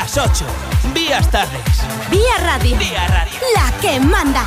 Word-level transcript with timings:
Las 0.00 0.16
8. 0.16 0.46
Vías 0.94 1.30
tardes. 1.30 1.60
Vía 2.10 2.38
Radio. 2.42 2.78
Vía 2.78 3.06
Radio. 3.06 3.38
La 3.54 3.80
que 3.82 4.00
manda. 4.00 4.46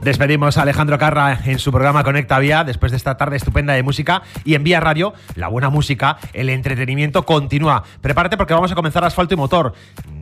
Despedimos 0.00 0.56
a 0.56 0.62
Alejandro 0.62 0.96
Carra 0.96 1.40
en 1.44 1.58
su 1.58 1.72
programa 1.72 2.04
Conecta 2.04 2.38
Vía 2.38 2.62
después 2.62 2.92
de 2.92 2.98
esta 2.98 3.16
tarde 3.16 3.36
estupenda 3.36 3.72
de 3.72 3.82
música 3.82 4.22
y 4.44 4.54
en 4.54 4.62
Vía 4.62 4.78
Radio, 4.78 5.12
la 5.34 5.48
buena 5.48 5.70
música, 5.70 6.18
el 6.32 6.50
entretenimiento 6.50 7.24
continúa. 7.26 7.82
Prepárate 8.00 8.36
porque 8.36 8.54
vamos 8.54 8.70
a 8.70 8.76
comenzar 8.76 9.04
asfalto 9.04 9.34
y 9.34 9.36
motor. 9.36 9.74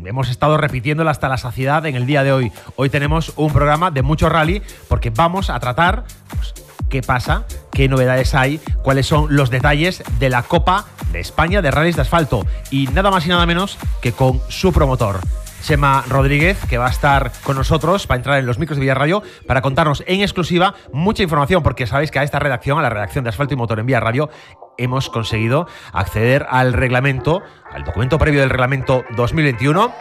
Hemos 0.03 0.31
estado 0.31 0.57
repitiéndolo 0.57 1.11
hasta 1.11 1.29
la 1.29 1.37
saciedad 1.37 1.85
en 1.85 1.95
el 1.95 2.07
día 2.07 2.25
de 2.25 2.33
hoy. 2.33 2.53
Hoy 2.77 2.89
tenemos 2.89 3.35
un 3.37 3.53
programa 3.53 3.91
de 3.91 4.01
mucho 4.01 4.31
rally 4.31 4.63
porque 4.89 5.11
vamos 5.11 5.51
a 5.51 5.61
tratar 5.61 6.05
pues, 6.35 6.55
qué 6.89 7.03
pasa, 7.03 7.45
qué 7.73 7.89
novedades 7.89 8.35
hay, 8.35 8.61
cuáles 8.83 9.07
son 9.07 9.35
los 9.35 9.51
detalles 9.51 10.03
de 10.19 10.31
la 10.31 10.43
Copa 10.43 10.87
de 11.13 11.21
España 11.21 11.63
de 11.63 11.71
Rallys 11.71 11.97
de 11.97 12.03
Asfalto 12.03 12.47
y 12.71 12.87
nada 12.89 13.11
más 13.11 13.27
y 13.27 13.31
nada 13.31 13.47
menos 13.47 13.79
que 14.01 14.13
con 14.13 14.41
su 14.49 14.73
promotor. 14.73 15.21
Chema 15.63 16.05
Rodríguez, 16.09 16.59
que 16.69 16.79
va 16.79 16.87
a 16.87 16.91
estar 16.91 17.33
con 17.43 17.57
nosotros 17.57 18.07
para 18.07 18.19
entrar 18.19 18.39
en 18.39 18.47
los 18.47 18.59
micros 18.59 18.79
de 18.79 18.85
Vía 18.85 18.95
Radio 18.95 19.23
para 19.49 19.63
contarnos 19.63 20.05
en 20.07 20.21
exclusiva 20.21 20.75
mucha 20.93 21.25
información, 21.25 21.65
porque 21.65 21.89
sabéis 21.89 22.13
que 22.13 22.21
a 22.21 22.23
esta 22.23 22.39
redacción, 22.39 22.79
a 22.79 22.83
la 22.83 22.91
redacción 22.91 23.25
de 23.25 23.31
Asfalto 23.31 23.55
y 23.55 23.57
Motor 23.57 23.81
en 23.81 23.87
Vía 23.87 23.99
Radio, 23.99 24.31
hemos 24.79 25.11
conseguido 25.11 25.67
acceder 25.93 26.47
al 26.51 26.73
reglamento, 26.73 27.43
al 27.73 27.83
documento 27.85 28.19
previo 28.19 28.41
del 28.41 28.51
reglamento 28.51 29.05
2021 29.17 29.93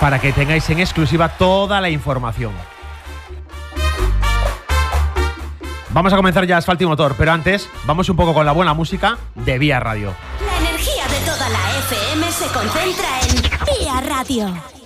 para 0.00 0.18
que 0.18 0.32
tengáis 0.32 0.68
en 0.70 0.78
exclusiva 0.78 1.30
toda 1.30 1.80
la 1.80 1.88
información. 1.88 2.52
Vamos 5.96 6.12
a 6.12 6.16
comenzar 6.16 6.46
ya 6.46 6.58
Asfalto 6.58 6.84
y 6.84 6.86
Motor, 6.86 7.14
pero 7.16 7.32
antes 7.32 7.70
vamos 7.86 8.06
un 8.10 8.16
poco 8.16 8.34
con 8.34 8.44
la 8.44 8.52
buena 8.52 8.74
música 8.74 9.16
de 9.34 9.58
Vía 9.58 9.80
Radio. 9.80 10.12
La 10.44 10.58
energía 10.68 11.04
de 11.08 11.24
toda 11.24 11.48
la 11.48 11.78
FM 11.78 12.32
se 12.32 12.46
concentra 12.48 13.20
en 13.20 13.80
Vía 13.80 14.00
Radio. 14.02 14.85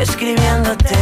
escribiéndote. 0.00 0.96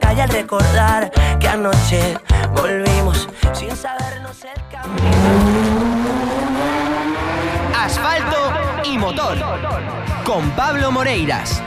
Calle 0.00 0.22
al 0.22 0.30
recordar 0.30 1.10
Que 1.38 1.48
anoche 1.48 2.18
volvimos 2.56 3.28
Sin 3.52 3.76
sabernos 3.76 4.36
el 4.44 4.62
camino 4.70 6.00
Asfalto 7.76 8.52
y 8.84 8.98
motor. 8.98 9.36
Con 10.24 10.50
Pablo 10.50 10.92
Moreiras. 10.92 11.62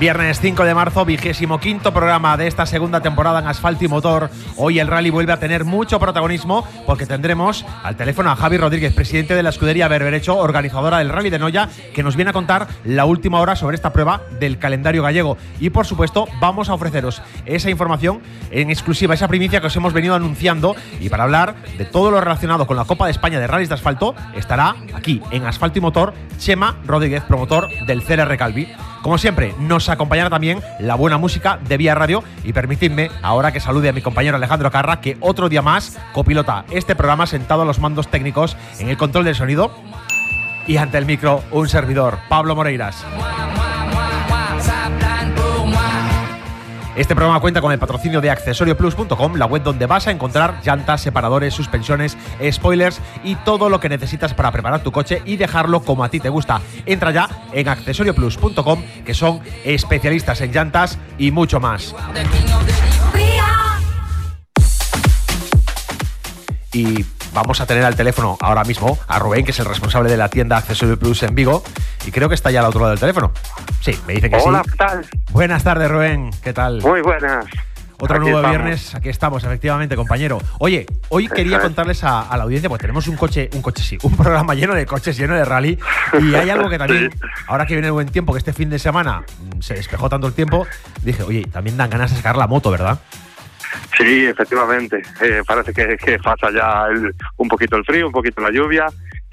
Viernes 0.00 0.40
5 0.40 0.64
de 0.64 0.74
marzo, 0.74 1.04
vigésimo 1.04 1.60
quinto 1.60 1.94
programa 1.94 2.36
de 2.36 2.48
esta 2.48 2.66
segunda 2.66 3.00
temporada 3.00 3.38
en 3.38 3.46
Asfalto 3.46 3.84
y 3.84 3.88
Motor. 3.88 4.28
Hoy 4.56 4.80
el 4.80 4.88
rally 4.88 5.08
vuelve 5.08 5.32
a 5.32 5.38
tener 5.38 5.64
mucho 5.64 6.00
protagonismo 6.00 6.66
porque 6.84 7.06
tendremos 7.06 7.64
al 7.84 7.96
teléfono 7.96 8.28
a 8.28 8.34
Javi 8.34 8.56
Rodríguez, 8.56 8.92
presidente 8.92 9.36
de 9.36 9.44
la 9.44 9.50
escudería 9.50 9.86
Berberecho, 9.86 10.36
organizadora 10.36 10.98
del 10.98 11.10
Rally 11.10 11.30
de 11.30 11.38
Noya, 11.38 11.68
que 11.94 12.02
nos 12.02 12.16
viene 12.16 12.30
a 12.30 12.32
contar 12.32 12.66
la 12.84 13.04
última 13.04 13.38
hora 13.40 13.54
sobre 13.54 13.76
esta 13.76 13.92
prueba 13.92 14.22
del 14.40 14.58
calendario 14.58 15.04
gallego. 15.04 15.38
Y 15.60 15.70
por 15.70 15.86
supuesto, 15.86 16.26
vamos 16.40 16.68
a 16.68 16.74
ofreceros 16.74 17.22
esa 17.46 17.70
información 17.70 18.20
en 18.50 18.70
exclusiva, 18.70 19.14
esa 19.14 19.28
primicia 19.28 19.60
que 19.60 19.68
os 19.68 19.76
hemos 19.76 19.92
venido 19.92 20.16
anunciando. 20.16 20.74
Y 21.00 21.08
para 21.08 21.22
hablar 21.22 21.54
de 21.78 21.84
todo 21.84 22.10
lo 22.10 22.20
relacionado 22.20 22.66
con 22.66 22.76
la 22.76 22.84
Copa 22.84 23.04
de 23.06 23.12
España 23.12 23.38
de 23.38 23.46
Rallys 23.46 23.68
de 23.68 23.76
Asfalto, 23.76 24.16
estará 24.34 24.74
aquí 24.92 25.22
en 25.30 25.46
Asfalto 25.46 25.78
y 25.78 25.82
Motor 25.82 26.14
Chema 26.38 26.78
Rodríguez, 26.84 27.22
promotor 27.22 27.68
del 27.86 28.02
CRR 28.02 28.36
Calvi. 28.36 28.68
Como 29.04 29.18
siempre, 29.18 29.54
nos 29.58 29.90
acompañará 29.90 30.30
también 30.30 30.62
la 30.80 30.94
buena 30.94 31.18
música 31.18 31.58
de 31.68 31.76
Vía 31.76 31.94
Radio 31.94 32.24
y 32.42 32.54
permitidme 32.54 33.10
ahora 33.20 33.52
que 33.52 33.60
salude 33.60 33.90
a 33.90 33.92
mi 33.92 34.00
compañero 34.00 34.36
Alejandro 34.38 34.70
Carra, 34.70 35.02
que 35.02 35.18
otro 35.20 35.50
día 35.50 35.60
más 35.60 35.98
copilota 36.14 36.64
este 36.70 36.96
programa 36.96 37.26
sentado 37.26 37.60
a 37.60 37.64
los 37.66 37.80
mandos 37.80 38.08
técnicos 38.08 38.56
en 38.78 38.88
el 38.88 38.96
control 38.96 39.26
del 39.26 39.34
sonido 39.34 39.70
y 40.66 40.78
ante 40.78 40.96
el 40.96 41.04
micro 41.04 41.44
un 41.50 41.68
servidor, 41.68 42.16
Pablo 42.30 42.56
Moreiras. 42.56 43.04
Este 46.96 47.16
programa 47.16 47.40
cuenta 47.40 47.60
con 47.60 47.72
el 47.72 47.78
patrocinio 47.80 48.20
de 48.20 48.30
accesorioplus.com, 48.30 49.34
la 49.34 49.46
web 49.46 49.64
donde 49.64 49.86
vas 49.86 50.06
a 50.06 50.12
encontrar 50.12 50.60
llantas, 50.64 51.00
separadores, 51.00 51.52
suspensiones, 51.52 52.16
spoilers 52.52 53.00
y 53.24 53.34
todo 53.34 53.68
lo 53.68 53.80
que 53.80 53.88
necesitas 53.88 54.32
para 54.32 54.52
preparar 54.52 54.84
tu 54.84 54.92
coche 54.92 55.20
y 55.24 55.36
dejarlo 55.36 55.82
como 55.82 56.04
a 56.04 56.08
ti 56.08 56.20
te 56.20 56.28
gusta. 56.28 56.60
Entra 56.86 57.10
ya 57.10 57.28
en 57.52 57.68
accesorioplus.com, 57.68 58.84
que 59.04 59.12
son 59.12 59.40
especialistas 59.64 60.40
en 60.40 60.52
llantas 60.52 60.98
y 61.18 61.32
mucho 61.32 61.58
más. 61.58 61.96
Y 66.72 67.04
vamos 67.32 67.60
a 67.60 67.66
tener 67.66 67.84
al 67.84 67.96
teléfono 67.96 68.38
ahora 68.40 68.64
mismo 68.64 68.98
a 69.08 69.18
Rubén, 69.18 69.44
que 69.44 69.50
es 69.50 69.58
el 69.58 69.66
responsable 69.66 70.10
de 70.10 70.16
la 70.16 70.28
tienda 70.28 70.56
Accesorio 70.56 70.98
Plus 70.98 71.22
en 71.24 71.34
Vigo, 71.34 71.62
y 72.06 72.10
creo 72.10 72.28
que 72.28 72.34
está 72.34 72.50
ya 72.50 72.60
al 72.60 72.66
otro 72.66 72.80
lado 72.80 72.90
del 72.90 73.00
teléfono. 73.00 73.32
Sí, 73.80 73.98
me 74.06 74.14
dice 74.14 74.30
que 74.30 74.36
Hola, 74.36 74.62
sí. 74.64 74.70
¿qué 74.70 74.76
tal? 74.76 75.06
Buenas 75.30 75.64
tardes, 75.64 75.90
Rubén. 75.90 76.30
¿Qué 76.42 76.52
tal? 76.52 76.80
Muy 76.82 77.00
buenas. 77.02 77.44
Otro 77.96 78.16
Aquí 78.16 78.24
nuevo 78.24 78.38
estamos. 78.40 78.56
viernes, 78.58 78.94
aquí 78.96 79.08
estamos, 79.08 79.44
efectivamente, 79.44 79.94
compañero. 79.94 80.38
Oye, 80.58 80.84
hoy 81.10 81.28
quería 81.28 81.58
es. 81.58 81.62
contarles 81.62 82.02
a, 82.02 82.22
a 82.22 82.36
la 82.36 82.42
audiencia, 82.42 82.68
pues 82.68 82.80
tenemos 82.80 83.06
un 83.06 83.16
coche, 83.16 83.48
un 83.54 83.62
coche 83.62 83.82
sí, 83.84 83.96
un 84.02 84.16
programa 84.16 84.54
lleno 84.54 84.74
de 84.74 84.84
coches, 84.84 85.16
lleno 85.16 85.34
de 85.34 85.44
rally, 85.44 85.78
y 86.20 86.34
hay 86.34 86.50
algo 86.50 86.68
que 86.68 86.76
también, 86.78 87.10
ahora 87.46 87.66
que 87.66 87.74
viene 87.74 87.86
el 87.86 87.92
buen 87.92 88.08
tiempo, 88.08 88.32
que 88.32 88.38
este 88.38 88.52
fin 88.52 88.68
de 88.68 88.80
semana 88.80 89.20
mm, 89.20 89.60
se 89.60 89.74
despejó 89.74 90.08
tanto 90.10 90.26
el 90.26 90.32
tiempo, 90.34 90.66
dije, 91.02 91.22
oye, 91.22 91.46
también 91.50 91.76
dan 91.76 91.88
ganas 91.88 92.10
de 92.10 92.16
sacar 92.16 92.36
la 92.36 92.48
moto, 92.48 92.70
¿verdad? 92.72 92.98
Sí, 93.96 94.26
efectivamente. 94.26 95.00
Eh, 95.22 95.42
parece 95.46 95.72
que, 95.72 95.96
que 95.96 96.18
pasa 96.18 96.48
ya 96.54 96.86
el- 96.92 97.14
un 97.36 97.48
poquito 97.48 97.76
el 97.76 97.84
frío, 97.84 98.06
un 98.08 98.12
poquito 98.12 98.40
la 98.40 98.50
lluvia 98.50 98.86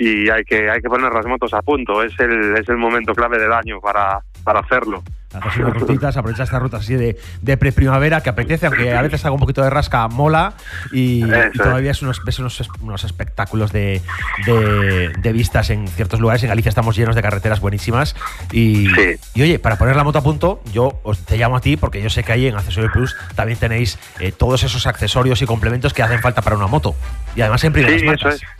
y 0.04 0.30
hay 0.30 0.44
que 0.44 0.70
hay 0.70 0.82
que 0.82 0.90
poner 0.90 1.12
las 1.14 1.26
motos 1.26 1.54
a 1.54 1.62
punto. 1.62 2.02
Es 2.04 2.14
el, 2.20 2.58
es 2.58 2.68
el 2.70 2.78
momento 2.78 3.14
clave 3.14 3.38
del 3.40 3.52
año 3.54 3.80
para, 3.80 4.20
para 4.44 4.60
hacerlo. 4.62 5.04
Haces 5.34 5.60
unas 5.62 5.76
rutitas, 5.80 6.18
aprovechas 6.18 6.50
estas 6.50 6.62
rutas 6.62 6.82
así 6.82 6.94
de, 6.96 7.18
de 7.42 7.56
preprimavera 7.56 8.22
que 8.22 8.30
apetece, 8.30 8.66
aunque 8.66 8.94
a 8.94 9.02
veces 9.02 9.24
haga 9.24 9.32
un 9.34 9.40
poquito 9.40 9.64
de 9.64 9.70
rasca, 9.70 10.06
mola 10.10 10.56
y, 10.92 11.24
y 11.24 11.58
todavía 11.58 11.92
es 11.92 12.02
unos, 12.02 12.22
ves 12.26 12.38
unos, 12.40 12.62
unos 12.82 13.04
espectáculos 13.06 13.72
de, 13.72 14.02
de- 14.46 15.14
de 15.18 15.32
vistas 15.32 15.70
en 15.70 15.88
ciertos 15.88 16.20
lugares. 16.20 16.44
En 16.44 16.50
Galicia 16.50 16.68
estamos 16.68 16.98
llenos 16.98 17.16
de 17.16 17.22
carreteras 17.22 17.62
buenísimas. 17.62 18.16
Y, 18.52 18.88
Sí. 18.88 19.16
y 19.36 19.42
oye, 19.44 19.58
para 19.60 19.78
poner 19.78 19.96
la 19.96 20.04
moto 20.04 20.20
a 20.20 20.22
punto, 20.24 20.62
yo 20.74 21.00
os, 21.04 21.20
te 21.26 21.38
llamo 21.38 21.56
a 21.56 21.62
ti 21.62 21.78
porque 21.78 22.02
yo 22.02 22.10
sé 22.10 22.24
que 22.26 22.34
ahí 22.34 22.48
en 22.48 22.56
Accesorio 22.58 22.92
Plus 22.92 23.16
también 23.36 23.58
tenéis 23.58 24.00
eh, 24.20 24.34
todos 24.34 24.64
esos 24.64 24.86
accesorios 24.86 25.42
y 25.42 25.46
complementos 25.46 25.94
que 25.94 26.04
hacen 26.04 26.20
falta 26.20 26.42
para 26.42 26.58
una 26.58 26.68
moto. 26.68 26.94
Y 27.38 27.42
además 27.42 27.64
en 27.64 27.72
primeras 27.72 28.02
Sí, 28.02 28.06
marcas. 28.06 28.36
eso 28.36 28.44
es. 28.46 28.52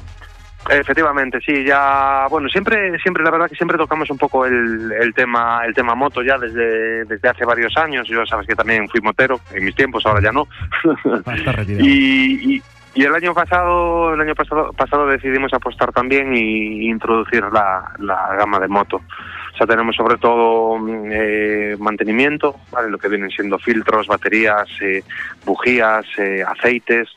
Efectivamente, 0.70 1.40
sí, 1.46 1.64
ya, 1.64 2.28
bueno, 2.30 2.48
siempre, 2.48 2.98
siempre, 3.00 3.24
la 3.24 3.32
verdad 3.32 3.50
que 3.50 3.56
siempre 3.56 3.78
tocamos 3.78 4.10
un 4.10 4.18
poco 4.18 4.46
el, 4.46 4.92
el 4.92 5.14
tema, 5.14 5.62
el 5.66 5.74
tema 5.74 5.96
moto 5.96 6.22
ya 6.22 6.38
desde, 6.38 7.06
desde 7.06 7.30
hace 7.30 7.46
varios 7.46 7.76
años. 7.78 8.08
Yo 8.08 8.26
sabes 8.26 8.48
que 8.48 8.56
también 8.56 8.88
fui 8.88 9.02
motero 9.02 9.40
en 9.54 9.66
mis 9.66 9.76
tiempos, 9.76 10.06
ahora 10.06 10.22
ya 10.22 10.32
no. 10.32 10.48
Ah, 11.26 11.64
y, 11.68 12.62
y 12.94 13.04
el 13.04 13.16
año 13.16 13.34
pasado, 13.34 14.14
el 14.14 14.20
año 14.20 14.36
pasado, 14.36 14.74
pasado 14.74 15.08
decidimos 15.08 15.54
apostar 15.54 15.94
también 15.94 16.36
y 16.36 16.90
introducir 16.90 17.44
la, 17.52 17.94
la 18.00 18.36
gama 18.36 18.60
de 18.60 18.68
moto. 18.68 18.98
O 18.98 19.58
sea, 19.58 19.66
tenemos 19.66 19.96
sobre 19.96 20.18
todo 20.18 20.78
mm, 20.78 21.10
eh, 21.10 21.76
mantenimiento, 21.80 22.58
¿vale? 22.72 22.90
lo 22.90 22.98
que 22.98 23.08
vienen 23.08 23.30
siendo 23.30 23.58
filtros, 23.60 24.08
baterías, 24.08 24.68
eh, 24.82 25.04
bujías, 25.46 26.06
eh, 26.18 26.44
aceites. 26.46 27.08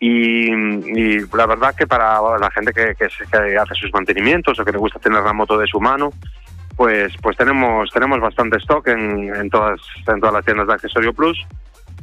Y, 0.00 0.52
y 0.52 1.18
la 1.34 1.46
verdad 1.46 1.74
que 1.74 1.86
para 1.86 2.20
la 2.38 2.50
gente 2.52 2.72
que, 2.72 2.94
que, 2.94 3.08
que 3.08 3.58
hace 3.58 3.74
sus 3.74 3.92
mantenimientos 3.92 4.58
o 4.58 4.64
que 4.64 4.72
le 4.72 4.78
gusta 4.78 5.00
tener 5.00 5.22
la 5.22 5.32
moto 5.32 5.58
de 5.58 5.66
su 5.66 5.80
mano, 5.80 6.10
pues 6.76 7.12
pues 7.20 7.36
tenemos 7.36 7.90
tenemos 7.90 8.20
bastante 8.20 8.58
stock 8.58 8.86
en, 8.86 9.34
en 9.34 9.50
todas 9.50 9.80
en 10.06 10.20
todas 10.20 10.34
las 10.34 10.44
tiendas 10.44 10.68
de 10.68 10.74
accesorio 10.74 11.12
plus 11.12 11.44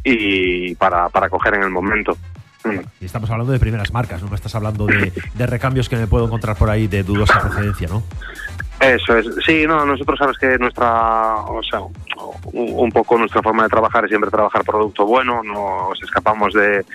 y 0.03 0.75
para, 0.75 1.09
para 1.09 1.30
coger 1.30 1.56
en 1.56 1.63
el 1.63 1.69
momento. 1.69 2.15
Mm. 2.63 2.80
Y 3.01 3.06
estamos 3.06 3.30
hablando 3.30 3.51
de 3.51 3.59
primeras 3.59 3.92
marcas, 3.92 4.21
no 4.21 4.30
me 4.30 4.36
estás 4.36 4.56
hablando 4.56 4.86
de, 4.86 5.12
de 5.33 5.47
recambios 5.47 5.89
que 5.89 5.95
me 5.95 6.07
puedo 6.07 6.25
encontrar 6.25 6.56
por 6.56 6.69
ahí 6.69 6.88
de 6.88 7.03
dudosa 7.03 7.39
procedencia, 7.42 7.88
¿no? 7.88 8.03
Eso 8.80 9.18
es. 9.18 9.27
Sí, 9.45 9.65
no, 9.68 9.86
nosotros 9.86 10.19
sabes 10.19 10.38
que 10.38 10.57
nuestra, 10.57 11.36
o 11.36 11.63
sea, 11.63 11.80
un 12.51 12.92
poco 12.92 13.18
nuestra 13.18 13.42
forma 13.42 13.63
de 13.63 13.69
trabajar 13.69 14.03
es 14.03 14.09
siempre 14.09 14.30
trabajar 14.30 14.63
producto 14.63 15.06
bueno, 15.06 15.42
no 15.44 15.89
nos 15.89 16.03
escapamos 16.03 16.53
de, 16.53 16.86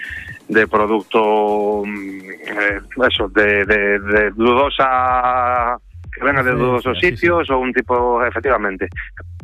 de 0.51 0.67
producto, 0.67 1.83
mm, 1.87 2.21
eh, 2.31 2.81
eso, 3.09 3.29
de, 3.29 3.65
de, 3.65 3.99
de 4.01 4.31
dudosa, 4.33 5.79
que 6.13 6.25
venga 6.25 6.43
de 6.43 6.51
dudosos 6.53 6.99
Sí, 6.99 7.11
sí. 7.11 7.17
sitios 7.17 7.49
o 7.51 7.59
un 7.59 7.73
tipo, 7.73 8.25
efectivamente. 8.25 8.89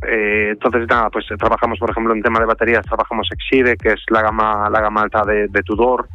Eh, 0.06 0.48
entonces, 0.52 0.86
nada, 0.88 1.08
pues 1.10 1.24
eh, 1.30 1.36
trabajamos, 1.36 1.78
por 1.78 1.90
ejemplo, 1.90 2.12
en 2.12 2.22
tema 2.22 2.40
de 2.40 2.46
baterías, 2.46 2.84
trabajamos 2.84 3.28
Exide, 3.32 3.76
que 3.76 3.90
es 3.90 4.00
la 4.10 4.22
gama, 4.22 4.68
la 4.68 4.80
gama 4.80 5.02
alta 5.02 5.24
de, 5.24 5.46
de 5.48 5.62
Tudor, 5.62 6.08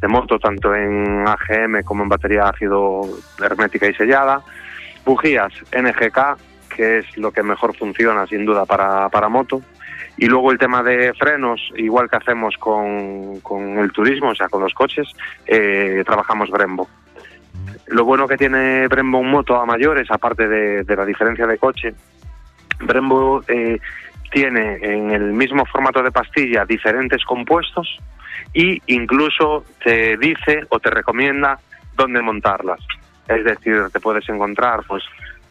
de 0.00 0.08
moto, 0.08 0.38
tanto 0.38 0.74
en 0.74 1.26
AGM 1.28 1.82
como 1.84 2.04
en 2.04 2.08
batería 2.08 2.48
ácido 2.48 3.02
hermética 3.42 3.86
y 3.86 3.94
sellada. 3.94 4.40
Bujías 5.04 5.52
NGK, 5.76 6.18
que 6.74 6.98
es 6.98 7.18
lo 7.18 7.32
que 7.32 7.42
mejor 7.42 7.76
funciona 7.76 8.26
sin 8.26 8.46
duda 8.46 8.64
para, 8.64 9.08
para 9.10 9.28
moto. 9.28 9.60
Y 10.18 10.26
luego 10.26 10.50
el 10.50 10.58
tema 10.58 10.82
de 10.82 11.14
frenos, 11.14 11.72
igual 11.76 12.10
que 12.10 12.16
hacemos 12.16 12.56
con, 12.58 13.40
con 13.40 13.78
el 13.78 13.92
turismo, 13.92 14.30
o 14.30 14.34
sea, 14.34 14.48
con 14.48 14.62
los 14.62 14.74
coches, 14.74 15.06
eh, 15.46 16.02
trabajamos 16.04 16.50
Brembo. 16.50 16.88
Lo 17.86 18.04
bueno 18.04 18.26
que 18.26 18.36
tiene 18.36 18.88
Brembo 18.88 19.20
en 19.20 19.30
moto 19.30 19.56
a 19.56 19.64
mayores, 19.64 20.10
aparte 20.10 20.48
de, 20.48 20.82
de 20.82 20.96
la 20.96 21.04
diferencia 21.04 21.46
de 21.46 21.56
coche, 21.56 21.94
Brembo 22.80 23.42
eh, 23.46 23.78
tiene 24.32 24.78
en 24.82 25.10
el 25.12 25.32
mismo 25.32 25.64
formato 25.66 26.02
de 26.02 26.10
pastilla 26.10 26.64
diferentes 26.64 27.24
compuestos 27.24 27.98
y 28.52 28.82
incluso 28.86 29.64
te 29.82 30.16
dice 30.16 30.66
o 30.68 30.80
te 30.80 30.90
recomienda 30.90 31.58
dónde 31.96 32.20
montarlas. 32.22 32.80
Es 33.28 33.44
decir, 33.44 33.84
te 33.92 34.00
puedes 34.00 34.28
encontrar, 34.28 34.82
pues 34.86 35.04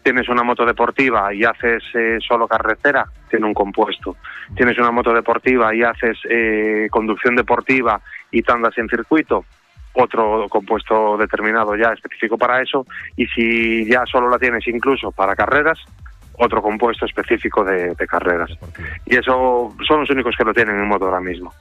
tienes 0.07 0.29
una 0.29 0.41
moto 0.41 0.65
deportiva 0.65 1.33
y 1.33 1.43
haces 1.43 1.83
eh, 1.93 2.17
solo 2.25 2.47
carretera, 2.47 3.05
tiene 3.29 3.45
un 3.45 3.53
compuesto. 3.53 4.15
Tienes 4.55 4.77
una 4.77 4.89
moto 4.89 5.13
deportiva 5.13 5.75
y 5.75 5.83
haces 5.83 6.17
eh, 6.29 6.87
conducción 6.89 7.35
deportiva 7.35 7.99
y 8.31 8.41
tandas 8.41 8.77
en 8.77 8.87
circuito, 8.87 9.43
otro 9.91 10.47
compuesto 10.47 11.17
determinado 11.17 11.75
ya 11.75 11.91
específico 11.91 12.37
para 12.37 12.61
eso. 12.61 12.85
Y 13.17 13.25
si 13.27 13.85
ya 13.85 14.05
solo 14.05 14.29
la 14.29 14.39
tienes 14.39 14.65
incluso 14.69 15.11
para 15.11 15.35
carreras, 15.35 15.77
otro 16.37 16.61
compuesto 16.61 17.05
específico 17.05 17.65
de, 17.65 17.93
de 17.93 18.07
carreras. 18.07 18.51
Y 19.05 19.17
eso 19.17 19.75
son 19.85 19.99
los 19.99 20.09
únicos 20.09 20.37
que 20.37 20.45
lo 20.45 20.53
tienen 20.53 20.77
en 20.77 20.87
moto 20.87 21.03
ahora 21.03 21.19
mismo. 21.19 21.51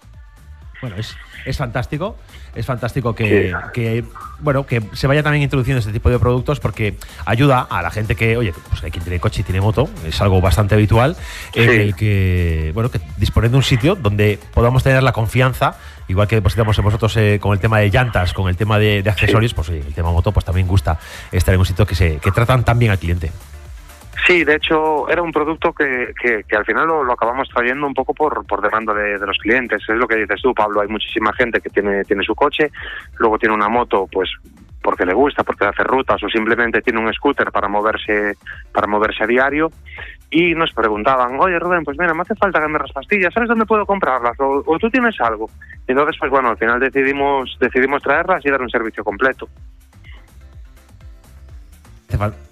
Bueno, 0.80 0.96
es, 0.96 1.16
es 1.44 1.56
fantástico. 1.56 2.16
Es 2.54 2.64
fantástico 2.64 3.14
que, 3.14 3.50
Sí. 3.50 3.56
que, 3.74 4.04
bueno, 4.40 4.66
que 4.66 4.82
se 4.94 5.06
vaya 5.06 5.22
también 5.22 5.42
introduciendo 5.42 5.80
este 5.80 5.92
tipo 5.92 6.08
de 6.08 6.18
productos 6.18 6.58
porque 6.58 6.96
ayuda 7.26 7.60
a 7.68 7.82
la 7.82 7.90
gente 7.90 8.14
que, 8.16 8.36
oye, 8.36 8.54
pues 8.70 8.82
hay 8.82 8.90
quien 8.90 9.04
tiene 9.04 9.20
coche 9.20 9.42
y 9.42 9.44
tiene 9.44 9.60
moto, 9.60 9.90
es 10.06 10.18
algo 10.22 10.40
bastante 10.40 10.74
habitual, 10.74 11.16
en 11.54 11.70
el 11.70 11.94
que, 11.94 12.70
bueno, 12.72 12.90
que 12.90 12.98
disponer 13.18 13.50
de 13.50 13.58
un 13.58 13.62
sitio 13.62 13.94
donde 13.94 14.38
podamos 14.54 14.82
tener 14.82 15.02
la 15.02 15.12
confianza, 15.12 15.76
igual 16.08 16.28
que 16.28 16.36
depositamos 16.36 16.78
en 16.78 16.84
vosotros 16.84 17.14
eh, 17.18 17.38
con 17.40 17.52
el 17.52 17.58
tema 17.60 17.78
de 17.78 17.90
llantas, 17.90 18.32
con 18.32 18.48
el 18.48 18.56
tema 18.56 18.78
de, 18.78 19.02
de 19.02 19.10
accesorios, 19.10 19.52
pues 19.52 19.68
oye, 19.68 19.80
el 19.86 19.92
tema 19.92 20.10
moto, 20.12 20.32
pues 20.32 20.46
también 20.46 20.66
gusta 20.66 20.98
estar 21.32 21.52
en 21.52 21.60
un 21.60 21.66
sitio 21.66 21.86
que 21.86 21.94
se 21.94 22.16
que 22.16 22.30
tratan 22.32 22.64
tan 22.64 22.78
bien 22.78 22.90
al 22.90 22.98
cliente. 22.98 23.32
Sí, 24.24 24.44
de 24.44 24.54
hecho 24.54 25.08
era 25.08 25.22
un 25.22 25.32
producto 25.32 25.72
que, 25.72 26.12
que, 26.20 26.42
que 26.44 26.56
al 26.56 26.64
final 26.64 26.86
lo, 26.86 27.12
acabamos 27.12 27.48
trayendo 27.48 27.86
un 27.86 27.94
poco 27.94 28.14
por, 28.14 28.46
por 28.46 28.62
demanda 28.62 28.94
de, 28.94 29.18
de 29.18 29.26
los 29.26 29.38
clientes. 29.38 29.82
Es 29.88 29.96
lo 29.96 30.08
que 30.08 30.16
dices 30.16 30.40
tú, 30.42 30.54
Pablo. 30.54 30.80
Hay 30.80 30.88
muchísima 30.88 31.32
gente 31.34 31.60
que 31.60 31.70
tiene, 31.70 32.02
tiene 32.04 32.24
su 32.24 32.34
coche, 32.34 32.70
luego 33.18 33.38
tiene 33.38 33.54
una 33.54 33.68
moto, 33.68 34.08
pues 34.10 34.30
porque 34.86 35.04
le 35.04 35.14
gusta, 35.14 35.42
porque 35.42 35.64
hace 35.64 35.82
rutas 35.82 36.22
o 36.22 36.28
simplemente 36.28 36.80
tiene 36.80 37.00
un 37.00 37.12
scooter 37.12 37.50
para 37.50 37.66
moverse 37.66 38.36
para 38.72 38.86
moverse 38.86 39.24
a 39.24 39.26
diario 39.26 39.68
y 40.30 40.54
nos 40.54 40.72
preguntaban, 40.72 41.40
oye 41.40 41.58
Rubén, 41.58 41.82
pues 41.82 41.98
mira, 41.98 42.14
me 42.14 42.22
hace 42.22 42.36
falta 42.36 42.60
cambiar 42.60 42.82
las 42.82 42.92
pastillas, 42.92 43.34
¿sabes 43.34 43.48
dónde 43.48 43.66
puedo 43.66 43.84
comprarlas? 43.84 44.38
O, 44.38 44.62
o 44.64 44.78
tú 44.78 44.88
tienes 44.88 45.20
algo. 45.20 45.50
Y 45.88 45.90
entonces, 45.90 46.16
pues 46.20 46.30
bueno, 46.30 46.50
al 46.50 46.56
final 46.56 46.78
decidimos 46.78 47.56
decidimos 47.60 48.00
traerlas 48.00 48.46
y 48.46 48.50
dar 48.50 48.62
un 48.62 48.70
servicio 48.70 49.02
completo. 49.02 49.48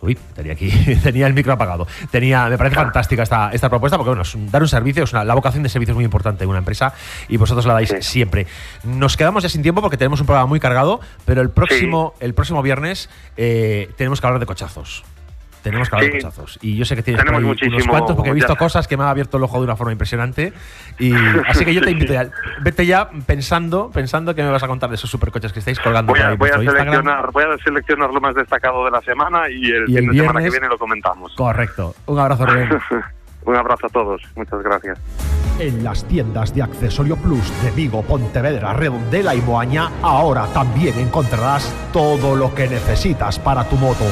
Uy, 0.00 0.18
tenía 0.34 0.52
aquí, 0.52 0.70
tenía 1.02 1.26
el 1.26 1.34
micro 1.34 1.52
apagado. 1.52 1.86
Tenía, 2.10 2.48
me 2.48 2.58
parece 2.58 2.76
fantástica 2.76 3.22
esta, 3.22 3.50
esta 3.52 3.68
propuesta 3.68 3.96
porque 3.96 4.10
bueno, 4.10 4.24
dar 4.50 4.62
un 4.62 4.68
servicio, 4.68 5.04
es 5.04 5.12
una, 5.12 5.24
la 5.24 5.34
vocación 5.34 5.62
de 5.62 5.68
servicio 5.68 5.92
es 5.92 5.96
muy 5.96 6.04
importante 6.04 6.44
en 6.44 6.50
una 6.50 6.58
empresa 6.58 6.92
y 7.28 7.36
vosotros 7.36 7.64
la 7.66 7.74
dais 7.74 7.88
Sí. 7.88 7.96
siempre. 8.00 8.46
Nos 8.82 9.16
quedamos 9.16 9.42
ya 9.42 9.48
sin 9.48 9.62
tiempo 9.62 9.80
porque 9.80 9.96
tenemos 9.96 10.20
un 10.20 10.26
programa 10.26 10.46
muy 10.46 10.58
cargado, 10.60 11.00
pero 11.24 11.40
el 11.42 11.50
próximo, 11.50 12.14
el 12.20 12.34
próximo 12.34 12.62
viernes 12.62 13.08
eh, 13.36 13.90
tenemos 13.96 14.20
que 14.20 14.26
hablar 14.26 14.40
de 14.40 14.46
cochazos. 14.46 15.04
Tenemos 15.64 15.88
que 15.90 15.96
hablar 15.96 16.12
de 16.12 16.18
Sí. 16.20 16.24
cochazos. 16.24 16.58
Y 16.62 16.76
yo 16.76 16.84
sé 16.84 16.94
que 16.94 17.02
tienes 17.02 17.24
por 17.24 17.32
Tenemos 17.34 17.56
ahí 17.60 17.68
unos 17.68 17.86
cuantos 17.88 18.14
porque 18.14 18.30
he 18.30 18.34
visto 18.34 18.52
ya. 18.52 18.58
cosas 18.58 18.86
que 18.86 18.96
me 18.96 19.02
ha 19.02 19.10
abierto 19.10 19.38
el 19.38 19.42
ojo 19.42 19.58
de 19.58 19.64
una 19.64 19.74
forma 19.74 19.90
impresionante. 19.90 20.52
Y 21.00 21.12
así 21.48 21.64
que 21.64 21.74
yo 21.74 21.80
te 21.80 21.90
invito 21.90 22.12
ya. 22.12 22.28
Vete 22.60 22.86
ya 22.86 23.10
pensando, 23.26 23.90
pensando 23.92 24.32
que 24.36 24.42
me 24.44 24.50
vas 24.50 24.62
a 24.62 24.68
contar 24.68 24.90
de 24.90 24.94
esos 24.94 25.10
supercoches 25.10 25.52
que 25.52 25.58
estáis 25.58 25.80
colgando 25.80 26.12
Voy 26.12 26.20
a, 26.20 26.34
voy 26.34 26.50
a 26.50 26.54
Instagram. 26.62 26.76
seleccionar, 26.76 27.32
voy 27.32 27.44
a 27.44 27.58
seleccionar 27.64 28.10
lo 28.12 28.20
más 28.20 28.34
destacado 28.36 28.84
de 28.84 28.90
la 28.92 29.00
semana 29.00 29.48
y 29.50 29.64
el, 29.64 29.88
Y 29.90 29.96
el 29.96 30.06
de 30.06 30.12
semana 30.18 30.40
que 30.40 30.48
viernes- 30.48 30.50
viene 30.52 30.68
lo 30.68 30.78
comentamos. 30.78 31.32
Correcto. 31.34 31.94
Un 32.06 32.18
abrazo, 32.20 32.46
Rubén. 32.46 32.68
Un 33.46 33.56
abrazo 33.56 33.86
a 33.86 33.90
todos, 33.90 34.22
muchas 34.36 34.62
gracias. 34.62 34.98
En 35.58 35.84
las 35.84 36.02
tiendas 36.08 36.54
de 36.54 36.62
Accesorio 36.62 37.16
Plus 37.16 37.52
de 37.62 37.70
Vigo, 37.72 38.02
Pontevedra, 38.02 38.72
Redondela 38.72 39.34
y 39.34 39.40
Moaña, 39.42 39.90
ahora 40.02 40.46
también 40.54 40.98
encontrarás 40.98 41.70
todo 41.92 42.36
lo 42.36 42.54
que 42.54 42.66
necesitas 42.68 43.38
para 43.38 43.64
tu 43.68 43.76
moto. 43.76 44.04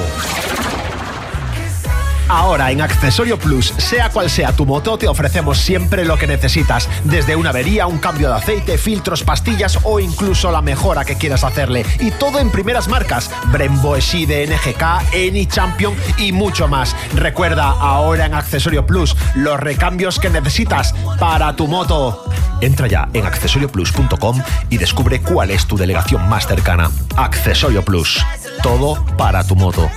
Ahora 2.28 2.70
en 2.70 2.80
Accesorio 2.80 3.38
Plus, 3.38 3.74
sea 3.78 4.10
cual 4.10 4.30
sea 4.30 4.52
tu 4.52 4.64
moto, 4.66 4.96
te 4.96 5.08
ofrecemos 5.08 5.58
siempre 5.58 6.04
lo 6.04 6.16
que 6.16 6.26
necesitas, 6.26 6.88
desde 7.04 7.36
una 7.36 7.50
avería, 7.50 7.86
un 7.86 7.98
cambio 7.98 8.28
de 8.28 8.36
aceite, 8.36 8.78
filtros, 8.78 9.22
pastillas 9.22 9.78
o 9.82 10.00
incluso 10.00 10.50
la 10.50 10.62
mejora 10.62 11.04
que 11.04 11.16
quieras 11.16 11.44
hacerle. 11.44 11.84
Y 12.00 12.10
todo 12.12 12.38
en 12.38 12.50
primeras 12.50 12.88
marcas, 12.88 13.30
Brembo, 13.52 13.96
Exide, 13.96 14.46
NGK, 14.46 15.12
Eni 15.12 15.46
Champion 15.46 15.94
y 16.18 16.32
mucho 16.32 16.68
más. 16.68 16.96
Recuerda, 17.14 17.68
ahora 17.68 18.26
en 18.26 18.34
Accesorio 18.34 18.86
Plus, 18.86 19.16
los 19.34 19.58
recambios 19.60 20.18
que 20.18 20.30
necesitas 20.30 20.94
para 21.18 21.54
tu 21.56 21.66
moto. 21.66 22.24
Entra 22.60 22.86
ya 22.86 23.08
en 23.12 23.26
accesorioplus.com 23.26 24.40
y 24.70 24.78
descubre 24.78 25.20
cuál 25.20 25.50
es 25.50 25.66
tu 25.66 25.76
delegación 25.76 26.28
más 26.28 26.46
cercana. 26.46 26.90
Accesorio 27.16 27.84
Plus, 27.84 28.24
todo 28.62 29.04
para 29.16 29.44
tu 29.44 29.56
moto. 29.56 29.90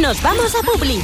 Nos 0.00 0.22
vamos 0.22 0.54
a 0.54 0.62
Publi. 0.62 1.02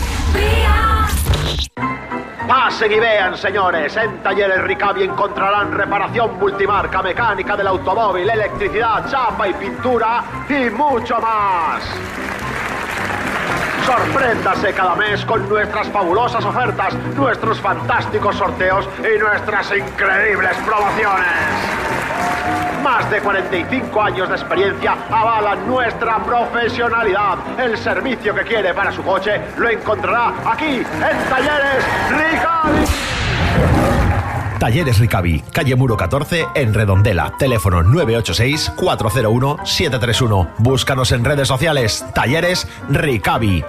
Pasen 2.47 2.93
y 2.93 3.01
vean, 3.01 3.37
señores. 3.37 3.97
En 3.97 4.23
Talleres 4.23 4.63
Ricavi 4.63 5.03
encontrarán 5.03 5.73
reparación 5.73 6.39
multimarca, 6.39 7.03
mecánica 7.03 7.57
del 7.57 7.67
automóvil, 7.67 8.29
electricidad, 8.31 9.11
chapa 9.11 9.49
y 9.49 9.55
pintura 9.55 10.25
y 10.49 10.71
mucho 10.71 11.21
más. 11.21 11.83
Sorpréndase 13.85 14.73
cada 14.73 14.95
mes 14.95 15.25
con 15.25 15.49
nuestras 15.49 15.89
fabulosas 15.89 16.45
ofertas, 16.45 16.95
nuestros 17.17 17.61
fantásticos 17.61 18.37
sorteos 18.37 18.89
y 18.99 19.19
nuestras 19.19 19.73
increíbles 19.77 20.57
promociones. 20.65 21.96
Más 22.87 23.11
de 23.11 23.21
45 23.21 24.01
años 24.01 24.29
de 24.29 24.37
experiencia 24.37 24.97
avalan 25.11 25.67
nuestra 25.67 26.23
profesionalidad. 26.23 27.37
El 27.59 27.77
servicio 27.77 28.33
que 28.33 28.43
quiere 28.43 28.73
para 28.75 28.93
su 28.93 29.03
coche 29.03 29.41
lo 29.59 29.69
encontrará 29.69 30.33
aquí 30.49 30.77
en 30.77 30.85
Talleres 31.29 31.85
Ricavi. 32.11 32.85
Talleres 34.61 35.01
Ricavi, 35.01 35.43
calle 35.53 35.75
Muro 35.75 35.97
14, 35.97 36.47
en 36.55 36.73
Redondela. 36.73 37.33
Teléfono 37.37 37.83
986-401-731. 37.83 40.51
Búscanos 40.59 41.11
en 41.11 41.25
redes 41.25 41.49
sociales. 41.49 42.07
Talleres 42.15 42.69
Ricavi. 42.89 43.65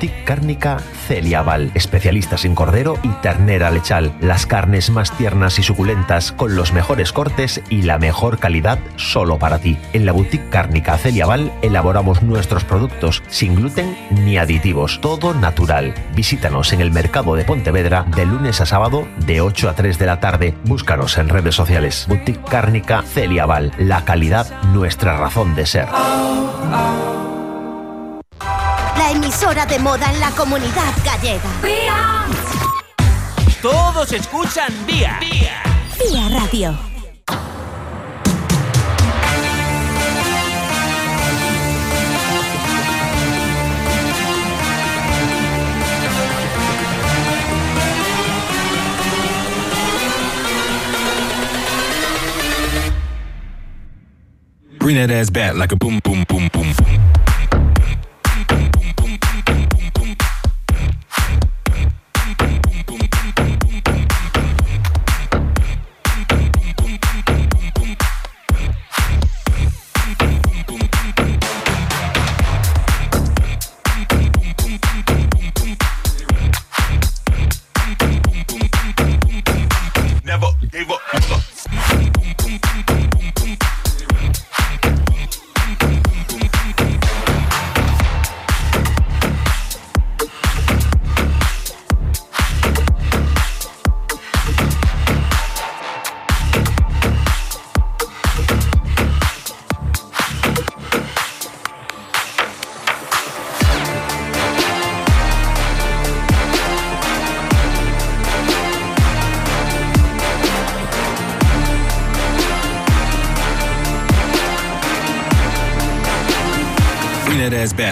Boutique 0.00 0.24
Cárnica 0.24 0.78
Celiaval, 0.78 1.72
especialistas 1.74 2.46
en 2.46 2.54
cordero 2.54 2.96
y 3.02 3.08
ternera 3.20 3.70
lechal, 3.70 4.14
las 4.22 4.46
carnes 4.46 4.88
más 4.88 5.14
tiernas 5.14 5.58
y 5.58 5.62
suculentas 5.62 6.32
con 6.32 6.56
los 6.56 6.72
mejores 6.72 7.12
cortes 7.12 7.60
y 7.68 7.82
la 7.82 7.98
mejor 7.98 8.38
calidad 8.38 8.78
solo 8.96 9.38
para 9.38 9.58
ti. 9.58 9.76
En 9.92 10.06
la 10.06 10.12
Boutique 10.12 10.48
Cárnica 10.48 10.96
Celiaval 10.96 11.52
elaboramos 11.60 12.22
nuestros 12.22 12.64
productos 12.64 13.22
sin 13.28 13.56
gluten 13.56 13.94
ni 14.24 14.38
aditivos, 14.38 15.02
todo 15.02 15.34
natural. 15.34 15.92
Visítanos 16.16 16.72
en 16.72 16.80
el 16.80 16.92
mercado 16.92 17.34
de 17.34 17.44
Pontevedra 17.44 18.06
de 18.16 18.24
lunes 18.24 18.62
a 18.62 18.64
sábado 18.64 19.06
de 19.26 19.42
8 19.42 19.68
a 19.68 19.74
3 19.74 19.98
de 19.98 20.06
la 20.06 20.18
tarde. 20.18 20.54
Búscanos 20.64 21.18
en 21.18 21.28
redes 21.28 21.54
sociales. 21.54 22.06
Boutique 22.08 22.48
Cárnica 22.48 23.02
Celiaval, 23.02 23.70
la 23.76 24.06
calidad 24.06 24.46
nuestra 24.72 25.18
razón 25.18 25.54
de 25.54 25.66
ser 25.66 25.88
la 28.96 29.10
emisora 29.10 29.66
de 29.66 29.78
moda 29.78 30.10
en 30.10 30.20
la 30.20 30.30
comunidad 30.30 30.92
gallega. 31.04 31.50
¡Vía! 31.62 32.26
Todos 33.62 34.12
escuchan 34.12 34.72
Vía. 34.86 35.18
Vía. 35.20 35.62
Vía 35.98 36.28
Radio. 36.30 36.78
Bring 54.78 54.96
that 54.96 55.10
ass 55.10 55.28
back 55.28 55.56
like 55.56 55.72
a 55.72 55.76
boom, 55.76 56.00
boom, 56.02 56.24
boom, 56.26 56.48
boom, 56.52 56.72
boom. 56.72 57.29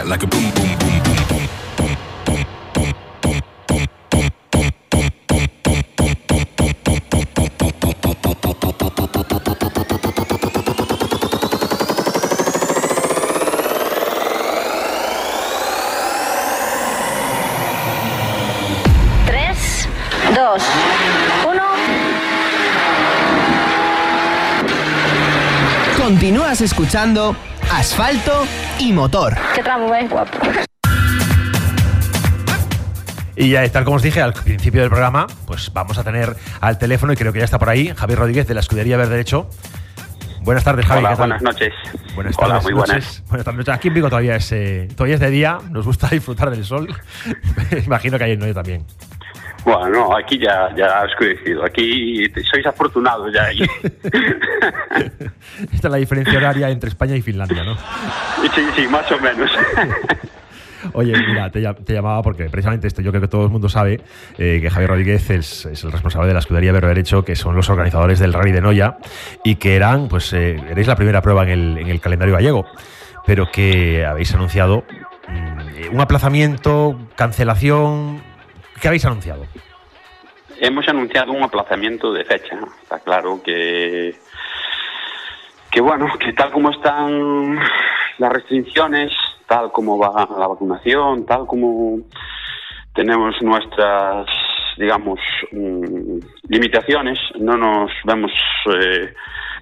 Like 0.06 0.22
a. 0.22 0.28
Continúas 26.08 26.62
escuchando 26.62 27.36
Asfalto 27.70 28.46
y 28.78 28.92
motor. 28.92 29.34
Qué 29.54 29.62
tramo 29.62 29.94
es 29.94 30.08
guapo. 30.10 30.38
Y 33.36 33.50
ya, 33.50 33.68
tal 33.70 33.84
como 33.84 33.96
os 33.96 34.02
dije 34.02 34.20
al 34.20 34.32
principio 34.32 34.80
del 34.80 34.90
programa, 34.90 35.26
pues 35.46 35.72
vamos 35.72 35.96
a 35.98 36.04
tener 36.04 36.34
al 36.60 36.78
teléfono, 36.78 37.12
y 37.12 37.16
creo 37.16 37.32
que 37.32 37.38
ya 37.38 37.44
está 37.44 37.58
por 37.58 37.68
ahí, 37.68 37.92
Javier 37.94 38.18
Rodríguez 38.18 38.48
de 38.48 38.54
la 38.54 38.60
Escudería 38.60 38.96
Verde 38.96 39.12
Derecho. 39.12 39.48
Buenas 40.42 40.64
tardes, 40.64 40.86
Javi. 40.86 41.04
Hola, 41.04 41.14
buenas 41.14 41.42
noches. 41.42 41.72
Buenas 42.14 42.36
tardes, 42.36 42.50
Hola, 42.50 42.60
muy 42.62 42.72
buenas. 42.72 43.22
Buenas 43.28 43.44
tardes. 43.44 43.68
Aquí 43.68 43.88
en 43.88 43.94
Vigo 43.94 44.08
todavía 44.08 44.36
es, 44.36 44.50
eh, 44.50 44.88
todavía 44.96 45.14
es 45.14 45.20
de 45.20 45.30
día, 45.30 45.58
nos 45.70 45.86
gusta 45.86 46.08
disfrutar 46.10 46.50
del 46.50 46.64
sol. 46.64 46.88
Imagino 47.86 48.18
que 48.18 48.24
ahí 48.24 48.32
en 48.32 48.40
Noia 48.40 48.54
también. 48.54 48.84
Bueno, 49.64 49.88
no, 49.88 50.16
aquí 50.16 50.38
ya, 50.38 50.74
ya 50.76 51.00
ha 51.00 51.04
oscurecido. 51.04 51.64
Aquí 51.64 52.24
sois 52.50 52.64
afortunados 52.66 53.32
ya. 53.32 53.44
Ahí. 53.44 53.60
Esta 55.72 55.88
es 55.88 55.90
la 55.90 55.96
diferencia 55.96 56.36
horaria 56.38 56.70
entre 56.70 56.88
España 56.88 57.16
y 57.16 57.22
Finlandia, 57.22 57.64
¿no? 57.64 57.76
Sí, 58.54 58.62
sí, 58.76 58.86
más 58.88 59.10
o 59.10 59.18
menos. 59.18 59.50
Oye, 60.92 61.12
mira, 61.26 61.50
te, 61.50 61.60
llamaba 61.60 62.22
porque 62.22 62.44
precisamente 62.44 62.86
esto, 62.86 63.02
yo 63.02 63.10
creo 63.10 63.20
que 63.20 63.28
todo 63.28 63.44
el 63.44 63.50
mundo 63.50 63.68
sabe 63.68 64.00
eh, 64.38 64.60
que 64.62 64.70
Javier 64.70 64.90
Rodríguez 64.90 65.28
es, 65.30 65.66
el 65.66 65.92
responsable 65.92 66.28
de 66.28 66.34
la 66.34 66.40
escudería 66.40 66.72
Vero 66.72 66.88
Derecho, 66.88 67.24
que 67.24 67.36
son 67.36 67.56
los 67.56 67.68
organizadores 67.68 68.18
del 68.18 68.32
Rally 68.32 68.52
de 68.52 68.60
Noya, 68.60 68.98
y 69.44 69.56
que 69.56 69.76
eran, 69.76 70.08
pues, 70.08 70.32
eh, 70.32 70.56
erais 70.70 70.86
la 70.86 70.96
primera 70.96 71.20
prueba 71.20 71.42
en 71.42 71.48
el, 71.48 71.78
en 71.78 71.88
el, 71.88 72.00
calendario 72.00 72.34
gallego, 72.34 72.66
pero 73.26 73.50
que 73.50 74.06
habéis 74.06 74.32
anunciado 74.34 74.84
mm, 75.28 75.94
un 75.94 76.00
aplazamiento, 76.00 76.98
cancelación. 77.16 78.27
¿Qué 78.80 78.88
habéis 78.88 79.04
anunciado? 79.04 79.46
Hemos 80.60 80.88
anunciado 80.88 81.32
un 81.32 81.42
aplazamiento 81.42 82.12
de 82.12 82.24
fecha. 82.24 82.58
Está 82.82 82.98
claro 83.00 83.40
que 83.42 84.14
que 85.70 85.80
bueno, 85.80 86.06
que 86.18 86.32
tal 86.32 86.50
como 86.50 86.70
están 86.70 87.56
las 88.18 88.32
restricciones, 88.32 89.12
tal 89.46 89.70
como 89.70 89.98
va 89.98 90.28
la 90.38 90.46
vacunación, 90.46 91.26
tal 91.26 91.46
como 91.46 92.00
tenemos 92.94 93.34
nuestras, 93.42 94.26
digamos, 94.76 95.20
mm, 95.52 96.18
limitaciones, 96.48 97.18
no 97.38 97.56
nos 97.56 97.92
vemos, 98.04 98.32
eh, 98.74 99.14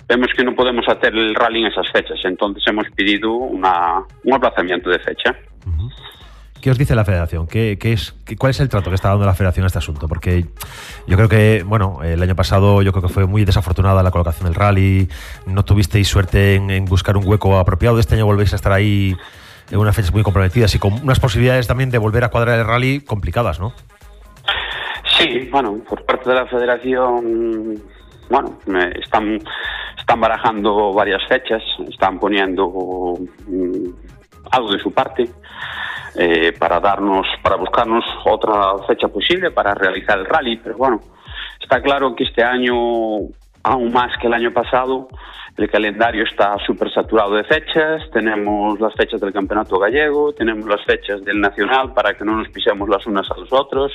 vemos 0.08 0.28
que 0.36 0.44
no 0.44 0.54
podemos 0.54 0.88
hacer 0.88 1.12
el 1.14 1.34
rally 1.34 1.60
en 1.60 1.66
esas 1.66 1.90
fechas. 1.90 2.18
Entonces 2.24 2.62
hemos 2.66 2.88
pedido 2.90 3.32
una, 3.32 4.02
un 4.24 4.34
aplazamiento 4.34 4.90
de 4.90 4.98
fecha. 5.00 5.36
¿Qué 6.60 6.70
os 6.70 6.78
dice 6.78 6.94
la 6.94 7.04
federación? 7.04 7.46
¿Qué, 7.46 7.78
es, 7.80 8.14
¿Cuál 8.38 8.50
es 8.50 8.60
el 8.60 8.68
trato 8.68 8.90
que 8.90 8.96
está 8.96 9.10
dando 9.10 9.24
la 9.24 9.34
federación 9.34 9.64
a 9.64 9.66
este 9.68 9.78
asunto? 9.78 10.08
Porque 10.08 10.46
yo 11.06 11.16
creo 11.16 11.28
que, 11.28 11.62
bueno, 11.64 12.00
el 12.02 12.22
año 12.22 12.34
pasado 12.34 12.82
yo 12.82 12.92
creo 12.92 13.02
que 13.02 13.08
fue 13.08 13.26
muy 13.26 13.44
desafortunada 13.44 14.02
la 14.02 14.10
colocación 14.10 14.46
del 14.46 14.54
rally, 14.54 15.08
no 15.46 15.64
tuvisteis 15.64 16.08
suerte 16.08 16.56
en, 16.56 16.84
buscar 16.86 17.16
un 17.16 17.26
hueco 17.26 17.58
apropiado, 17.58 17.98
este 17.98 18.14
año 18.14 18.26
volvéis 18.26 18.52
a 18.52 18.56
estar 18.56 18.72
ahí 18.72 19.16
en 19.70 19.78
unas 19.78 19.94
fechas 19.94 20.12
muy 20.12 20.22
comprometidas 20.22 20.74
y 20.74 20.78
con 20.78 20.94
unas 20.94 21.20
posibilidades 21.20 21.66
también 21.66 21.90
de 21.90 21.98
volver 21.98 22.24
a 22.24 22.30
cuadrar 22.30 22.58
el 22.58 22.66
rally 22.66 23.00
complicadas, 23.00 23.60
¿no? 23.60 23.72
Sí, 25.18 25.48
bueno, 25.50 25.78
por 25.88 26.04
parte 26.04 26.30
de 26.30 26.36
la 26.36 26.46
federación, 26.46 27.80
bueno, 28.28 28.58
están, 29.00 29.38
están 29.98 30.20
barajando 30.20 30.92
varias 30.92 31.22
fechas, 31.28 31.62
están 31.88 32.18
poniendo 32.18 33.14
mm, 33.46 33.88
algo 34.50 34.72
de 34.72 34.78
su 34.80 34.92
parte. 34.92 35.28
Eh, 36.18 36.54
para 36.58 36.80
darnos, 36.80 37.26
para 37.42 37.56
buscarnos 37.56 38.02
otra 38.24 38.78
fecha 38.86 39.06
posible 39.06 39.50
para 39.50 39.74
realizar 39.74 40.18
el 40.18 40.24
rally. 40.24 40.56
Pero 40.56 40.76
bueno, 40.78 41.00
está 41.60 41.82
claro 41.82 42.14
que 42.14 42.24
este 42.24 42.42
año, 42.42 42.72
aún 43.62 43.92
más 43.92 44.16
que 44.18 44.26
el 44.26 44.32
año 44.32 44.50
pasado, 44.50 45.08
el 45.58 45.70
calendario 45.70 46.24
está 46.24 46.56
súper 46.64 46.90
saturado 46.90 47.34
de 47.34 47.44
fechas. 47.44 48.10
Tenemos 48.12 48.80
las 48.80 48.94
fechas 48.94 49.20
del 49.20 49.34
Campeonato 49.34 49.78
Gallego, 49.78 50.32
tenemos 50.32 50.66
las 50.66 50.82
fechas 50.86 51.22
del 51.22 51.38
Nacional 51.38 51.92
para 51.92 52.14
que 52.14 52.24
no 52.24 52.36
nos 52.36 52.48
pisemos 52.48 52.88
las 52.88 53.06
unas 53.06 53.30
a 53.30 53.36
los 53.36 53.52
otros. 53.52 53.92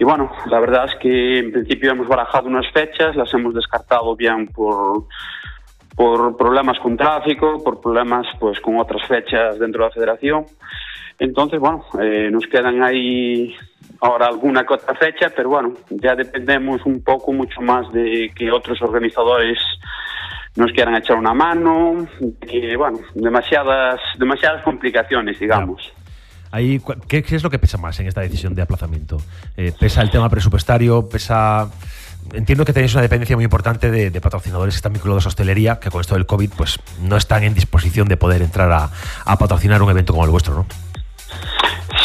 Y 0.00 0.02
bueno, 0.02 0.32
la 0.46 0.58
verdad 0.58 0.86
es 0.86 0.96
que 0.96 1.38
en 1.38 1.52
principio 1.52 1.92
hemos 1.92 2.08
barajado 2.08 2.48
unas 2.48 2.68
fechas, 2.72 3.14
las 3.14 3.32
hemos 3.34 3.54
descartado 3.54 4.16
bien 4.16 4.48
por 4.48 5.04
por 5.94 6.36
problemas 6.36 6.76
con 6.80 6.96
tráfico, 6.96 7.62
por 7.62 7.80
problemas 7.80 8.26
pues 8.40 8.58
con 8.58 8.80
otras 8.80 9.06
fechas 9.06 9.60
dentro 9.60 9.84
de 9.84 9.88
la 9.88 9.94
federación 9.94 10.44
Entonces, 11.18 11.60
bueno, 11.60 11.84
eh, 12.00 12.28
nos 12.30 12.46
quedan 12.46 12.82
ahí 12.82 13.54
ahora 14.00 14.26
alguna 14.26 14.64
que 14.64 14.76
fecha, 14.98 15.30
pero 15.34 15.48
bueno, 15.48 15.72
ya 15.90 16.14
dependemos 16.14 16.84
un 16.84 17.02
poco 17.02 17.32
mucho 17.32 17.60
más 17.60 17.90
de 17.92 18.30
que 18.34 18.50
otros 18.50 18.80
organizadores 18.82 19.58
nos 20.56 20.70
quieran 20.72 20.94
echar 20.94 21.16
una 21.16 21.34
mano, 21.34 22.06
que 22.40 22.76
bueno, 22.76 22.98
demasiadas, 23.14 24.00
demasiadas 24.18 24.62
complicaciones, 24.62 25.38
digamos. 25.38 25.92
Ahí, 26.50 26.80
¿qué, 27.08 27.22
qué 27.24 27.34
es 27.34 27.42
lo 27.42 27.50
que 27.50 27.58
pesa 27.58 27.78
más 27.78 27.98
en 27.98 28.06
esta 28.06 28.20
decisión 28.20 28.54
de 28.54 28.62
aplazamiento? 28.62 29.18
Eh, 29.56 29.72
¿Pesa 29.78 30.02
el 30.02 30.10
tema 30.10 30.28
presupuestario? 30.28 31.08
¿Pesa...? 31.08 31.68
Entiendo 32.32 32.64
que 32.64 32.72
tenéis 32.72 32.94
una 32.94 33.02
dependencia 33.02 33.36
muy 33.36 33.44
importante 33.44 33.90
de, 33.90 34.20
patrocinadores 34.20 34.74
que 34.74 34.76
están 34.76 34.94
vinculados 34.94 35.26
a 35.26 35.28
hostelería, 35.28 35.78
que 35.78 35.90
con 35.90 36.00
esto 36.00 36.14
del 36.14 36.24
COVID 36.24 36.52
pues 36.56 36.78
no 37.02 37.16
están 37.16 37.42
en 37.42 37.52
disposición 37.52 38.08
de 38.08 38.16
poder 38.16 38.40
entrar 38.40 38.90
a 39.24 39.36
patrocinar 39.36 39.82
un 39.82 39.90
evento 39.90 40.14
como 40.14 40.24
el 40.24 40.30
vuestro, 40.30 40.54
¿no? 40.54 40.66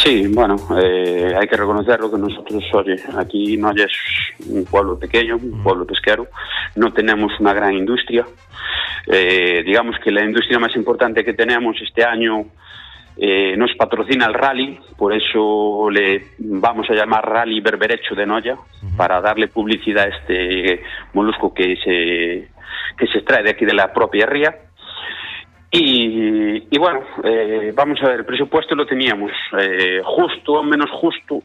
Sí, 0.03 0.27
bueno, 0.27 0.55
eh, 0.81 1.35
hay 1.37 1.47
que 1.47 1.57
reconocerlo 1.57 2.09
que 2.09 2.17
nosotros, 2.17 2.63
oye, 2.73 2.95
aquí 3.17 3.57
no 3.57 3.71
es 3.71 3.91
un 4.47 4.63
pueblo 4.63 4.97
pequeño, 4.97 5.35
un 5.35 5.61
pueblo 5.61 5.85
pesquero, 5.85 6.27
no 6.75 6.93
tenemos 6.93 7.37
una 7.39 7.53
gran 7.53 7.73
industria. 7.73 8.25
Eh, 9.07 9.61
digamos 9.65 9.97
que 10.03 10.11
la 10.11 10.23
industria 10.23 10.59
más 10.59 10.75
importante 10.75 11.25
que 11.25 11.33
tenemos 11.33 11.75
este 11.81 12.03
año 12.05 12.45
eh, 13.17 13.57
nos 13.57 13.75
patrocina 13.75 14.25
el 14.27 14.33
rally, 14.33 14.79
por 14.97 15.13
eso 15.13 15.89
le 15.89 16.27
vamos 16.37 16.89
a 16.89 16.93
llamar 16.93 17.27
Rally 17.27 17.59
Berberecho 17.59 18.15
de 18.15 18.25
Noya, 18.25 18.55
para 18.95 19.19
darle 19.19 19.49
publicidad 19.49 20.05
a 20.05 20.15
este 20.15 20.83
molusco 21.13 21.53
que 21.53 21.75
se, 21.83 22.47
que 22.97 23.07
se 23.11 23.17
extrae 23.17 23.43
de 23.43 23.49
aquí 23.49 23.65
de 23.65 23.73
la 23.73 23.91
propia 23.91 24.25
ría. 24.25 24.55
Y, 25.71 26.77
bueno, 26.77 27.01
eh, 27.23 27.71
vamos 27.75 27.99
a 28.01 28.07
ver, 28.07 28.19
el 28.19 28.25
presupuesto 28.25 28.73
lo 28.73 28.85
teníamos 28.85 29.31
eh, 29.59 30.01
justo 30.03 30.53
o 30.53 30.63
menos 30.63 30.89
justo. 30.91 31.43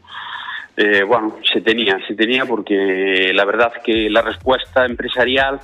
eh, 0.77 1.03
bueno, 1.03 1.37
se 1.53 1.61
tenía, 1.61 1.97
se 2.07 2.15
tenía 2.15 2.45
porque 2.45 3.31
la 3.33 3.45
verdad 3.45 3.71
que 3.83 4.09
la 4.09 4.21
respuesta 4.21 4.85
empresarial 4.85 5.59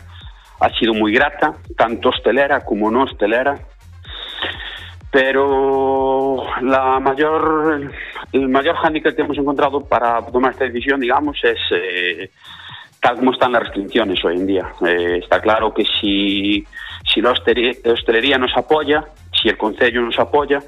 ha 0.59 0.69
sido 0.77 0.93
muy 0.93 1.11
grata, 1.11 1.55
tanto 1.75 2.09
hostelera 2.09 2.63
como 2.63 2.91
no 2.91 3.03
hostelera. 3.03 3.57
Pero 5.11 6.45
la 6.61 6.99
mayor, 6.99 7.91
el 8.31 8.47
mayor 8.47 8.75
hándicap 8.77 9.13
que 9.13 9.23
hemos 9.23 9.37
encontrado 9.37 9.83
para 9.83 10.25
tomar 10.27 10.51
esta 10.51 10.65
decisión, 10.65 11.01
digamos, 11.01 11.37
es 11.43 11.59
eh, 11.71 12.29
tal 13.01 13.17
como 13.17 13.33
están 13.33 13.51
las 13.51 13.63
restricciones 13.63 14.23
hoy 14.23 14.37
en 14.37 14.47
día. 14.47 14.71
Eh, 14.87 15.19
está 15.21 15.41
claro 15.41 15.73
que 15.73 15.83
si, 15.99 16.65
si 17.13 17.21
la 17.21 17.31
hostelería, 17.31 18.37
nos 18.37 18.55
apoya, 18.55 19.03
si 19.31 19.49
el 19.49 19.57
Concello 19.57 20.01
nos 20.01 20.17
apoya, 20.19 20.59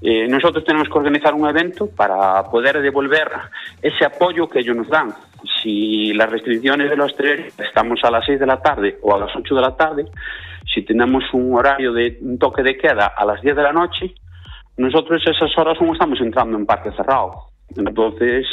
eh, 0.00 0.26
nosotros 0.28 0.64
tenemos 0.64 0.88
que 0.88 0.98
organizar 0.98 1.34
un 1.34 1.48
evento 1.48 1.88
para 1.88 2.42
poder 2.50 2.80
devolver 2.80 3.28
ese 3.80 4.04
apoyo 4.04 4.48
que 4.48 4.60
ellos 4.60 4.76
nos 4.76 4.88
dan. 4.88 5.12
Si 5.62 6.12
las 6.12 6.30
restricciones 6.30 6.90
de 6.90 6.96
la 6.96 7.04
hostelería 7.04 7.46
estamos 7.58 8.00
a 8.02 8.10
las 8.10 8.24
6 8.26 8.40
de 8.40 8.46
la 8.46 8.60
tarde 8.60 8.98
o 9.02 9.14
a 9.14 9.18
las 9.18 9.34
8 9.34 9.54
de 9.54 9.60
la 9.60 9.76
tarde, 9.76 10.04
si 10.72 10.82
tenemos 10.82 11.22
un 11.32 11.54
horario 11.54 11.92
de 11.92 12.18
un 12.20 12.38
toque 12.38 12.62
de 12.62 12.76
queda 12.76 13.12
a 13.16 13.24
las 13.24 13.40
10 13.42 13.56
de 13.56 13.62
la 13.62 13.72
noche, 13.72 14.14
nosotros 14.76 15.22
esas 15.24 15.56
horas 15.56 15.80
no 15.80 15.92
estamos 15.92 16.20
entrando 16.20 16.56
en 16.56 16.66
parque 16.66 16.90
cerrado. 16.92 17.53
Entonces, 17.76 18.46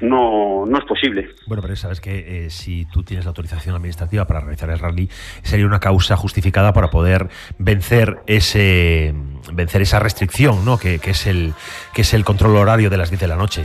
no, 0.00 0.66
no 0.66 0.78
es 0.78 0.84
posible. 0.84 1.30
Bueno, 1.46 1.62
pero 1.62 1.74
sabes 1.76 2.00
que 2.00 2.46
eh, 2.46 2.50
si 2.50 2.84
tú 2.86 3.02
tienes 3.02 3.24
la 3.24 3.30
autorización 3.30 3.74
administrativa 3.74 4.26
para 4.26 4.40
realizar 4.40 4.68
el 4.70 4.78
rally, 4.78 5.08
sería 5.42 5.64
una 5.66 5.80
causa 5.80 6.16
justificada 6.16 6.72
para 6.72 6.90
poder 6.90 7.28
vencer 7.58 8.18
ese 8.26 9.14
vencer 9.52 9.80
esa 9.82 9.98
restricción, 10.00 10.64
¿no? 10.64 10.78
Que, 10.78 10.98
que 10.98 11.10
es 11.12 11.26
el 11.26 11.54
que 11.94 12.02
es 12.02 12.12
el 12.12 12.24
control 12.24 12.56
horario 12.56 12.90
de 12.90 12.98
las 12.98 13.08
10 13.10 13.20
de 13.22 13.28
la 13.28 13.36
noche. 13.36 13.64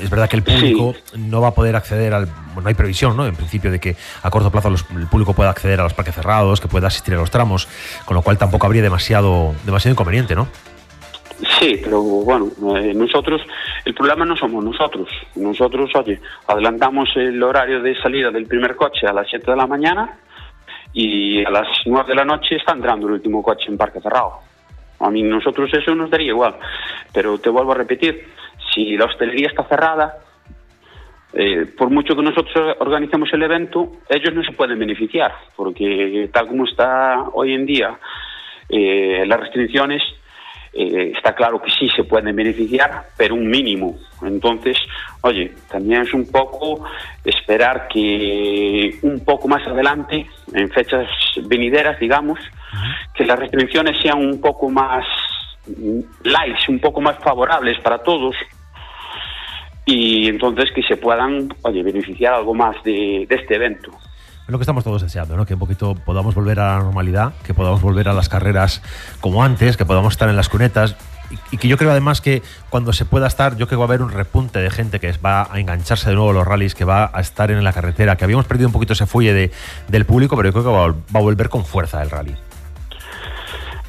Es 0.00 0.08
verdad 0.10 0.28
que 0.28 0.36
el 0.36 0.42
público 0.42 0.94
no 1.16 1.40
va 1.40 1.48
a 1.48 1.54
poder 1.54 1.74
acceder 1.74 2.14
al 2.14 2.26
bueno, 2.26 2.62
no 2.62 2.68
hay 2.68 2.74
previsión, 2.74 3.16
¿no? 3.16 3.26
En 3.26 3.34
principio 3.34 3.70
de 3.72 3.80
que 3.80 3.96
a 4.22 4.30
corto 4.30 4.52
plazo 4.52 4.70
los- 4.70 4.86
el 4.90 5.08
público 5.08 5.32
pueda 5.34 5.50
acceder 5.50 5.80
a 5.80 5.82
los 5.82 5.94
parques 5.94 6.14
cerrados, 6.14 6.60
que 6.60 6.68
pueda 6.68 6.86
asistir 6.86 7.14
a 7.14 7.16
los 7.16 7.30
tramos, 7.32 7.66
con 8.04 8.14
lo 8.14 8.22
cual 8.22 8.38
tampoco 8.38 8.66
habría 8.66 8.82
demasiado 8.82 9.54
demasiado 9.64 9.92
inconveniente, 9.94 10.34
¿no? 10.36 10.46
Sí, 11.58 11.80
pero 11.82 12.00
bueno, 12.02 12.50
eh, 12.76 12.94
nosotros, 12.94 13.42
el 13.84 13.94
problema 13.94 14.24
no 14.24 14.36
somos 14.36 14.64
nosotros. 14.64 15.08
Nosotros, 15.36 15.90
oye, 15.94 16.20
adelantamos 16.46 17.08
el 17.16 17.42
horario 17.42 17.82
de 17.82 18.00
salida 18.00 18.30
del 18.30 18.46
primer 18.46 18.76
coche 18.76 19.06
a 19.06 19.12
las 19.12 19.28
7 19.28 19.50
de 19.50 19.56
la 19.56 19.66
mañana 19.66 20.18
y 20.92 21.44
a 21.44 21.50
las 21.50 21.66
9 21.86 22.08
de 22.08 22.14
la 22.14 22.24
noche 22.24 22.56
está 22.56 22.72
entrando 22.72 23.06
el 23.08 23.14
último 23.14 23.42
coche 23.42 23.66
en 23.68 23.76
parque 23.76 24.00
cerrado. 24.00 24.40
A 25.00 25.10
mí, 25.10 25.22
nosotros 25.22 25.70
eso 25.74 25.94
nos 25.94 26.10
daría 26.10 26.28
igual. 26.28 26.54
Pero 27.12 27.38
te 27.38 27.50
vuelvo 27.50 27.72
a 27.72 27.76
repetir, 27.76 28.28
si 28.72 28.96
la 28.96 29.06
hostelería 29.06 29.48
está 29.48 29.64
cerrada, 29.64 30.18
eh, 31.32 31.66
por 31.76 31.90
mucho 31.90 32.14
que 32.14 32.22
nosotros 32.22 32.76
organicemos 32.78 33.28
el 33.32 33.42
evento, 33.42 33.90
ellos 34.08 34.32
no 34.32 34.44
se 34.44 34.52
pueden 34.52 34.78
beneficiar, 34.78 35.34
porque 35.56 36.30
tal 36.32 36.46
como 36.46 36.64
está 36.64 37.24
hoy 37.32 37.54
en 37.54 37.66
día 37.66 37.98
eh, 38.68 39.24
las 39.26 39.40
restricciones, 39.40 40.00
eh, 40.76 41.12
está 41.16 41.34
claro 41.34 41.60
que 41.62 41.70
sí 41.70 41.88
se 41.94 42.04
pueden 42.04 42.34
beneficiar, 42.34 43.04
pero 43.16 43.34
un 43.34 43.48
mínimo. 43.48 43.96
Entonces, 44.22 44.76
oye, 45.20 45.52
también 45.70 46.02
es 46.02 46.12
un 46.14 46.30
poco 46.30 46.84
esperar 47.24 47.88
que 47.88 48.98
un 49.02 49.24
poco 49.24 49.48
más 49.48 49.66
adelante, 49.66 50.26
en 50.52 50.70
fechas 50.70 51.06
venideras, 51.46 51.98
digamos, 52.00 52.38
que 53.14 53.24
las 53.24 53.38
restricciones 53.38 54.00
sean 54.02 54.18
un 54.18 54.40
poco 54.40 54.68
más 54.68 55.04
light, 56.24 56.56
un 56.68 56.80
poco 56.80 57.00
más 57.00 57.18
favorables 57.18 57.80
para 57.80 57.98
todos 57.98 58.34
y 59.86 60.28
entonces 60.28 60.70
que 60.74 60.82
se 60.82 60.96
puedan, 60.96 61.48
oye, 61.62 61.82
beneficiar 61.82 62.34
algo 62.34 62.54
más 62.54 62.82
de 62.84 63.26
este 63.28 63.54
evento. 63.56 63.92
Es 64.44 64.50
lo 64.50 64.58
que 64.58 64.62
estamos 64.62 64.84
todos 64.84 65.00
deseando, 65.00 65.36
¿no? 65.36 65.46
Que 65.46 65.54
un 65.54 65.60
poquito 65.60 65.94
podamos 65.94 66.34
volver 66.34 66.60
a 66.60 66.76
la 66.76 66.82
normalidad, 66.84 67.32
que 67.46 67.54
podamos 67.54 67.80
volver 67.80 68.08
a 68.08 68.12
las 68.12 68.28
carreras 68.28 68.82
como 69.22 69.42
antes, 69.42 69.78
que 69.78 69.86
podamos 69.86 70.12
estar 70.12 70.28
en 70.28 70.36
las 70.36 70.50
cunetas. 70.50 70.96
Y, 71.30 71.54
y 71.54 71.58
que 71.58 71.66
yo 71.66 71.78
creo 71.78 71.90
además 71.90 72.20
que 72.20 72.42
cuando 72.68 72.92
se 72.92 73.06
pueda 73.06 73.26
estar, 73.26 73.52
yo 73.52 73.66
creo 73.66 73.68
que 73.68 73.76
va 73.76 73.84
a 73.84 73.88
haber 73.88 74.02
un 74.02 74.10
repunte 74.10 74.58
de 74.58 74.68
gente 74.68 75.00
que 75.00 75.10
va 75.12 75.48
a 75.50 75.58
engancharse 75.58 76.10
de 76.10 76.16
nuevo 76.16 76.28
a 76.30 76.34
los 76.34 76.46
rallies, 76.46 76.74
que 76.74 76.84
va 76.84 77.10
a 77.14 77.20
estar 77.20 77.50
en 77.50 77.64
la 77.64 77.72
carretera, 77.72 78.16
que 78.16 78.24
habíamos 78.24 78.44
perdido 78.44 78.68
un 78.68 78.74
poquito 78.74 78.92
ese 78.92 79.06
fuelle 79.06 79.32
de, 79.32 79.50
del 79.88 80.04
público, 80.04 80.36
pero 80.36 80.50
yo 80.50 80.52
creo 80.52 80.64
que 80.64 80.70
va, 80.70 81.20
a 81.20 81.22
volver 81.22 81.48
con 81.48 81.64
fuerza 81.64 82.02
el 82.02 82.10
rally. 82.10 82.34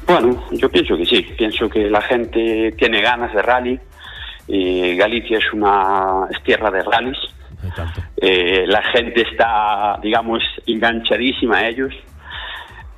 Bueno, 0.06 0.42
yo 0.52 0.70
pienso 0.70 0.96
que 0.96 1.04
sí, 1.04 1.20
pienso 1.36 1.68
que 1.68 1.90
la 1.90 2.00
gente 2.00 2.72
tiene 2.78 3.02
ganas 3.02 3.34
de 3.34 3.42
rally. 3.42 3.78
eh, 4.48 4.96
Galicia 4.96 5.36
es 5.36 5.52
una 5.52 6.28
es 6.30 6.42
tierra 6.42 6.70
de 6.70 6.82
rallies. 6.82 7.18
Eh, 8.16 8.64
la 8.66 8.82
gente 8.82 9.22
está, 9.22 9.98
digamos, 10.02 10.42
enganchadísima 10.66 11.58
a 11.58 11.68
ellos. 11.68 11.92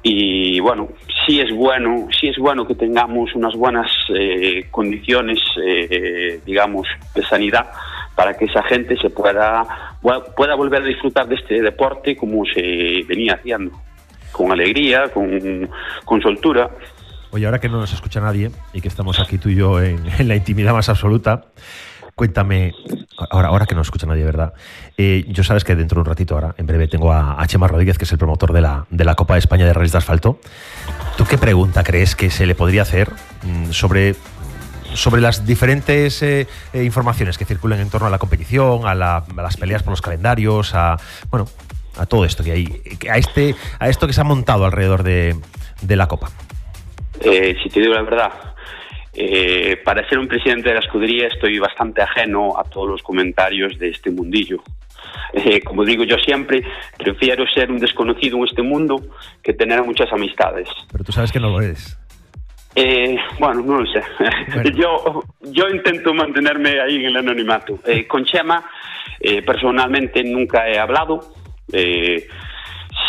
Y 0.03 0.61
bueno, 0.61 0.89
sí 1.27 1.41
es 1.41 1.55
bueno, 1.55 2.09
sí 2.19 2.29
es 2.29 2.37
bueno 2.39 2.67
que 2.67 2.75
tengamos 2.75 3.35
unas 3.35 3.55
buenas 3.55 3.91
eh, 4.15 4.69
condiciones, 4.71 5.41
eh, 5.63 6.41
digamos, 6.47 6.87
de 7.15 7.23
sanidad 7.25 7.71
para 8.15 8.35
que 8.35 8.47
esa 8.47 8.63
gente 8.65 8.97
se 8.97 9.11
pueda 9.11 9.65
pueda 10.01 10.55
volver 10.55 10.83
a 10.83 10.87
disfrutar 10.87 11.27
de 11.29 11.35
este 11.35 11.61
deporte 11.61 12.17
como 12.17 12.45
se 12.45 13.03
venía 13.07 13.35
haciendo, 13.35 13.73
con 14.33 14.53
alegría, 14.53 15.09
con, 15.13 15.69
con 16.05 16.23
soltura. 16.23 16.71
Oye, 17.31 17.47
ahora 17.47 17.59
que 17.59 17.69
no 17.69 17.79
nos 17.79 17.93
escucha 17.93 18.21
nadie 18.21 18.51
y 18.73 18.81
que 18.81 18.89
estamos 18.89 19.21
aquí 19.21 19.39
tú 19.39 19.49
y 19.51 19.57
yo 19.57 19.83
en, 19.83 20.01
en 20.19 20.29
la 20.29 20.37
intimidad 20.37 20.73
más 20.73 20.89
absoluta, 20.89 21.47
cuéntame, 22.15 22.73
ahora, 23.31 23.49
ahora 23.49 23.67
que 23.67 23.75
no 23.75 23.83
escucha 23.83 24.07
nadie, 24.07 24.25
¿verdad? 24.25 24.53
Eh, 24.97 25.25
yo 25.29 25.43
sabes 25.45 25.65
que 25.65 25.75
dentro 25.75 25.97
de 25.97 26.01
un 26.01 26.07
ratito 26.07 26.35
ahora, 26.35 26.55
en 26.59 26.67
breve, 26.67 26.89
tengo 26.89 27.13
a, 27.13 27.41
a 27.41 27.47
Chema 27.47 27.67
Rodríguez, 27.69 27.99
que 27.99 28.05
es 28.05 28.13
el 28.13 28.19
promotor 28.19 28.53
de 28.53 28.61
la, 28.61 28.87
de 28.91 29.05
la 29.05 29.15
Copa 29.15 29.35
de 29.35 29.41
España 29.41 29.65
de 29.67 29.73
Rallys 29.73 29.93
de 29.93 29.99
Asfalto. 29.99 30.41
¿Tú 31.17 31.25
qué 31.25 31.39
pregunta 31.39 31.83
crees 31.85 32.15
que 32.17 32.31
se 32.31 32.47
le 32.47 32.55
podría 32.55 32.83
hacer 32.83 33.11
mm, 33.43 33.71
sobre, 33.73 34.15
sobre 34.95 35.21
las 35.21 35.45
diferentes 35.47 36.23
eh, 36.23 36.47
eh, 36.73 36.85
informaciones 36.85 37.37
que 37.39 37.45
circulan 37.45 37.81
en 37.81 37.91
torno 37.91 38.07
a 38.07 38.11
la 38.11 38.19
competición, 38.19 38.87
a, 38.87 38.95
la- 38.95 39.25
las 39.37 39.57
peleas 39.57 39.83
por 39.83 39.91
los 39.93 40.01
calendarios, 40.03 40.75
a, 40.75 40.97
bueno, 41.31 41.47
a 41.99 42.07
todo 42.07 42.25
esto 42.25 42.45
que 42.45 42.53
hay, 42.53 42.83
a, 43.11 43.19
este, 43.19 43.55
a 43.81 43.89
esto 43.89 44.07
que 44.07 44.13
se 44.13 44.21
ha 44.21 44.25
montado 44.25 44.65
alrededor 44.65 45.03
de, 45.03 45.37
de 45.83 45.97
la 45.97 46.07
Copa? 46.07 46.31
Eh, 47.21 47.57
si 47.63 47.69
te 47.69 47.81
digo 47.81 47.95
la 47.95 48.03
verdad, 48.03 48.31
eh, 49.21 49.77
para 49.85 50.09
ser 50.09 50.19
un 50.19 50.29
presidente 50.29 50.69
de 50.69 50.77
la 50.77 50.81
escudería 50.81 51.27
estoy 51.27 51.59
bastante 51.59 52.03
ajeno 52.03 52.57
a 52.57 52.63
todos 52.63 52.89
los 52.89 53.03
comentarios 53.03 53.77
de 53.79 53.89
este 53.89 54.11
mundillo. 54.11 54.63
Eh, 55.33 55.61
como 55.61 55.85
digo 55.85 56.05
yo 56.05 56.17
siempre, 56.19 56.63
prefiero 56.97 57.45
ser 57.49 57.71
un 57.71 57.79
desconocido 57.79 58.39
en 58.39 58.45
este 58.45 58.63
mundo 58.63 58.97
que 59.43 59.53
tener 59.53 59.83
muchas 59.83 60.13
amistades. 60.13 60.69
Pero 60.93 61.03
tú 61.03 61.11
sabes 61.11 61.33
que 61.33 61.41
no 61.41 61.51
lo 61.51 61.61
eres. 61.61 61.99
Eh, 62.77 63.17
bueno, 63.41 63.63
no 63.63 63.81
lo 63.81 63.87
sé. 63.87 64.01
yo, 64.77 65.25
yo 65.51 65.69
intento 65.69 66.15
mantenerme 66.15 66.81
ahí 66.81 66.97
en 66.97 67.07
el 67.07 67.17
anonimato. 67.17 67.81
Eh, 67.85 68.07
con 68.07 68.25
Chema, 68.25 68.71
eh, 69.19 69.43
personalmente 69.43 70.23
nunca 70.23 70.69
he 70.69 70.79
hablado. 70.79 71.21
Eh, 71.73 72.29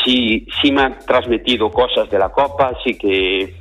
sí, 0.04 0.48
sí 0.60 0.72
me 0.72 0.82
ha 0.82 0.98
transmitido 0.98 1.70
cosas 1.70 2.10
de 2.10 2.18
la 2.18 2.30
Copa, 2.30 2.74
sí 2.84 2.98
que, 2.98 3.60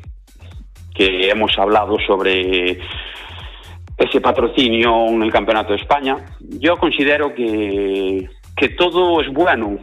que 0.98 1.30
hemos 1.30 1.56
hablado 1.56 1.96
sobre 2.04 2.80
ese 3.96 4.20
patrocinio 4.20 5.06
en 5.06 5.22
el 5.22 5.30
Campeonato 5.30 5.72
de 5.72 5.78
España. 5.78 6.16
Yo 6.40 6.76
considero 6.76 7.32
que, 7.34 8.28
que 8.56 8.68
todo 8.70 9.20
es 9.20 9.32
bueno, 9.32 9.78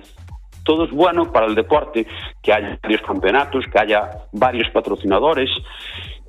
todo 0.65 0.83
es 0.83 0.91
bueno 0.91 1.31
para 1.31 1.45
el 1.45 1.55
deporte, 1.55 2.05
que 2.43 2.51
haya 2.51 2.77
varios 2.83 3.01
campeonatos, 3.01 3.63
que 3.71 3.79
haya 3.79 4.09
varios 4.33 4.69
patrocinadores, 4.71 5.49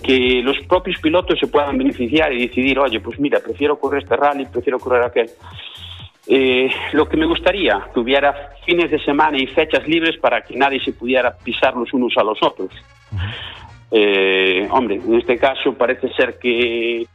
que 0.00 0.40
los 0.44 0.56
propios 0.68 1.00
pilotos 1.00 1.36
se 1.40 1.48
puedan 1.48 1.76
beneficiar 1.76 2.32
y 2.32 2.46
decidir, 2.46 2.78
oye, 2.78 3.00
pues 3.00 3.18
mira, 3.18 3.40
prefiero 3.40 3.80
correr 3.80 4.04
este 4.04 4.14
rally, 4.14 4.46
prefiero 4.46 4.78
correr 4.78 5.02
aquel. 5.02 5.30
Eh, 6.28 6.70
lo 6.92 7.08
que 7.08 7.16
me 7.16 7.26
gustaría, 7.26 7.88
que 7.92 8.00
hubiera 8.00 8.50
fines 8.64 8.90
de 8.90 9.02
semana 9.04 9.36
y 9.36 9.46
fechas 9.46 9.86
libres 9.88 10.16
para 10.18 10.42
que 10.42 10.56
nadie 10.56 10.80
se 10.80 10.92
pudiera 10.92 11.36
pisar 11.36 11.74
los 11.74 11.92
unos 11.92 12.12
a 12.16 12.22
los 12.22 12.38
otros. 12.40 12.70
Eh, 13.90 14.66
hombre, 14.70 14.96
en 14.96 15.14
este 15.14 15.38
caso 15.38 15.74
parece 15.74 16.12
ser 16.14 16.38
que, 16.38 17.06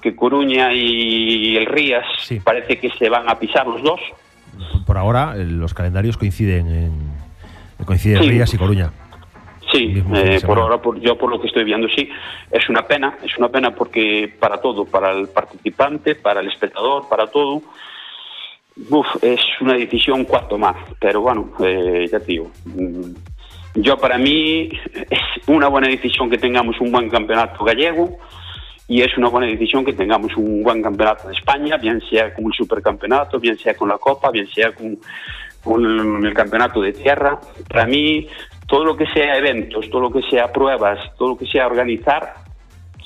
que 0.00 0.16
Coruña 0.16 0.72
y 0.72 1.56
el 1.56 1.66
Rías 1.66 2.04
Sí. 2.18 2.40
parece 2.40 2.78
que 2.78 2.90
se 2.90 3.08
van 3.08 3.28
a 3.28 3.38
pisar 3.38 3.66
los 3.66 3.82
dos. 3.82 4.00
Por 4.86 4.98
ahora, 4.98 5.34
eh, 5.36 5.44
los 5.44 5.72
calendarios 5.74 6.16
coinciden 6.16 6.66
en. 6.68 7.86
Coinciden 7.86 8.22
Sí. 8.22 8.28
Rías 8.28 8.52
y 8.52 8.58
Coruña. 8.58 8.92
Sí, 9.72 10.02
eh, 10.14 10.40
por 10.44 10.58
ahora, 10.58 10.82
por, 10.82 10.98
yo 11.00 11.16
por 11.16 11.30
lo 11.30 11.40
que 11.40 11.46
estoy 11.46 11.62
viendo, 11.62 11.86
sí. 11.88 12.08
Es 12.50 12.68
una 12.68 12.82
pena, 12.88 13.16
es 13.24 13.38
una 13.38 13.48
pena 13.48 13.72
porque 13.72 14.32
para 14.40 14.60
todo, 14.60 14.84
para 14.84 15.12
el 15.12 15.28
participante, 15.28 16.16
para 16.16 16.40
el 16.40 16.48
espectador, 16.48 17.08
para 17.08 17.28
todo, 17.28 17.62
uf, 18.90 19.06
es 19.22 19.40
una 19.60 19.74
decisión 19.74 20.24
cuanto 20.24 20.58
más. 20.58 20.74
Pero 20.98 21.20
bueno, 21.20 21.52
eh, 21.64 22.08
ya 22.10 22.18
te 22.18 22.26
digo, 22.26 22.50
mm, 22.64 23.12
yo 23.74 23.96
para 23.98 24.18
mí 24.18 24.68
es 24.94 25.20
una 25.46 25.68
buena 25.68 25.88
decisión 25.88 26.28
que 26.28 26.38
tengamos 26.38 26.80
un 26.80 26.90
buen 26.90 27.08
campeonato 27.08 27.64
gallego 27.64 28.18
y 28.88 29.02
es 29.02 29.16
una 29.16 29.28
buena 29.28 29.46
decisión 29.46 29.84
que 29.84 29.92
tengamos 29.92 30.36
un 30.36 30.64
buen 30.64 30.82
campeonato 30.82 31.28
de 31.28 31.34
España, 31.34 31.76
bien 31.76 32.00
sea 32.10 32.34
con 32.34 32.46
el 32.46 32.52
supercampeonato, 32.52 33.38
bien 33.38 33.56
sea 33.56 33.76
con 33.76 33.88
la 33.88 33.98
Copa, 33.98 34.32
bien 34.32 34.48
sea 34.48 34.72
con, 34.72 34.98
con 35.62 36.26
el 36.26 36.34
campeonato 36.34 36.82
de 36.82 36.92
tierra. 36.92 37.38
Para 37.68 37.86
mí, 37.86 38.26
todo 38.66 38.84
lo 38.84 38.96
que 38.96 39.06
sea 39.06 39.36
eventos, 39.36 39.88
todo 39.90 40.00
lo 40.00 40.10
que 40.10 40.22
sea 40.22 40.52
pruebas, 40.52 40.98
todo 41.16 41.28
lo 41.28 41.38
que 41.38 41.46
sea 41.46 41.68
organizar, 41.68 42.34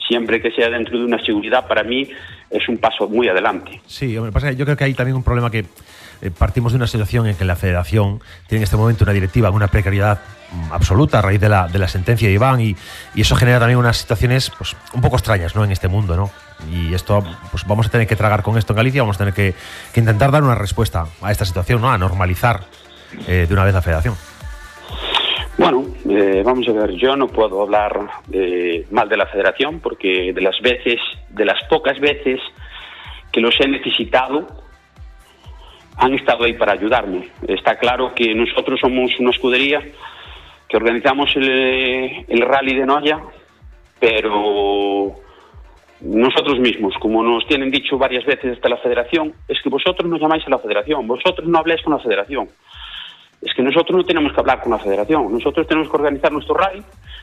siempre 0.08 0.40
que 0.40 0.52
sea 0.52 0.70
dentro 0.70 0.98
de 0.98 1.04
una 1.04 1.22
seguridad, 1.22 1.68
para 1.68 1.82
mí 1.82 2.08
es 2.54 2.68
un 2.68 2.78
paso 2.78 3.08
muy 3.08 3.28
adelante. 3.28 3.80
Sí, 3.86 4.16
hombre, 4.16 4.32
pasa 4.32 4.50
que 4.50 4.56
yo 4.56 4.64
creo 4.64 4.76
que 4.76 4.84
hay 4.84 4.94
también 4.94 5.16
un 5.16 5.22
problema 5.22 5.50
que 5.50 5.66
eh, 6.22 6.30
partimos 6.30 6.72
de 6.72 6.76
una 6.76 6.86
situación 6.86 7.26
en 7.26 7.36
que 7.36 7.44
la 7.44 7.56
federación 7.56 8.20
tiene 8.46 8.60
en 8.60 8.62
este 8.64 8.76
momento 8.76 9.04
una 9.04 9.12
directiva 9.12 9.50
una 9.50 9.66
precariedad 9.66 10.20
mm, 10.52 10.72
absoluta 10.72 11.18
a 11.18 11.22
raíz 11.22 11.40
de 11.40 11.48
la, 11.48 11.66
de 11.66 11.78
la 11.78 11.88
sentencia 11.88 12.28
de 12.28 12.34
Iván 12.34 12.60
y, 12.60 12.76
y 13.14 13.20
eso 13.22 13.34
genera 13.34 13.58
también 13.58 13.78
unas 13.78 13.96
situaciones 13.96 14.50
pues, 14.56 14.76
un 14.92 15.00
poco 15.00 15.16
extrañas 15.16 15.56
¿no? 15.56 15.64
en 15.64 15.72
este 15.72 15.88
mundo. 15.88 16.16
¿no? 16.16 16.30
Y 16.72 16.94
esto, 16.94 17.24
pues 17.50 17.66
vamos 17.66 17.88
a 17.88 17.90
tener 17.90 18.06
que 18.06 18.16
tragar 18.16 18.42
con 18.42 18.56
esto 18.56 18.72
en 18.72 18.76
Galicia, 18.76 19.02
vamos 19.02 19.16
a 19.16 19.18
tener 19.18 19.34
que, 19.34 19.54
que 19.92 20.00
intentar 20.00 20.30
dar 20.30 20.44
una 20.44 20.54
respuesta 20.54 21.06
a 21.20 21.32
esta 21.32 21.44
situación, 21.44 21.80
¿no? 21.80 21.90
a 21.90 21.98
normalizar 21.98 22.64
eh, 23.26 23.46
de 23.48 23.52
una 23.52 23.64
vez 23.64 23.74
la 23.74 23.82
federación. 23.82 24.14
Bueno, 25.56 25.84
eh, 26.10 26.42
vamos 26.44 26.66
a 26.68 26.72
ver, 26.72 26.90
yo 26.92 27.14
no 27.16 27.28
puedo 27.28 27.62
hablar 27.62 28.08
eh, 28.32 28.86
mal 28.90 29.08
de 29.08 29.16
la 29.16 29.26
federación 29.26 29.78
porque 29.78 30.32
de 30.32 30.40
las 30.40 30.60
veces, 30.60 31.00
de 31.30 31.44
las 31.44 31.62
pocas 31.68 31.98
veces 32.00 32.40
que 33.30 33.40
los 33.40 33.58
he 33.60 33.68
necesitado, 33.68 34.46
han 35.96 36.14
estado 36.14 36.44
ahí 36.44 36.54
para 36.54 36.72
ayudarme. 36.72 37.28
Está 37.46 37.78
claro 37.78 38.12
que 38.14 38.34
nosotros 38.34 38.80
somos 38.80 39.12
una 39.20 39.30
escudería 39.30 39.80
que 40.68 40.76
organizamos 40.76 41.30
el, 41.36 42.40
rally 42.40 42.76
de 42.76 42.86
Noya, 42.86 43.20
pero 44.00 45.14
nosotros 46.00 46.58
mismos, 46.58 46.94
como 46.98 47.22
nos 47.22 47.46
tienen 47.46 47.70
dicho 47.70 47.96
varias 47.96 48.24
veces 48.24 48.56
desde 48.56 48.68
la 48.68 48.78
federación, 48.78 49.32
es 49.46 49.62
que 49.62 49.68
vosotros 49.68 50.10
no 50.10 50.18
llamáis 50.18 50.44
a 50.46 50.50
la 50.50 50.58
federación, 50.58 51.06
vosotros 51.06 51.46
no 51.46 51.58
habléis 51.58 51.80
con 51.82 51.92
la 51.92 52.00
federación. 52.00 52.48
Es 53.44 53.52
que 53.54 53.62
nosotros 53.62 53.96
no 53.96 54.04
tenemos 54.04 54.32
que 54.32 54.40
hablar 54.40 54.60
con 54.60 54.72
la 54.72 54.78
federación, 54.78 55.32
nosotros 55.32 55.66
tenemos 55.66 55.90
que 55.90 55.96
organizar 55.96 56.32
nuestro 56.32 56.54
rally, 56.54 56.82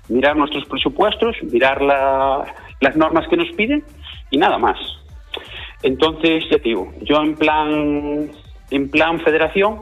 mirar 0.10 0.36
nuestros 0.36 0.66
presupuestos, 0.66 1.36
mirar 1.44 1.82
la- 1.82 2.46
las 2.80 2.96
normas 2.96 3.28
que 3.28 3.38
nos 3.38 3.50
piden 3.54 3.84
y 4.30 4.38
nada 4.38 4.58
más. 4.58 4.78
Entonces, 5.84 6.44
ya 6.50 6.58
te 6.58 6.70
digo, 6.70 6.94
yo 7.02 7.18
en 7.22 7.36
plan, 7.36 8.30
en 8.70 8.90
plan 8.92 9.20
federación 9.22 9.80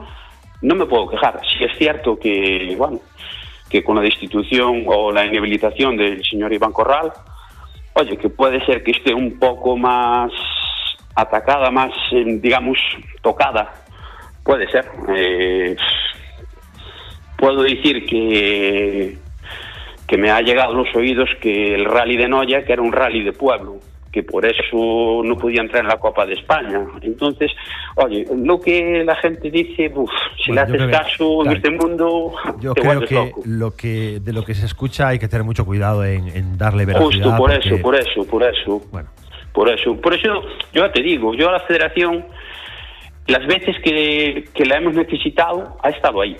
no 0.62 0.76
me 0.76 0.86
puedo 0.86 1.10
quejar. 1.10 1.42
Si 1.58 1.64
es 1.64 1.78
cierto 1.78 2.18
que, 2.18 2.74
bueno, 2.78 3.00
que 3.70 3.84
con 3.84 3.98
la 3.98 4.02
destitución 4.02 4.84
o 4.88 5.12
la 5.12 5.26
inhabilitación 5.26 5.98
del 5.98 6.24
señor 6.24 6.54
Iván 6.54 6.72
Corral, 6.72 7.12
oye, 7.94 8.18
que 8.18 8.30
puede 8.30 8.66
ser 8.66 8.84
que 8.84 8.92
esté 8.92 9.14
un 9.14 9.38
poco 9.40 9.76
más 9.78 10.32
atacada, 11.16 11.70
más, 11.70 11.92
eh, 12.14 12.24
digamos, 12.26 12.78
tocada. 13.22 13.74
Puede 14.44 14.70
ser. 14.72 14.86
Eh, 15.16 15.76
puedo 17.40 17.64
decir 17.64 18.06
que, 18.06 19.18
que 20.08 20.18
me 20.18 20.30
ha 20.30 20.42
llegado 20.42 20.74
a 20.74 20.78
los 20.78 20.94
oídos 20.96 21.30
que 21.42 21.74
el 21.76 21.86
rally 21.86 22.18
de 22.18 22.28
Noya, 22.28 22.64
que 22.66 22.74
era 22.74 22.82
un 22.82 22.92
rally 22.92 23.24
de 23.24 23.32
pueblo, 23.34 23.78
que 24.12 24.24
por 24.24 24.44
eso 24.46 25.22
no 25.24 25.38
podía 25.38 25.62
entrar 25.62 25.84
en 25.84 25.88
la 25.88 25.98
Copa 26.00 26.26
de 26.26 26.34
España. 26.34 26.82
Entonces, 27.02 27.52
oye, 27.96 28.26
lo 28.36 28.60
que 28.60 29.04
la 29.06 29.16
gente 29.18 29.52
dice, 29.52 29.92
uf, 29.96 30.10
si 30.44 30.52
Bueno, 30.52 30.76
le 30.76 30.84
haces 30.86 30.98
caso 30.98 31.46
en 31.46 31.52
este 31.52 31.70
mundo, 31.70 32.34
Yo 32.60 32.74
te 32.74 32.82
creo 32.82 33.02
que, 33.02 33.16
loco. 33.16 33.42
lo 33.46 33.72
que 33.76 34.20
de 34.20 34.34
lo 34.34 34.44
que 34.44 34.56
se 34.56 34.66
escucha 34.66 35.10
hay 35.10 35.20
que 35.20 35.28
tener 35.28 35.44
mucho 35.46 35.64
cuidado 35.66 36.04
en, 36.04 36.28
en 36.30 36.58
darle 36.58 36.86
veracidad. 36.86 37.06
Justo 37.12 37.38
por 37.38 37.52
porque- 37.54 37.68
eso, 37.70 37.82
por 37.82 37.96
eso, 37.96 38.28
por 38.28 38.44
eso. 38.44 38.82
Bueno, 38.92 39.10
Por 39.54 39.70
eso, 39.70 39.96
por 40.02 40.14
eso 40.14 40.42
yo 40.74 40.86
ya 40.86 40.92
te 40.92 41.02
digo, 41.04 41.34
yo 41.36 41.50
a 41.50 41.54
la 41.54 41.60
federación, 41.62 42.26
las 43.28 43.46
veces 43.48 43.76
que, 43.84 44.46
que 44.56 44.66
la 44.66 44.78
hemos 44.78 44.94
necesitado, 44.96 45.78
ha 45.84 45.90
estado 45.90 46.22
ahí. 46.22 46.36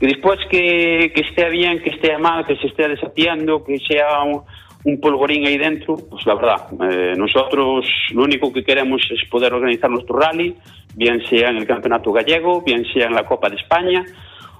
Y 0.00 0.06
después 0.06 0.38
que, 0.50 1.12
que 1.14 1.20
esté 1.22 1.48
bien, 1.50 1.82
que 1.82 1.90
esté 1.90 2.16
mal, 2.18 2.46
que 2.46 2.56
se 2.56 2.68
esté 2.68 2.88
desafiando, 2.88 3.64
que 3.64 3.78
sea 3.78 4.22
un, 4.22 4.42
un 4.84 5.00
polvorín 5.00 5.46
ahí 5.46 5.58
dentro, 5.58 5.96
pues 6.08 6.24
la 6.24 6.34
verdad, 6.34 6.66
eh, 6.90 7.14
nosotros 7.16 7.84
lo 8.12 8.22
único 8.22 8.52
que 8.52 8.62
queremos 8.62 9.02
es 9.10 9.28
poder 9.28 9.52
organizar 9.52 9.90
nuestro 9.90 10.18
rally, 10.18 10.54
bien 10.94 11.20
sea 11.26 11.50
en 11.50 11.56
el 11.56 11.66
Campeonato 11.66 12.12
Gallego, 12.12 12.62
bien 12.62 12.84
sea 12.92 13.06
en 13.06 13.14
la 13.14 13.24
Copa 13.24 13.48
de 13.50 13.56
España, 13.56 14.04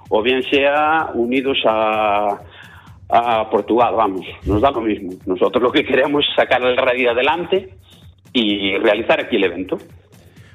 o 0.09 0.21
bien 0.21 0.43
sea 0.43 1.09
unidos 1.13 1.57
a, 1.65 2.37
a 3.09 3.49
Portugal, 3.49 3.95
vamos, 3.95 4.25
nos 4.45 4.61
da 4.61 4.71
lo 4.71 4.81
mismo. 4.81 5.11
Nosotros 5.25 5.63
lo 5.63 5.71
que 5.71 5.85
queremos 5.85 6.25
es 6.27 6.35
sacar 6.35 6.61
el 6.63 6.75
rally 6.75 7.07
adelante 7.07 7.69
y 8.33 8.75
realizar 8.77 9.21
aquí 9.21 9.37
el 9.37 9.45
evento. 9.45 9.77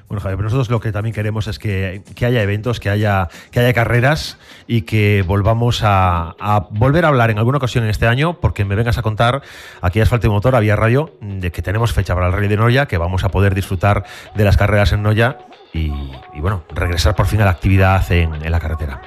Bueno, 0.07 0.21
Javier, 0.21 0.37
pero 0.37 0.45
nosotros 0.45 0.69
lo 0.69 0.79
que 0.79 0.91
también 0.91 1.15
queremos 1.15 1.47
es 1.47 1.57
que, 1.57 2.03
que 2.15 2.25
haya 2.27 2.43
eventos, 2.43 2.79
que 2.79 2.89
haya, 2.89 3.27
que 3.51 3.59
haya 3.59 3.73
carreras 3.73 4.39
y 4.67 4.83
que 4.83 5.23
volvamos 5.25 5.81
a, 5.83 6.35
volver 6.69 7.05
a 7.05 7.07
hablar 7.07 7.31
en 7.31 7.39
alguna 7.39 7.57
ocasión 7.57 7.83
en 7.85 7.89
este 7.89 8.05
año, 8.05 8.37
porque 8.39 8.65
me 8.65 8.75
vengas 8.75 8.99
a 8.99 9.01
contar 9.01 9.41
aquí 9.81 9.99
Asfalto 9.99 10.27
y 10.27 10.29
Motor, 10.29 10.55
había 10.55 10.75
radio, 10.75 11.11
de 11.21 11.51
que 11.51 11.63
tenemos 11.63 11.91
fecha 11.91 12.13
para 12.13 12.27
el 12.27 12.33
Rally 12.33 12.47
de 12.47 12.57
Noya, 12.57 12.85
que 12.85 12.99
vamos 12.99 13.23
a 13.23 13.29
poder 13.29 13.55
disfrutar 13.55 14.03
de 14.35 14.43
las 14.43 14.57
carreras 14.57 14.93
en 14.93 15.01
Noya 15.01 15.39
y, 15.73 15.91
y, 16.33 16.39
bueno, 16.39 16.63
regresar 16.73 17.15
por 17.15 17.25
fin 17.25 17.41
a 17.41 17.45
la 17.45 17.51
actividad 17.51 18.09
en, 18.11 18.35
en 18.35 18.51
la 18.51 18.59
carretera. 18.59 19.01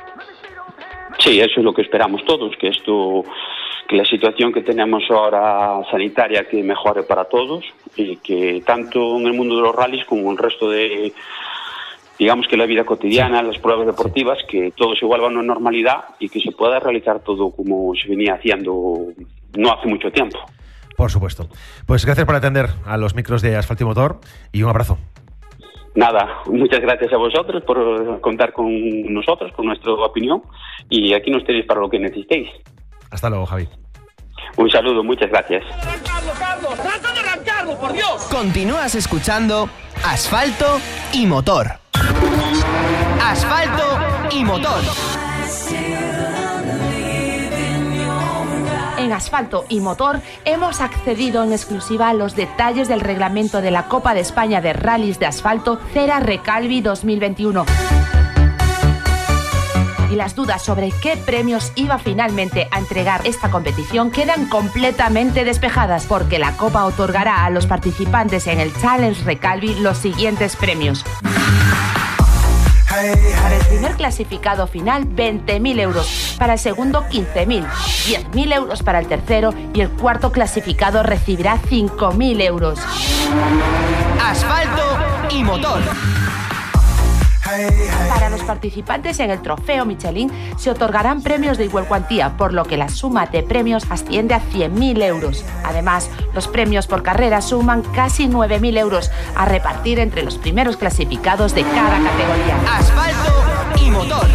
Sí, 1.18 1.40
eso 1.40 1.61
es 1.61 1.64
lo 1.64 1.72
que 1.72 1.82
esperamos 1.82 2.24
todos, 2.24 2.56
que 2.61 2.68
esto, 2.68 3.24
que 3.88 3.96
la 3.96 4.05
situación 4.05 4.53
que 4.53 4.61
tenemos 4.61 5.03
ahora 5.11 5.81
sanitaria 5.90 6.46
que 6.46 6.62
mejore 6.62 7.05
para 7.05 7.24
todos 7.24 7.64
y 7.96 8.16
que 8.18 8.62
tanto 8.64 9.16
en 9.16 9.27
el 9.27 9.33
mundo 9.33 9.57
de 9.57 9.62
los 9.62 9.74
rallies 9.74 10.05
como 10.05 10.22
en 10.22 10.33
el 10.33 10.38
resto 10.38 10.68
de, 10.68 11.14
digamos 12.18 12.46
que 12.46 12.59
la 12.59 12.66
vida 12.66 12.85
cotidiana, 12.85 13.42
las 13.42 13.59
pruebas 13.59 13.87
deportivas, 13.87 14.38
que 14.46 14.72
todo 14.77 14.94
se 14.94 15.07
vuelva 15.07 15.27
a 15.27 15.31
una 15.31 15.42
normalidad 15.42 16.05
y 16.18 16.29
que 16.29 16.38
se 16.38 16.53
pueda 16.53 16.79
realizar 16.79 17.20
todo 17.20 17.51
como 17.51 17.94
se 17.94 18.09
venía 18.09 18.35
haciendo 18.35 19.07
no 19.57 19.72
hace 19.72 19.88
mucho 19.88 20.11
tiempo. 20.11 20.38
Por 20.94 21.11
supuesto. 21.11 21.48
Pues 21.87 22.05
gracias 22.05 22.27
por 22.27 22.35
atender 22.35 22.66
a 22.85 22.98
los 22.98 23.14
micros 23.14 23.40
de 23.40 23.57
Asfalto 23.57 23.85
y 23.85 23.87
Motor 23.87 24.20
y 24.53 24.62
un 24.64 24.68
abrazo. 24.68 24.98
Nada, 25.94 26.42
muchas 26.46 26.81
gracias 26.81 27.11
a 27.12 27.16
vosotros 27.16 27.62
por 27.64 28.20
contar 28.20 28.53
con 28.53 28.68
nosotros, 29.14 29.51
con 29.53 29.66
nuestra 29.66 29.92
opinión 29.92 30.42
y 30.90 31.14
aquí 31.14 31.31
nos 31.31 31.44
tenéis 31.44 31.64
para 31.64 31.81
lo 31.81 31.88
que 31.88 31.98
necesitéis. 31.98 32.51
Hasta 33.11 33.31
luego, 33.31 33.47
Javi. 33.47 33.68
Un 34.57 34.71
saludo, 34.71 35.05
muchas 35.05 35.31
gracias. 35.31 35.62
Continúas 38.31 38.94
escuchando 38.94 39.68
Asfalto 40.05 40.81
y 41.12 41.27
Motor. 41.27 41.73
Asfalto 43.23 43.99
y 44.33 44.44
Motor. 44.44 44.83
En 48.99 49.12
Asfalto 49.12 49.64
y 49.68 49.81
Motor 49.81 50.21
hemos 50.44 50.81
accedido 50.81 51.44
en 51.44 51.53
exclusiva 51.53 52.09
a 52.09 52.14
los 52.14 52.35
detalles 52.35 52.88
del 52.88 53.01
reglamento 53.01 53.61
de 53.61 53.71
la 53.71 53.85
Copa 53.85 54.12
de 54.12 54.21
España 54.21 54.61
de 54.61 54.73
Rallys 54.73 55.18
de 55.18 55.27
Asfalto 55.27 55.79
Cera 55.92 56.21
Recalvi 56.21 56.81
2021. 56.81 57.64
Y 60.11 60.16
las 60.16 60.35
dudas 60.35 60.62
sobre 60.62 60.90
qué 61.03 61.16
premios 61.16 61.73
iba 61.75 61.99
finalmente 61.99 62.68
a 62.71 62.79
entregar 62.79 63.27
esta 63.27 63.51
competición 63.51 64.11
quedan 64.11 64.49
completamente 64.49 65.44
despejadas 65.44 66.07
porque 66.07 66.38
la 66.38 66.57
Copa 66.57 66.85
otorgará 66.85 67.44
a 67.44 67.51
los 67.51 67.66
participantes 67.66 68.47
en 68.47 68.61
el 68.61 68.75
Challenge 68.81 69.23
Recalvi 69.25 69.75
los 69.81 69.99
siguientes 69.99 70.57
premios. 70.57 71.05
Para 72.88 73.55
el 73.55 73.66
primer 73.66 73.92
clasificado 73.97 74.66
final, 74.66 75.07
20.000 75.07 75.81
euros. 75.81 76.35
Para 76.38 76.55
el 76.55 76.59
segundo, 76.59 77.05
15.000. 77.05 77.64
10.000 77.66 78.55
euros 78.55 78.83
para 78.83 78.99
el 78.99 79.07
tercero 79.07 79.55
y 79.75 79.83
el 79.83 79.90
cuarto 79.90 80.33
clasificado 80.33 81.03
recibirá 81.03 81.61
5.000 81.61 82.42
euros. 82.42 82.81
Asfalto 84.21 84.99
y 85.31 85.44
motor. 85.44 85.81
Para 88.09 88.31
los 88.31 88.42
participantes 88.42 89.21
en 89.21 89.31
el 89.31 89.42
trofeo 89.42 89.85
Michelin 89.85 90.31
se 90.57 90.71
otorgarán 90.71 91.23
premios 91.23 91.59
de 91.59 91.64
igual 91.64 91.87
cuantía, 91.87 92.37
por 92.37 92.53
lo 92.53 92.64
que 92.64 92.77
la 92.77 92.88
suma 92.88 93.27
de 93.27 93.42
premios 93.42 93.85
asciende 93.90 94.35
a 94.35 94.40
100.000 94.40 95.03
euros. 95.03 95.44
Además, 95.64 96.11
los 96.35 96.49
premios 96.49 96.87
por 96.87 97.03
carrera 97.03 97.40
suman 97.40 97.83
casi 97.83 98.29
9.000 98.29 98.79
euros 98.79 99.11
a 99.35 99.44
repartir 99.44 99.99
entre 99.99 100.23
los 100.23 100.38
primeros 100.38 100.77
clasificados 100.77 101.55
de 101.55 101.62
cada 101.62 101.99
categoría. 102.03 102.57
Asfalto 102.77 103.44
y 103.83 103.90
motor. 103.90 104.27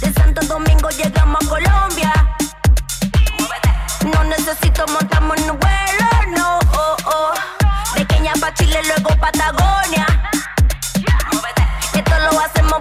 De 0.00 0.12
Santo 0.12 0.40
Domingo 0.46 0.88
llegamos 0.90 1.44
a 1.44 1.48
Colombia. 1.48 2.12
No 4.12 4.24
necesito 4.24 4.86
montarme 4.88 5.34
en 5.36 5.50
un 5.50 5.58
vuelo, 5.58 6.36
no. 6.36 6.58
Oh, 6.72 6.96
oh. 7.06 7.94
De 7.96 8.06
Kenia 8.06 8.32
pa' 8.40 8.54
Chile, 8.54 8.78
luego 8.86 9.10
Patagonia. 9.20 10.06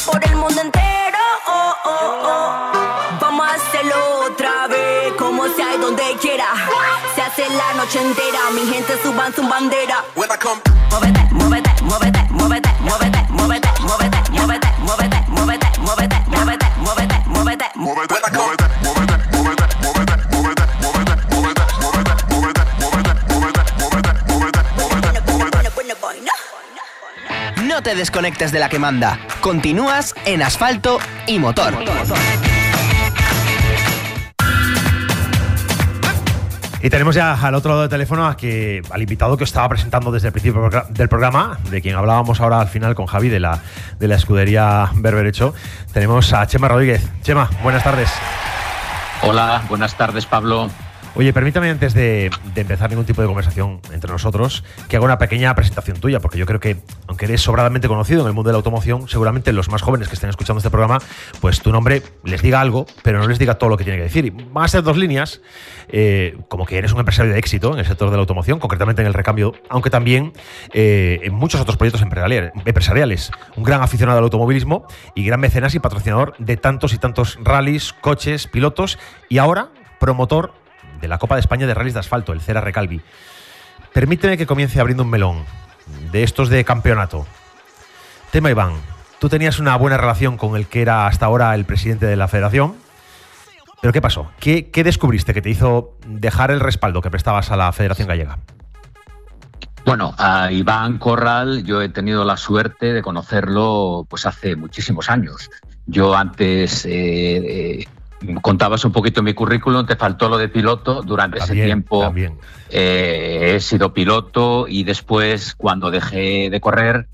Por 0.08 0.24
el 0.24 0.36
mundo 0.36 0.62
entero. 0.62 1.20
Oh, 1.48 1.74
oh, 1.86 2.24
oh. 2.24 3.20
Vamos 3.20 3.46
a 3.48 3.56
hacerlo 3.56 3.96
otra 4.26 4.68
vez, 4.68 5.14
como 5.18 5.48
sea 5.50 5.76
y 5.76 5.78
donde 5.80 6.16
quiera. 6.22 6.46
Se 7.16 7.22
hace 7.22 7.50
la 7.50 7.74
noche 7.74 8.00
entera, 8.02 8.40
mi 8.54 8.66
gente 8.66 8.98
suban 9.04 9.34
su 9.36 9.48
bandera. 9.48 10.04
Muévete, 10.16 10.48
muévete, 10.90 11.22
muévete, 11.32 11.72
muévete, 11.82 12.20
muévete, 12.32 12.70
muévete, 12.80 13.20
muévete, 13.30 13.70
muévete, 13.80 14.70
muévete, 14.80 15.18
muévete, 15.30 15.68
muévete, 15.80 16.18
muévete, 16.32 16.66
muévete, 17.28 17.72
muévete. 17.76 18.37
No 27.78 27.84
te 27.84 27.94
desconectes 27.94 28.52
de 28.52 28.58
la 28.58 28.70
que 28.70 28.80
manda. 28.80 29.20
Continúas 29.40 30.16
en 30.26 30.42
asfalto 30.42 30.98
y 31.28 31.38
motor. 31.38 31.76
Y 36.82 36.90
tenemos 36.90 37.14
ya 37.14 37.36
al 37.36 37.54
otro 37.54 37.70
lado 37.70 37.82
del 37.82 37.90
teléfono 37.92 38.26
a 38.26 38.36
que, 38.36 38.82
al 38.90 39.04
invitado 39.04 39.38
que 39.38 39.44
os 39.44 39.52
estaba 39.52 39.70
presentando 39.70 40.12
desde 40.12 40.30
el 40.30 40.32
principio 40.32 40.72
del 40.90 41.08
programa, 41.08 41.60
de 41.70 41.84
quien 41.84 41.96
hablábamos 41.96 42.42
ahora 42.42 42.62
al 42.62 42.68
final 42.68 42.96
con 42.96 43.06
Javi 43.06 43.30
de 43.30 43.40
la, 43.40 43.62
de 44.00 44.08
la 44.08 44.16
escudería 44.16 44.90
Berberecho. 44.96 45.54
Tenemos 45.94 46.34
a 46.34 46.48
Chema 46.48 46.68
Rodríguez. 46.70 47.08
Chema, 47.22 47.48
buenas 47.62 47.84
tardes. 47.84 48.10
Hola, 49.22 49.62
buenas 49.70 49.96
tardes 49.96 50.26
Pablo. 50.26 50.72
Oye, 51.18 51.34
permítame 51.34 51.72
antes 51.72 51.96
de, 51.96 52.30
empezar 52.56 52.92
ningún 52.92 53.08
tipo 53.08 53.24
de 53.24 53.28
conversación 53.28 53.82
entre 53.92 54.12
nosotros 54.12 54.64
que 54.88 54.98
haga 54.98 55.06
una 55.06 55.18
pequeña 55.18 55.56
presentación 55.56 56.00
tuya, 56.00 56.20
porque 56.20 56.38
yo 56.38 56.46
creo 56.46 56.60
que, 56.60 56.78
aunque 57.08 57.26
eres 57.26 57.42
sobradamente 57.42 57.88
conocido 57.88 58.22
en 58.22 58.28
el 58.28 58.34
mundo 58.34 58.50
de 58.50 58.54
la 58.54 58.58
automoción, 58.58 59.08
seguramente 59.08 59.52
los 59.52 59.68
más 59.68 59.82
jóvenes 59.82 60.10
que 60.10 60.14
estén 60.14 60.30
escuchando 60.30 60.60
este 60.60 60.70
programa, 60.70 61.00
pues 61.42 61.60
tu 61.62 61.72
nombre 61.72 62.04
les 62.24 62.44
diga 62.44 62.62
algo, 62.62 62.86
pero 63.02 63.18
no 63.18 63.28
les 63.28 63.40
diga 63.40 63.56
todo 63.56 63.72
lo 63.72 63.78
que 63.78 63.84
tiene 63.84 63.98
que 63.98 64.04
decir. 64.04 64.26
Y 64.26 64.30
van 64.30 64.66
a 64.66 64.68
ser 64.68 64.84
dos 64.84 64.96
líneas, 64.96 65.42
eh, 65.88 66.38
como 66.50 66.68
que 66.68 66.78
eres 66.78 66.94
un 66.94 67.00
empresario 67.00 67.34
de 67.34 67.40
éxito 67.40 67.74
en 67.74 67.80
el 67.80 67.88
sector 67.88 68.12
de 68.12 68.16
la 68.16 68.22
automoción, 68.22 68.60
concretamente 68.60 69.02
en 69.02 69.08
el 69.08 69.16
recambio, 69.16 69.54
aunque 69.70 69.90
también 69.90 70.34
eh, 70.72 71.22
en 71.24 71.34
muchos 71.34 71.60
otros 71.60 71.78
proyectos 71.78 72.04
empresariales, 72.04 72.52
empresariales. 72.64 73.32
Un 73.56 73.64
gran 73.64 73.82
aficionado 73.82 74.20
al 74.20 74.24
automovilismo 74.24 74.86
y 75.16 75.26
gran 75.26 75.40
mecenas 75.40 75.74
y 75.74 75.80
patrocinador 75.80 76.36
de 76.38 76.58
tantos 76.58 76.94
y 76.94 77.00
tantos 77.00 77.40
rallies, 77.42 77.92
coches, 78.02 78.46
pilotos 78.46 79.00
y 79.30 79.40
ahora 79.40 79.70
promotor 80.00 80.54
de 81.00 81.08
la 81.08 81.18
Copa 81.18 81.36
de 81.36 81.42
España 81.42 81.68
de 81.68 81.74
Rallys 81.74 81.94
de 81.94 82.00
Asfalto, 82.00 82.34
el 82.34 82.42
Cera 82.42 82.62
Recalvi. 82.62 83.02
Permíteme 83.94 84.38
que 84.38 84.46
comience 84.46 84.80
abriendo 84.80 85.04
un 85.04 85.10
melón 85.10 85.46
de 86.12 86.24
estos 86.24 86.50
de 86.50 86.64
campeonato. 86.64 87.26
Tema 88.32 88.52
Iván, 88.52 88.74
tú 89.20 89.30
tenías 89.30 89.60
una 89.60 89.76
buena 89.78 89.98
relación 89.98 90.38
con 90.38 90.56
el 90.56 90.68
que 90.68 90.82
era 90.82 91.08
hasta 91.08 91.26
ahora 91.26 91.56
el 91.56 91.66
presidente 91.66 92.06
de 92.06 92.16
la 92.16 92.28
federación. 92.28 92.76
¿Pero 93.82 93.94
qué 93.94 94.02
pasó? 94.02 94.32
¿Qué, 94.40 94.70
descubriste 94.84 95.34
que 95.34 95.42
te 95.42 95.50
hizo 95.50 95.98
dejar 96.06 96.52
el 96.52 96.60
respaldo 96.60 97.02
que 97.02 97.12
prestabas 97.12 97.52
a 97.52 97.58
la 97.58 97.72
Federación 97.72 98.08
Gallega? 98.08 98.40
Bueno, 99.86 100.14
a 100.18 100.52
Iván 100.52 100.98
Corral 100.98 101.64
yo 101.64 101.82
he 101.82 101.90
tenido 101.90 102.26
la 102.26 102.36
suerte 102.36 102.92
de 102.92 103.02
conocerlo 103.02 104.06
pues 104.10 104.26
hace 104.26 104.56
muchísimos 104.56 105.10
años. 105.10 105.50
Yo 105.86 106.16
antes 106.16 106.86
eh, 106.86 106.92
eh, 107.80 107.88
contabas 108.42 108.84
un 108.86 108.92
poquito 108.92 109.22
mi 109.22 109.34
currículum, 109.34 109.86
te 109.86 109.96
faltó 109.96 110.30
lo 110.30 110.38
de 110.38 110.50
piloto. 110.50 111.02
Durante 111.02 111.40
ese 111.40 111.54
tiempo 111.54 112.14
eh, 112.70 113.54
he 113.56 113.60
sido 113.60 113.94
piloto 113.94 114.68
y 114.68 114.84
después 114.84 115.56
cuando 115.56 115.92
dejé 115.92 116.50
de 116.50 116.60
correr, 116.60 117.08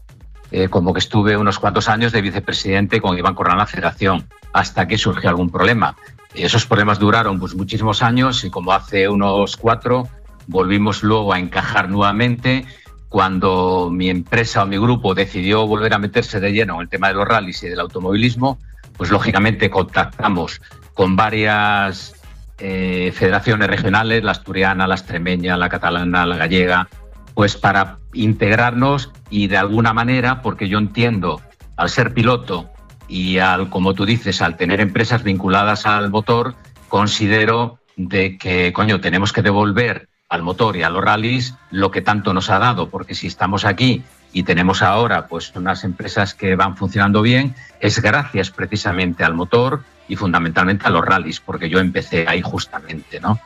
eh, 0.52 0.70
como 0.70 0.94
que 0.94 1.00
estuve 1.00 1.36
unos 1.36 1.60
cuantos 1.60 1.90
años 1.90 2.12
de 2.12 2.22
vicepresidente 2.22 3.02
con 3.02 3.18
Iván 3.18 3.36
Corral 3.36 3.54
en 3.54 3.60
la 3.60 3.66
federación, 3.66 4.28
hasta 4.54 4.88
que 4.88 4.98
surgió 4.98 5.30
algún 5.30 5.50
problema. 5.50 5.96
Esos 6.34 6.66
problemas 6.66 7.00
duraron 7.00 7.40
pues, 7.40 7.56
muchísimos 7.56 8.02
años 8.02 8.44
y 8.44 8.50
como 8.50 8.72
hace 8.72 9.10
unos 9.10 9.58
cuatro 9.58 10.08
volvimos 10.48 11.04
luego 11.04 11.34
a 11.34 11.40
encajar 11.40 11.90
nuevamente 11.90 12.66
cuando 13.10 13.90
mi 13.92 14.10
empresa 14.10 14.64
o 14.64 14.66
mi 14.66 14.78
grupo 14.78 15.14
decidió 15.14 15.68
volver 15.68 15.94
a 15.94 16.00
meterse 16.00 16.40
de 16.40 16.52
lleno 16.52 16.76
en 16.76 16.82
el 16.82 16.90
tema 16.90 17.10
de 17.10 17.14
los 17.14 17.28
rallies 17.28 17.62
y 17.62 17.70
del 17.70 17.80
automovilismo, 17.80 18.58
pues 18.98 19.12
lógicamente 19.12 19.70
contactamos 19.70 20.62
con 20.94 21.16
varias 21.16 22.16
eh, 22.60 23.12
federaciones 23.16 23.68
regionales, 23.68 24.24
la 24.24 24.32
asturiana, 24.32 24.88
la 24.88 24.96
extremeña, 24.96 25.58
la 25.58 25.70
catalana, 25.70 26.26
la 26.26 26.38
gallega, 26.38 26.88
pues 27.34 27.58
para 27.58 27.98
integrarnos 28.14 29.12
y 29.30 29.48
de 29.48 29.58
alguna 29.58 29.94
manera, 29.94 30.42
porque 30.42 30.70
yo 30.70 30.78
entiendo, 30.78 31.42
al 31.76 31.90
ser 31.90 32.14
piloto 32.14 32.70
y 33.08 33.40
al, 33.40 33.70
como 33.70 33.94
tú 33.94 34.06
dices, 34.06 34.42
al 34.42 34.56
tener 34.56 34.82
empresas 34.82 35.24
vinculadas 35.24 35.86
al 35.86 36.10
motor, 36.10 36.56
considero 36.90 37.80
de 37.96 38.38
que, 38.38 38.72
coño, 38.74 39.02
tenemos 39.02 39.34
que 39.34 39.42
devolver 39.42 40.10
al 40.30 40.42
motor 40.42 40.78
y 40.78 40.84
a 40.84 40.90
los 40.90 41.04
rallies 41.04 41.56
lo 41.70 41.92
que 41.92 42.02
tanto 42.02 42.34
nos 42.34 42.50
ha 42.50 42.60
dado, 42.60 42.90
porque 42.90 43.14
si 43.16 43.28
estamos 43.28 43.66
aquí 43.66 44.04
y 44.32 44.44
tenemos 44.44 44.82
ahora 44.82 45.28
pues 45.28 45.54
unas 45.56 45.84
empresas 45.84 46.34
que 46.34 46.56
van 46.56 46.76
funcionando 46.76 47.22
bien, 47.22 47.56
es 47.80 48.02
gracias 48.02 48.50
precisamente 48.50 49.24
al 49.24 49.36
motor 49.36 49.84
y 50.08 50.16
fundamentalmente 50.16 50.88
a 50.88 50.90
los 50.90 51.06
rallies, 51.06 51.40
porque 51.40 51.70
yo 51.70 51.80
empecé 51.80 52.26
ahí 52.28 52.42
justamente, 52.42 53.20
¿no? 53.20 53.40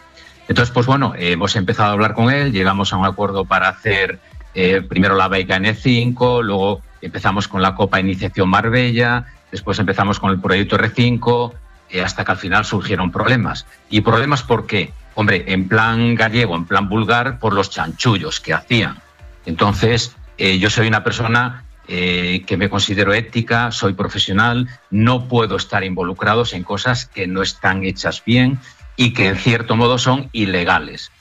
Entonces, 0.48 0.74
pues 0.74 0.86
bueno, 0.86 1.14
hemos 1.18 1.56
empezado 1.56 1.90
a 1.90 1.94
hablar 1.94 2.14
con 2.14 2.32
él, 2.32 2.54
llegamos 2.54 2.94
a 2.94 2.98
un 2.98 3.06
acuerdo 3.06 3.46
para 3.46 3.68
hacer 3.68 4.20
eh, 4.54 4.82
primero 4.82 5.16
la 5.16 5.28
beca 5.28 5.58
N5, 5.58 6.42
luego 6.44 6.82
empezamos 7.02 7.48
con 7.48 7.62
la 7.62 7.76
Copa 7.76 8.00
Iniciación 8.00 8.50
Marbella, 8.50 9.26
después 9.52 9.78
empezamos 9.80 10.20
con 10.20 10.32
el 10.32 10.40
proyecto 10.40 10.78
R5, 10.78 11.54
eh, 11.90 12.02
hasta 12.02 12.26
que 12.26 12.32
al 12.32 12.38
final 12.38 12.66
surgieron 12.66 13.12
problemas. 13.12 13.66
¿Y 13.90 14.02
problemas 14.02 14.44
por 14.44 14.66
qué? 14.66 14.94
Hombre, 15.16 15.46
en 15.48 15.68
plan 15.68 16.16
gallego, 16.16 16.56
en 16.56 16.66
plan 16.66 16.90
vulgar, 16.90 17.40
por 17.40 17.54
los 17.54 17.70
chanchullos 17.70 18.40
que 18.40 18.54
hacían. 18.54 18.98
Entonces, 19.46 20.16
eh, 20.38 20.60
yo 20.60 20.70
soy 20.70 20.88
una 20.88 21.04
persona 21.04 21.64
eh, 21.88 22.44
que 22.46 22.58
me 22.58 22.70
considero 22.70 23.14
ética, 23.14 23.72
soy 23.72 23.94
profesional, 23.94 24.68
no 24.92 25.28
puedo 25.28 25.56
estar 25.56 25.84
involucrados 25.84 26.54
en 26.54 26.64
cosas 26.64 27.06
que 27.06 27.28
no 27.28 27.42
están 27.42 27.84
hechas 27.86 28.24
bien 28.26 28.60
y 28.98 29.14
que 29.14 29.28
en 29.28 29.38
cierto 29.38 29.76
modo 29.76 29.98
son 29.98 30.30
ilegales. 30.34 31.12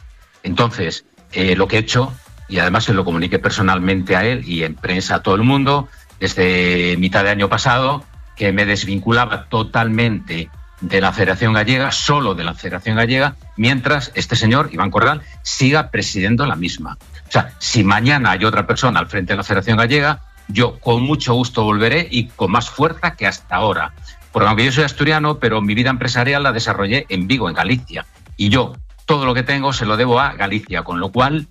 Entonces, 0.43 1.05
eh, 1.33 1.55
lo 1.57 1.69
que 1.69 1.77
he 1.77 1.81
hecho, 1.81 2.13
y 2.49 2.59
además 2.59 2.85
se 2.85 2.95
lo 2.95 3.05
comuniqué 3.05 3.39
personalmente 3.39 4.17
a 4.17 4.25
él 4.25 4.43
y 4.49 4.65
en 4.65 4.75
prensa 4.75 5.17
a 5.17 5.23
todo 5.23 5.35
el 5.35 5.43
mundo, 5.43 5.89
desde 6.19 6.97
mitad 6.99 7.23
de 7.23 7.31
año 7.31 7.49
pasado, 7.49 8.05
que 8.37 8.53
me 8.53 8.67
desvinculaba 8.67 9.45
totalmente 9.49 10.51
de 10.81 11.01
la 11.01 11.13
Federación 11.13 11.53
Gallega, 11.53 11.91
solo 11.91 12.35
de 12.35 12.45
la 12.45 12.55
Federación 12.55 12.97
Gallega, 12.97 13.37
mientras 13.57 14.13
este 14.15 14.37
señor, 14.37 14.71
Iván 14.73 14.91
Corral, 14.91 15.23
siga 15.43 15.91
presidiendo 15.91 16.47
la 16.47 16.57
misma. 16.57 16.99
O 17.29 17.33
sea, 17.33 17.55
si 17.59 17.83
mañana 17.83 18.33
hay 18.33 18.45
otra 18.45 18.67
persona 18.67 19.01
al 19.01 19.07
frente 19.07 19.33
de 19.33 19.39
la 19.39 19.43
Federación 19.43 19.79
Gallega, 19.79 20.21
yo 20.49 20.79
con 20.79 21.03
mucho 21.03 21.35
gusto 21.35 21.65
volveré 21.65 22.07
y 22.11 22.29
con 22.29 22.51
más 22.51 22.71
fuerza 22.71 23.17
que 23.17 23.27
hasta 23.27 23.57
ahora. 23.57 23.93
Porque 24.33 24.49
aunque 24.49 24.65
yo 24.65 24.73
soy 24.73 24.85
asturiano, 24.85 25.39
pero 25.39 25.63
mi 25.63 25.75
vida 25.75 25.91
empresarial 25.91 26.43
la 26.43 26.53
desarrollé 26.53 27.07
en 27.09 27.27
Vigo, 27.27 27.49
en 27.49 27.55
Galicia. 27.55 28.07
Y 28.37 28.49
yo 28.51 28.75
todo 29.07 29.25
lo 29.25 29.35
que 29.35 29.43
tengo 29.43 29.73
se 29.73 29.87
lo 29.87 29.97
debo 29.97 30.21
a 30.21 30.35
Galicia, 30.35 30.83
con 30.83 31.01
lo 31.01 31.11
cual, 31.11 31.49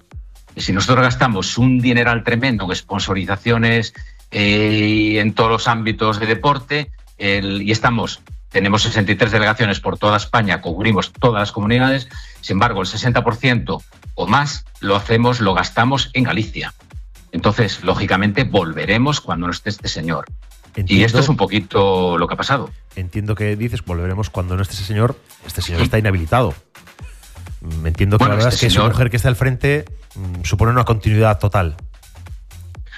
si 0.56 0.72
nosotros 0.72 1.04
gastamos 1.04 1.58
un 1.58 1.80
dineral 1.80 2.24
tremendo 2.24 2.66
en 2.66 2.76
sponsorizaciones 2.76 3.94
eh, 4.32 5.20
en 5.20 5.34
todos 5.34 5.50
los 5.50 5.68
ámbitos 5.68 6.20
de 6.20 6.26
deporte 6.28 6.92
el- 7.18 7.62
y 7.62 7.72
estamos 7.72 8.22
tenemos 8.50 8.84
63 8.84 9.32
delegaciones 9.34 9.82
por 9.82 9.98
toda 9.98 10.16
España, 10.16 10.62
cubrimos 10.62 11.12
todas 11.12 11.42
las 11.42 11.52
comunidades, 11.52 12.08
sin 12.40 12.54
embargo, 12.56 12.80
el 12.82 12.88
60% 12.88 13.84
o 14.14 14.28
más 14.28 14.64
lo 14.80 14.96
hacemos, 14.96 15.42
lo 15.42 15.54
gastamos 15.54 16.10
en 16.14 16.24
Galicia. 16.24 16.74
Entonces, 17.32 17.84
lógicamente, 17.84 18.44
volveremos 18.44 19.22
cuando 19.22 19.48
no 19.48 19.52
esté 19.52 19.70
este 19.70 19.88
señor. 19.88 20.26
y 20.76 21.04
esto 21.04 21.20
es 21.20 21.30
un 21.30 21.38
poquito 21.38 22.18
lo 22.18 22.28
que 22.28 22.34
ha 22.34 22.38
pasado. 22.38 22.70
Entiendo 22.96 23.36
que 23.36 23.56
dices, 23.56 23.84
volveremos 23.84 24.30
cuando 24.30 24.56
no 24.56 24.62
esté 24.62 24.76
ese 24.76 24.86
señor. 24.86 25.18
Este 25.46 25.62
señor 25.62 25.82
está 25.82 25.98
inhabilitado. 25.98 26.54
Me 27.82 27.90
entiendo 27.90 28.18
que 28.18 28.26
la 28.26 28.36
verdad 28.36 28.54
este 28.54 28.68
es 28.68 28.74
que 28.74 28.80
su 28.80 28.86
mujer 28.86 29.10
que 29.10 29.18
está 29.18 29.30
al 29.30 29.36
frente 29.36 29.86
mm, 30.16 30.44
supone 30.44 30.72
una 30.72 30.86
continuidad 30.86 31.40
total. 31.40 31.76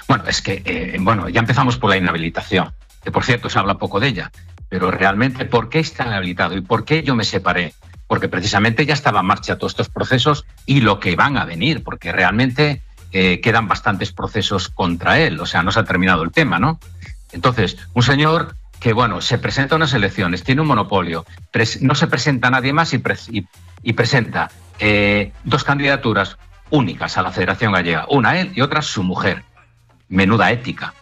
Bueno, 0.06 0.24
es 0.26 0.40
que, 0.40 0.62
eh, 0.64 0.96
bueno, 1.00 1.28
ya 1.28 1.40
empezamos 1.40 1.76
por 1.76 1.90
la 1.90 1.96
inhabilitación, 1.96 2.72
que 3.04 3.10
por 3.10 3.24
cierto 3.24 3.50
se 3.50 3.58
habla 3.58 3.74
poco 3.74 4.00
de 4.00 4.08
ella, 4.08 4.32
pero 4.68 4.90
realmente, 4.90 5.44
¿por 5.44 5.68
qué 5.68 5.80
está 5.80 6.06
inhabilitado 6.06 6.56
y 6.56 6.62
por 6.62 6.84
qué 6.84 7.02
yo 7.02 7.14
me 7.14 7.24
separé? 7.24 7.74
Porque 8.06 8.28
precisamente 8.28 8.86
ya 8.86 8.94
estaba 8.94 9.20
en 9.20 9.26
marcha 9.26 9.58
todos 9.58 9.72
estos 9.72 9.90
procesos 9.90 10.46
y 10.64 10.80
lo 10.80 10.98
que 10.98 11.14
van 11.14 11.36
a 11.36 11.44
venir, 11.44 11.82
porque 11.82 12.10
realmente 12.10 12.82
eh, 13.12 13.40
quedan 13.40 13.68
bastantes 13.68 14.12
procesos 14.12 14.68
contra 14.68 15.18
él, 15.18 15.40
o 15.40 15.46
sea, 15.46 15.62
no 15.62 15.72
se 15.72 15.80
ha 15.80 15.84
terminado 15.84 16.22
el 16.22 16.30
tema, 16.30 16.58
¿no? 16.58 16.78
Entonces, 17.32 17.76
un 17.94 18.02
señor 18.02 18.54
que, 18.80 18.92
bueno, 18.92 19.20
se 19.20 19.38
presenta 19.38 19.74
a 19.74 19.76
unas 19.76 19.94
elecciones, 19.94 20.44
tiene 20.44 20.60
un 20.60 20.68
monopolio, 20.68 21.24
no 21.80 21.94
se 21.94 22.06
presenta 22.06 22.50
nadie 22.50 22.72
más 22.72 22.94
y, 22.94 23.92
presenta 23.92 24.50
eh, 24.78 25.32
dos 25.44 25.64
candidaturas 25.64 26.36
únicas 26.70 27.16
a 27.18 27.22
la 27.22 27.32
Federación 27.32 27.72
Gallega, 27.72 28.06
una 28.08 28.38
él 28.38 28.52
y 28.54 28.60
otra 28.60 28.82
su 28.82 29.02
mujer. 29.02 29.42
Menuda 30.08 30.50
ética. 30.50 30.94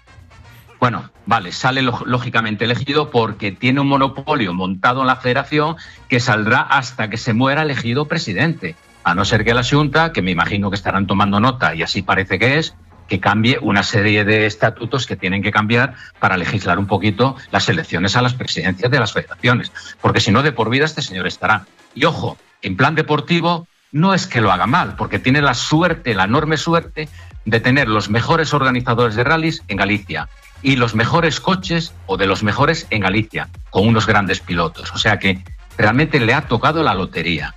Bueno, 0.80 1.10
vale, 1.24 1.52
sale 1.52 1.82
lógicamente 1.82 2.64
elegido 2.64 3.10
porque 3.10 3.52
tiene 3.52 3.80
un 3.80 3.88
monopolio 3.88 4.52
montado 4.52 5.00
en 5.00 5.06
la 5.06 5.16
federación 5.16 5.76
que 6.08 6.20
saldrá 6.20 6.60
hasta 6.60 7.08
que 7.08 7.16
se 7.16 7.32
muera 7.32 7.62
elegido 7.62 8.06
presidente. 8.06 8.76
A 9.06 9.14
no 9.14 9.24
ser 9.24 9.44
que 9.44 9.54
la 9.54 9.62
Junta, 9.62 10.12
que 10.12 10.20
me 10.20 10.32
imagino 10.32 10.68
que 10.68 10.74
estarán 10.74 11.06
tomando 11.06 11.38
nota 11.38 11.76
y 11.76 11.84
así 11.84 12.02
parece 12.02 12.40
que 12.40 12.58
es, 12.58 12.74
que 13.06 13.20
cambie 13.20 13.56
una 13.62 13.84
serie 13.84 14.24
de 14.24 14.46
estatutos 14.46 15.06
que 15.06 15.14
tienen 15.14 15.44
que 15.44 15.52
cambiar 15.52 15.94
para 16.18 16.36
legislar 16.36 16.76
un 16.80 16.88
poquito 16.88 17.36
las 17.52 17.68
elecciones 17.68 18.16
a 18.16 18.22
las 18.22 18.34
presidencias 18.34 18.90
de 18.90 18.98
las 18.98 19.12
federaciones. 19.12 19.70
Porque 20.00 20.18
si 20.18 20.32
no, 20.32 20.42
de 20.42 20.50
por 20.50 20.70
vida 20.70 20.86
este 20.86 21.02
señor 21.02 21.28
estará. 21.28 21.66
Y 21.94 22.04
ojo, 22.04 22.36
en 22.62 22.76
plan 22.76 22.96
deportivo 22.96 23.68
no 23.92 24.12
es 24.12 24.26
que 24.26 24.40
lo 24.40 24.50
haga 24.50 24.66
mal, 24.66 24.96
porque 24.96 25.20
tiene 25.20 25.40
la 25.40 25.54
suerte, 25.54 26.12
la 26.12 26.24
enorme 26.24 26.56
suerte 26.56 27.08
de 27.44 27.60
tener 27.60 27.86
los 27.86 28.10
mejores 28.10 28.54
organizadores 28.54 29.14
de 29.14 29.22
rallies 29.22 29.62
en 29.68 29.76
Galicia 29.76 30.28
y 30.62 30.74
los 30.74 30.96
mejores 30.96 31.38
coches 31.38 31.94
o 32.06 32.16
de 32.16 32.26
los 32.26 32.42
mejores 32.42 32.88
en 32.90 33.02
Galicia, 33.02 33.50
con 33.70 33.86
unos 33.86 34.08
grandes 34.08 34.40
pilotos. 34.40 34.90
O 34.94 34.98
sea 34.98 35.20
que 35.20 35.44
realmente 35.78 36.18
le 36.18 36.34
ha 36.34 36.48
tocado 36.48 36.82
la 36.82 36.92
lotería. 36.92 37.54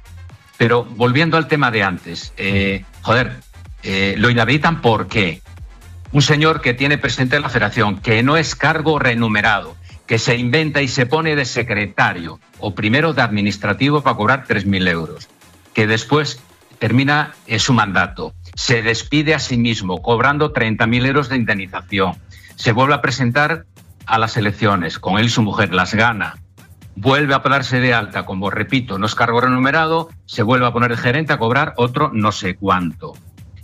Pero 0.60 0.84
volviendo 0.84 1.38
al 1.38 1.48
tema 1.48 1.72
de 1.72 1.84
antes, 1.84 2.34
eh, 2.36 2.84
joder, 3.02 3.40
eh, 3.82 4.16
lo 4.18 4.30
inhabilitan 4.30 4.82
porque 4.82 5.42
un 6.12 6.22
señor 6.22 6.60
que 6.60 6.74
tiene 6.74 6.98
presidente 6.98 7.40
la 7.40 7.48
federación, 7.48 8.02
que 8.02 8.22
no 8.24 8.36
es 8.36 8.56
cargo 8.56 9.00
renumerado, 9.00 9.78
que 10.06 10.20
se 10.20 10.36
inventa 10.36 10.82
y 10.82 10.90
se 10.90 11.06
pone 11.06 11.38
de 11.38 11.46
secretario 11.46 12.42
o 12.58 12.76
primero 12.76 13.14
de 13.14 13.22
administrativo 13.22 14.02
para 14.02 14.18
cobrar 14.18 14.46
3.000 14.46 14.90
euros, 14.90 15.30
que 15.74 15.88
después 15.88 16.42
termina 16.78 17.36
eh, 17.48 17.58
su 17.58 17.72
mandato, 17.72 18.34
se 18.54 18.82
despide 18.82 19.36
a 19.36 19.40
sí 19.40 19.56
mismo 19.56 20.02
cobrando 20.02 20.52
30.000 20.52 21.06
euros 21.06 21.30
de 21.30 21.38
indemnización, 21.38 22.18
se 22.58 22.74
vuelve 22.74 22.96
a 22.96 23.02
presentar 23.02 23.64
a 24.06 24.18
las 24.18 24.36
elecciones, 24.36 25.00
con 25.00 25.20
él 25.20 25.28
y 25.28 25.30
su 25.30 25.42
mujer 25.42 25.74
las 25.74 25.94
gana, 25.94 26.36
vuelve 27.00 27.34
a 27.34 27.40
darse 27.40 27.80
de 27.80 27.94
alta, 27.94 28.26
como 28.26 28.50
repito, 28.50 29.00
no 29.00 29.06
es 29.06 29.16
cargo 29.16 29.40
renumerado, 29.40 30.10
se 30.26 30.44
vuelve 30.44 30.68
a 30.68 30.74
poner 30.74 30.92
de 30.92 30.98
gerente 30.98 31.32
a 31.32 31.38
cobrar 31.38 31.74
otro 31.78 32.12
no 32.14 32.32
sé 32.32 32.56
cuánto. 32.56 33.14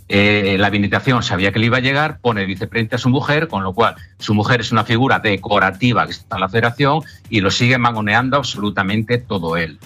Eh, 0.08 0.56
la 0.58 0.68
habilitación 0.68 1.22
sabía 1.22 1.52
que 1.52 1.58
le 1.58 1.66
iba 1.66 1.78
a 1.78 1.80
llegar, 1.80 2.20
pone 2.20 2.46
vicepresidente 2.46 2.96
a 2.96 2.98
su 2.98 3.10
mujer, 3.10 3.48
con 3.48 3.62
lo 3.62 3.74
cual 3.74 3.96
su 4.18 4.34
mujer 4.34 4.60
es 4.60 4.72
una 4.72 4.84
figura 4.84 5.18
decorativa 5.18 6.06
que 6.06 6.12
está 6.12 6.36
en 6.36 6.40
la 6.40 6.48
federación 6.48 7.02
y 7.28 7.40
lo 7.40 7.50
sigue 7.50 7.76
mangoneando 7.76 8.36
absolutamente 8.36 9.18
todo 9.18 9.56
él. 9.56 9.78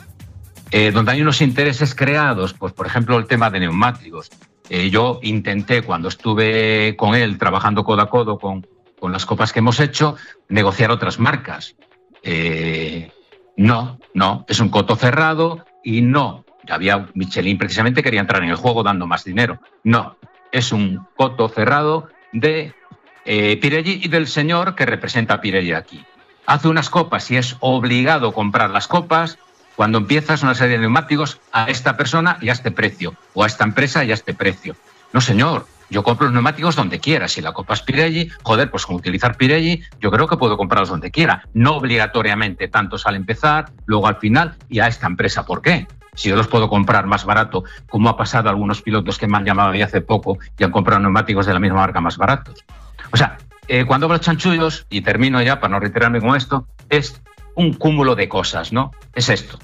Eh, 0.70 0.92
donde 0.92 1.12
hay 1.12 1.22
unos 1.22 1.40
intereses 1.40 1.94
creados, 1.94 2.52
pues 2.52 2.72
por 2.72 2.86
ejemplo 2.86 3.18
el 3.18 3.26
tema 3.26 3.50
de 3.50 3.60
neumáticos. 3.60 4.30
Eh, 4.68 4.90
yo 4.90 5.18
intenté 5.22 5.82
cuando 5.82 6.08
estuve 6.08 6.94
con 6.96 7.16
él 7.16 7.38
trabajando 7.38 7.82
codo 7.82 8.02
a 8.02 8.10
codo 8.10 8.38
con, 8.38 8.64
con 9.00 9.10
las 9.10 9.26
copas 9.26 9.52
que 9.52 9.58
hemos 9.58 9.80
hecho, 9.80 10.14
negociar 10.48 10.92
otras 10.92 11.18
marcas. 11.18 11.74
No, 13.60 13.98
no, 14.14 14.46
es 14.48 14.58
un 14.60 14.70
coto 14.70 14.96
cerrado 14.96 15.66
y 15.84 16.00
no, 16.00 16.46
había 16.66 17.08
Michelin 17.12 17.58
precisamente 17.58 18.02
quería 18.02 18.22
entrar 18.22 18.42
en 18.42 18.48
el 18.48 18.56
juego 18.56 18.82
dando 18.82 19.06
más 19.06 19.22
dinero. 19.22 19.60
No, 19.84 20.16
es 20.50 20.72
un 20.72 21.06
coto 21.14 21.46
cerrado 21.50 22.08
de 22.32 22.72
eh, 23.26 23.58
Pirelli 23.58 24.00
y 24.02 24.08
del 24.08 24.28
señor 24.28 24.74
que 24.74 24.86
representa 24.86 25.34
a 25.34 25.40
Pirelli 25.42 25.74
aquí. 25.74 26.02
Hace 26.46 26.68
unas 26.68 26.88
copas 26.88 27.30
y 27.30 27.36
es 27.36 27.58
obligado 27.60 28.32
comprar 28.32 28.70
las 28.70 28.88
copas 28.88 29.38
cuando 29.76 29.98
empiezas 29.98 30.42
una 30.42 30.54
serie 30.54 30.76
de 30.76 30.80
neumáticos 30.80 31.38
a 31.52 31.66
esta 31.66 31.98
persona 31.98 32.38
y 32.40 32.48
a 32.48 32.52
este 32.52 32.70
precio, 32.70 33.14
o 33.34 33.44
a 33.44 33.46
esta 33.46 33.64
empresa 33.64 34.02
y 34.04 34.10
a 34.10 34.14
este 34.14 34.32
precio. 34.32 34.74
No, 35.12 35.20
señor, 35.20 35.66
yo 35.90 36.02
compro 36.02 36.26
los 36.26 36.34
neumáticos 36.34 36.76
donde 36.76 37.00
quiera. 37.00 37.28
Si 37.28 37.40
la 37.40 37.52
copa 37.52 37.74
es 37.74 37.82
Pirelli, 37.82 38.30
joder, 38.42 38.70
pues 38.70 38.86
con 38.86 38.96
utilizar 38.96 39.36
Pirelli, 39.36 39.82
yo 40.00 40.10
creo 40.10 40.26
que 40.26 40.36
puedo 40.36 40.56
comprarlos 40.56 40.88
donde 40.88 41.10
quiera. 41.10 41.44
No 41.52 41.76
obligatoriamente, 41.76 42.68
tantos 42.68 43.06
al 43.06 43.16
empezar, 43.16 43.70
luego 43.86 44.06
al 44.06 44.16
final 44.16 44.56
y 44.68 44.80
a 44.80 44.86
esta 44.86 45.06
empresa. 45.06 45.44
¿Por 45.44 45.62
qué? 45.62 45.86
si 46.14 46.28
yo 46.28 46.36
los 46.36 46.48
puedo 46.48 46.68
comprar 46.68 47.06
más 47.06 47.24
barato, 47.24 47.64
como 47.88 48.08
ha 48.08 48.16
pasado 48.16 48.48
a 48.48 48.52
algunos 48.52 48.82
pilotos 48.82 49.16
que 49.16 49.26
me 49.26 49.38
han 49.38 49.44
llamado 49.44 49.74
ya 49.74 49.86
hace 49.86 50.00
poco 50.00 50.38
y 50.58 50.64
han 50.64 50.70
comprado 50.70 51.00
neumáticos 51.00 51.46
de 51.46 51.54
la 51.54 51.60
misma 51.60 51.78
marca 51.78 52.00
más 52.00 52.18
baratos. 52.18 52.64
O 53.12 53.16
sea, 53.16 53.38
eh, 53.68 53.84
cuando 53.84 54.06
hablo 54.06 54.18
de 54.18 54.24
chanchullos, 54.24 54.86
y 54.90 55.00
termino 55.00 55.40
ya 55.40 55.60
para 55.60 55.72
no 55.72 55.80
reiterarme 55.80 56.20
con 56.20 56.36
esto, 56.36 56.66
es 56.88 57.22
un 57.54 57.72
cúmulo 57.74 58.14
de 58.16 58.28
cosas, 58.28 58.72
¿no? 58.72 58.90
Es 59.14 59.28
esto. 59.28 59.58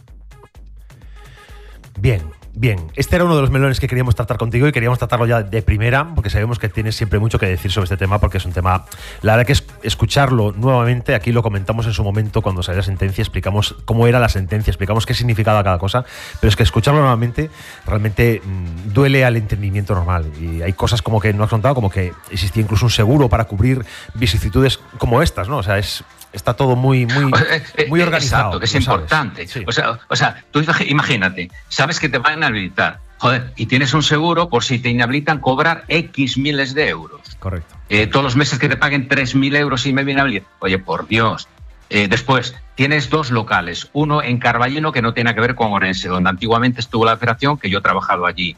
Bien, 1.98 2.22
Bien, 2.58 2.90
este 2.96 3.16
era 3.16 3.26
uno 3.26 3.36
de 3.36 3.42
los 3.42 3.50
melones 3.50 3.80
que 3.80 3.86
queríamos 3.86 4.14
tratar 4.14 4.38
contigo 4.38 4.66
y 4.66 4.72
queríamos 4.72 4.98
tratarlo 4.98 5.26
ya 5.26 5.42
de 5.42 5.60
primera, 5.60 6.14
porque 6.14 6.30
sabemos 6.30 6.58
que 6.58 6.70
tienes 6.70 6.96
siempre 6.96 7.18
mucho 7.18 7.38
que 7.38 7.44
decir 7.44 7.70
sobre 7.70 7.84
este 7.84 7.98
tema, 7.98 8.18
porque 8.18 8.38
es 8.38 8.46
un 8.46 8.52
tema. 8.52 8.86
La 9.20 9.32
verdad 9.32 9.46
que 9.46 9.52
es 9.52 9.62
escucharlo 9.82 10.52
nuevamente, 10.52 11.14
aquí 11.14 11.32
lo 11.32 11.42
comentamos 11.42 11.84
en 11.84 11.92
su 11.92 12.02
momento 12.02 12.40
cuando 12.40 12.62
salió 12.62 12.78
la 12.78 12.82
sentencia, 12.82 13.20
explicamos 13.20 13.74
cómo 13.84 14.06
era 14.06 14.18
la 14.20 14.30
sentencia, 14.30 14.70
explicamos 14.70 15.04
qué 15.04 15.12
significaba 15.12 15.62
cada 15.62 15.76
cosa, 15.76 16.06
pero 16.40 16.48
es 16.48 16.56
que 16.56 16.62
escucharlo 16.62 17.00
nuevamente 17.00 17.50
realmente 17.84 18.40
mm, 18.42 18.94
duele 18.94 19.26
al 19.26 19.36
entendimiento 19.36 19.94
normal. 19.94 20.32
Y 20.40 20.62
hay 20.62 20.72
cosas 20.72 21.02
como 21.02 21.20
que 21.20 21.34
no 21.34 21.44
has 21.44 21.50
contado, 21.50 21.74
como 21.74 21.90
que 21.90 22.14
existía 22.30 22.62
incluso 22.62 22.86
un 22.86 22.90
seguro 22.90 23.28
para 23.28 23.44
cubrir 23.44 23.84
vicisitudes 24.14 24.80
como 24.96 25.20
estas, 25.20 25.46
¿no? 25.46 25.58
O 25.58 25.62
sea, 25.62 25.76
es 25.76 26.04
está 26.32 26.54
todo 26.54 26.76
muy, 26.76 27.06
muy, 27.06 27.32
eh, 27.76 27.86
muy 27.88 28.00
organizado. 28.00 28.42
Exacto, 28.42 28.60
que 28.60 28.66
es 28.66 28.74
importante. 28.74 29.48
O, 29.66 29.72
sea, 29.72 29.98
o 30.08 30.16
sea, 30.16 30.44
tú 30.50 30.62
imagínate, 30.86 31.50
sabes 31.68 31.98
que 31.98 32.08
te 32.08 32.18
van 32.18 32.34
a 32.34 32.36
inhabilitar, 32.36 33.00
joder, 33.18 33.52
y 33.56 33.66
tienes 33.66 33.94
un 33.94 34.02
seguro 34.02 34.48
por 34.48 34.64
si 34.64 34.78
te 34.78 34.90
inhabilitan 34.90 35.40
cobrar 35.40 35.84
X 35.88 36.38
miles 36.38 36.74
de 36.74 36.88
euros. 36.88 37.20
Correcto. 37.38 37.74
Eh, 37.88 38.06
todos 38.06 38.24
los 38.24 38.36
meses 38.36 38.58
que 38.58 38.68
te 38.68 38.76
paguen 38.76 39.08
3.000 39.08 39.56
euros 39.56 39.86
y 39.86 39.92
me 39.92 40.04
viene 40.04 40.20
a 40.20 40.42
Oye, 40.58 40.78
por 40.78 41.06
Dios. 41.06 41.48
Eh, 41.88 42.08
después, 42.08 42.56
tienes 42.74 43.10
dos 43.10 43.30
locales, 43.30 43.88
uno 43.92 44.22
en 44.22 44.38
Carballino 44.38 44.90
que 44.90 45.02
no 45.02 45.14
tiene 45.14 45.34
que 45.34 45.40
ver 45.40 45.54
con 45.54 45.72
Orense, 45.72 46.08
donde 46.08 46.28
antiguamente 46.28 46.80
estuvo 46.80 47.04
la 47.04 47.16
federación, 47.16 47.58
que 47.58 47.70
yo 47.70 47.78
he 47.78 47.82
trabajado 47.82 48.26
allí. 48.26 48.56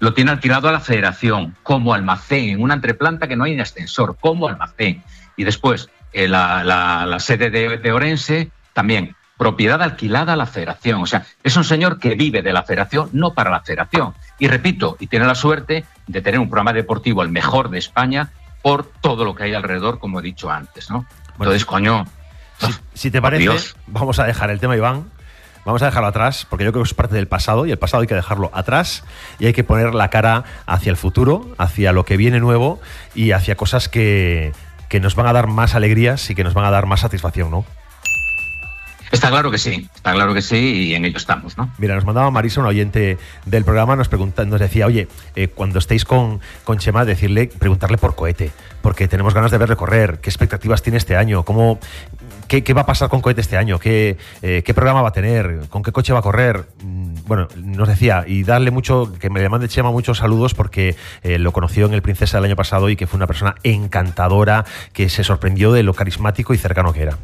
lo 0.00 0.12
tiene 0.12 0.32
alquilado 0.32 0.68
a 0.68 0.72
la 0.72 0.80
federación 0.80 1.56
como 1.62 1.94
almacén, 1.94 2.50
en 2.50 2.62
una 2.62 2.74
entreplanta 2.74 3.26
que 3.26 3.36
no 3.36 3.44
hay 3.44 3.54
ni 3.54 3.62
ascensor, 3.62 4.18
como 4.20 4.48
almacén. 4.48 5.02
Y 5.36 5.44
después, 5.44 5.88
eh, 6.16 6.28
la, 6.28 7.16
sede 7.20 7.50
de, 7.50 7.92
Orense, 7.92 8.50
también 8.72 9.14
propiedad 9.36 9.82
alquilada 9.82 10.32
a 10.32 10.36
la 10.36 10.46
federación. 10.46 11.02
O 11.02 11.06
sea, 11.06 11.26
es 11.44 11.54
un 11.58 11.64
señor 11.64 11.98
que 11.98 12.14
vive 12.14 12.40
de 12.40 12.54
la 12.54 12.62
federación, 12.62 13.10
no 13.12 13.34
para 13.34 13.50
la 13.50 13.60
federación. 13.60 14.14
Y 14.38 14.48
repito, 14.48 14.96
y 14.98 15.08
tiene 15.08 15.26
la 15.26 15.34
suerte 15.34 15.84
de 16.06 16.22
tener 16.22 16.40
un 16.40 16.48
programa 16.48 16.72
deportivo 16.72 17.22
el 17.22 17.28
mejor 17.28 17.68
de 17.68 17.76
España 17.76 18.30
por 18.62 18.86
todo 19.02 19.26
lo 19.26 19.34
que 19.34 19.42
hay 19.42 19.52
alrededor, 19.52 19.98
como 19.98 20.20
he 20.20 20.22
dicho 20.22 20.50
antes, 20.50 20.88
¿no? 20.88 21.04
Entonces, 21.32 21.66
coño. 21.66 22.06
Si, 22.94 23.10
te 23.10 23.20
parece, 23.20 23.74
vamos 23.86 24.18
a 24.18 24.24
dejar 24.24 24.48
el 24.48 24.58
tema, 24.58 24.74
Iván. 24.74 25.10
Vamos 25.66 25.82
a 25.82 25.86
dejarlo 25.86 26.08
atrás, 26.08 26.46
porque 26.48 26.64
yo 26.64 26.72
creo 26.72 26.82
que 26.82 26.88
es 26.88 26.94
parte 26.94 27.16
del 27.16 27.28
pasado 27.28 27.66
y 27.66 27.72
el 27.72 27.78
pasado 27.78 28.00
hay 28.00 28.06
que 28.06 28.14
dejarlo 28.14 28.50
atrás 28.54 29.04
y 29.38 29.46
hay 29.46 29.52
que 29.52 29.64
poner 29.64 29.94
la 29.94 30.08
cara 30.08 30.44
hacia 30.64 30.88
el 30.88 30.96
futuro, 30.96 31.54
hacia 31.58 31.92
lo 31.92 32.06
que 32.06 32.16
viene 32.16 32.40
nuevo 32.40 32.80
y 33.14 33.32
hacia 33.32 33.56
cosas 33.56 33.90
que, 33.90 34.54
que 34.88 35.00
nos 35.00 35.14
van 35.14 35.26
a 35.26 35.32
dar 35.32 35.46
más 35.46 35.74
alegrías 35.74 36.30
y 36.30 36.34
que 36.34 36.44
nos 36.44 36.54
van 36.54 36.64
a 36.64 36.70
dar 36.70 36.86
más 36.86 37.00
satisfacción, 37.00 37.50
¿no? 37.50 37.64
Está 39.12 39.30
claro 39.30 39.50
que 39.50 39.58
sí, 39.58 39.88
está 39.94 40.12
claro 40.12 40.34
que 40.34 40.42
sí 40.42 40.88
y 40.88 40.94
en 40.94 41.04
ello 41.04 41.16
estamos, 41.16 41.56
¿no? 41.56 41.70
Mira, 41.78 41.94
nos 41.94 42.04
mandaba 42.04 42.30
Marisa, 42.30 42.60
un 42.60 42.66
oyente 42.66 43.18
del 43.44 43.64
programa, 43.64 43.94
nos, 43.94 44.08
pregunta, 44.08 44.44
nos 44.44 44.60
decía, 44.60 44.86
oye, 44.86 45.06
eh, 45.36 45.48
cuando 45.48 45.78
estéis 45.78 46.04
con, 46.04 46.40
con 46.64 46.78
Chema, 46.78 47.04
decirle, 47.04 47.46
preguntarle 47.46 47.98
por 47.98 48.16
cohete, 48.16 48.50
porque 48.82 49.06
tenemos 49.06 49.32
ganas 49.32 49.52
de 49.52 49.58
verle 49.58 49.76
correr, 49.76 50.18
qué 50.20 50.28
expectativas 50.28 50.82
tiene 50.82 50.98
este 50.98 51.16
año, 51.16 51.44
cómo, 51.44 51.78
¿qué, 52.48 52.74
va 52.74 52.82
a 52.82 52.86
pasar 52.86 53.08
con 53.08 53.20
Cohete 53.20 53.40
este 53.40 53.56
año? 53.56 53.78
¿Qué, 53.78 54.16
eh, 54.42 54.62
¿Qué 54.64 54.74
programa 54.74 55.02
va 55.02 55.08
a 55.08 55.12
tener? 55.12 55.62
¿Con 55.68 55.82
qué 55.82 55.92
coche 55.92 56.12
va 56.12 56.20
a 56.20 56.22
correr? 56.22 56.66
Mm, 56.82 57.06
Bueno, 57.26 57.48
nos 57.56 57.88
decía, 57.88 58.24
y 58.26 58.44
darle 58.44 58.70
mucho, 58.70 59.12
que 59.18 59.30
me 59.30 59.40
le 59.40 59.48
mande 59.48 59.68
Chema 59.68 59.90
muchos 59.90 60.18
saludos 60.18 60.54
porque 60.54 60.96
eh, 61.22 61.38
lo 61.38 61.52
conoció 61.52 61.86
en 61.86 61.94
el 61.94 62.02
Princesa 62.02 62.36
del 62.36 62.44
año 62.44 62.56
pasado 62.56 62.88
y 62.88 62.96
que 62.96 63.06
fue 63.06 63.16
una 63.16 63.26
persona 63.26 63.56
encantadora, 63.64 64.64
que 64.92 65.08
se 65.08 65.24
sorprendió 65.24 65.72
de 65.72 65.82
lo 65.82 65.94
carismático 65.94 66.54
y 66.54 66.58
cercano 66.58 66.92
que 66.92 67.02
era. 67.02 67.18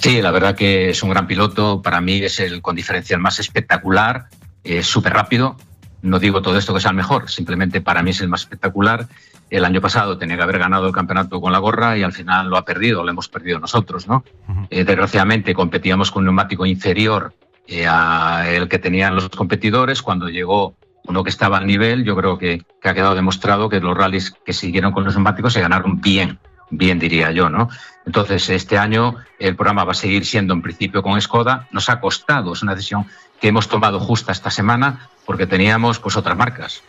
Sí, 0.00 0.22
la 0.22 0.30
verdad 0.30 0.54
que 0.54 0.90
es 0.90 1.02
un 1.02 1.10
gran 1.10 1.26
piloto. 1.26 1.82
Para 1.82 2.00
mí 2.00 2.22
es 2.22 2.40
el 2.40 2.62
con 2.62 2.76
diferencial 2.76 3.20
más 3.20 3.38
espectacular, 3.38 4.28
es 4.64 4.86
súper 4.86 5.12
rápido. 5.12 5.56
No 6.00 6.20
digo 6.20 6.42
todo 6.42 6.56
esto 6.56 6.72
que 6.72 6.80
sea 6.80 6.90
el 6.90 6.96
mejor, 6.96 7.28
simplemente 7.28 7.80
para 7.80 8.02
mí 8.02 8.10
es 8.10 8.20
el 8.20 8.28
más 8.28 8.42
espectacular. 8.42 9.08
El 9.50 9.64
año 9.64 9.80
pasado 9.80 10.18
tenía 10.18 10.36
que 10.36 10.42
haber 10.42 10.58
ganado 10.58 10.86
el 10.86 10.92
campeonato 10.92 11.40
con 11.40 11.52
la 11.52 11.58
gorra 11.58 11.96
y 11.96 12.02
al 12.02 12.12
final 12.12 12.48
lo 12.48 12.56
ha 12.56 12.64
perdido, 12.64 13.02
lo 13.02 13.10
hemos 13.10 13.28
perdido 13.28 13.58
nosotros, 13.58 14.06
¿no? 14.06 14.24
Eh, 14.70 14.84
desgraciadamente 14.84 15.54
competíamos 15.54 16.10
con 16.10 16.20
un 16.20 16.26
neumático 16.26 16.66
inferior 16.66 17.32
eh, 17.66 17.86
a 17.86 18.44
el 18.48 18.68
que 18.68 18.78
tenían 18.78 19.14
los 19.14 19.28
competidores. 19.30 20.02
Cuando 20.02 20.28
llegó 20.28 20.74
uno 21.04 21.24
que 21.24 21.30
estaba 21.30 21.58
al 21.58 21.66
nivel, 21.66 22.04
yo 22.04 22.14
creo 22.14 22.38
que, 22.38 22.62
que 22.80 22.88
ha 22.88 22.94
quedado 22.94 23.14
demostrado 23.14 23.68
que 23.68 23.80
los 23.80 23.96
rallies 23.96 24.34
que 24.44 24.52
siguieron 24.52 24.92
con 24.92 25.04
los 25.04 25.14
neumáticos 25.14 25.54
se 25.54 25.60
ganaron 25.60 26.00
bien, 26.00 26.38
bien 26.70 26.98
diría 26.98 27.30
yo, 27.30 27.48
¿no? 27.48 27.68
Entonces, 28.04 28.48
este 28.50 28.78
año 28.78 29.16
el 29.38 29.54
programa 29.54 29.84
va 29.84 29.92
a 29.92 29.94
seguir 29.94 30.24
siendo 30.24 30.54
en 30.54 30.62
principio 30.62 31.02
con 31.02 31.20
Skoda. 31.20 31.68
Nos 31.72 31.88
ha 31.88 32.00
costado, 32.00 32.52
es 32.52 32.62
una 32.62 32.74
decisión 32.74 33.06
que 33.40 33.48
hemos 33.48 33.68
tomado 33.68 34.00
justa 34.00 34.32
esta 34.32 34.50
semana 34.50 35.08
porque 35.24 35.46
teníamos 35.46 35.98
pues 35.98 36.16
otras 36.16 36.36
marcas. 36.36 36.82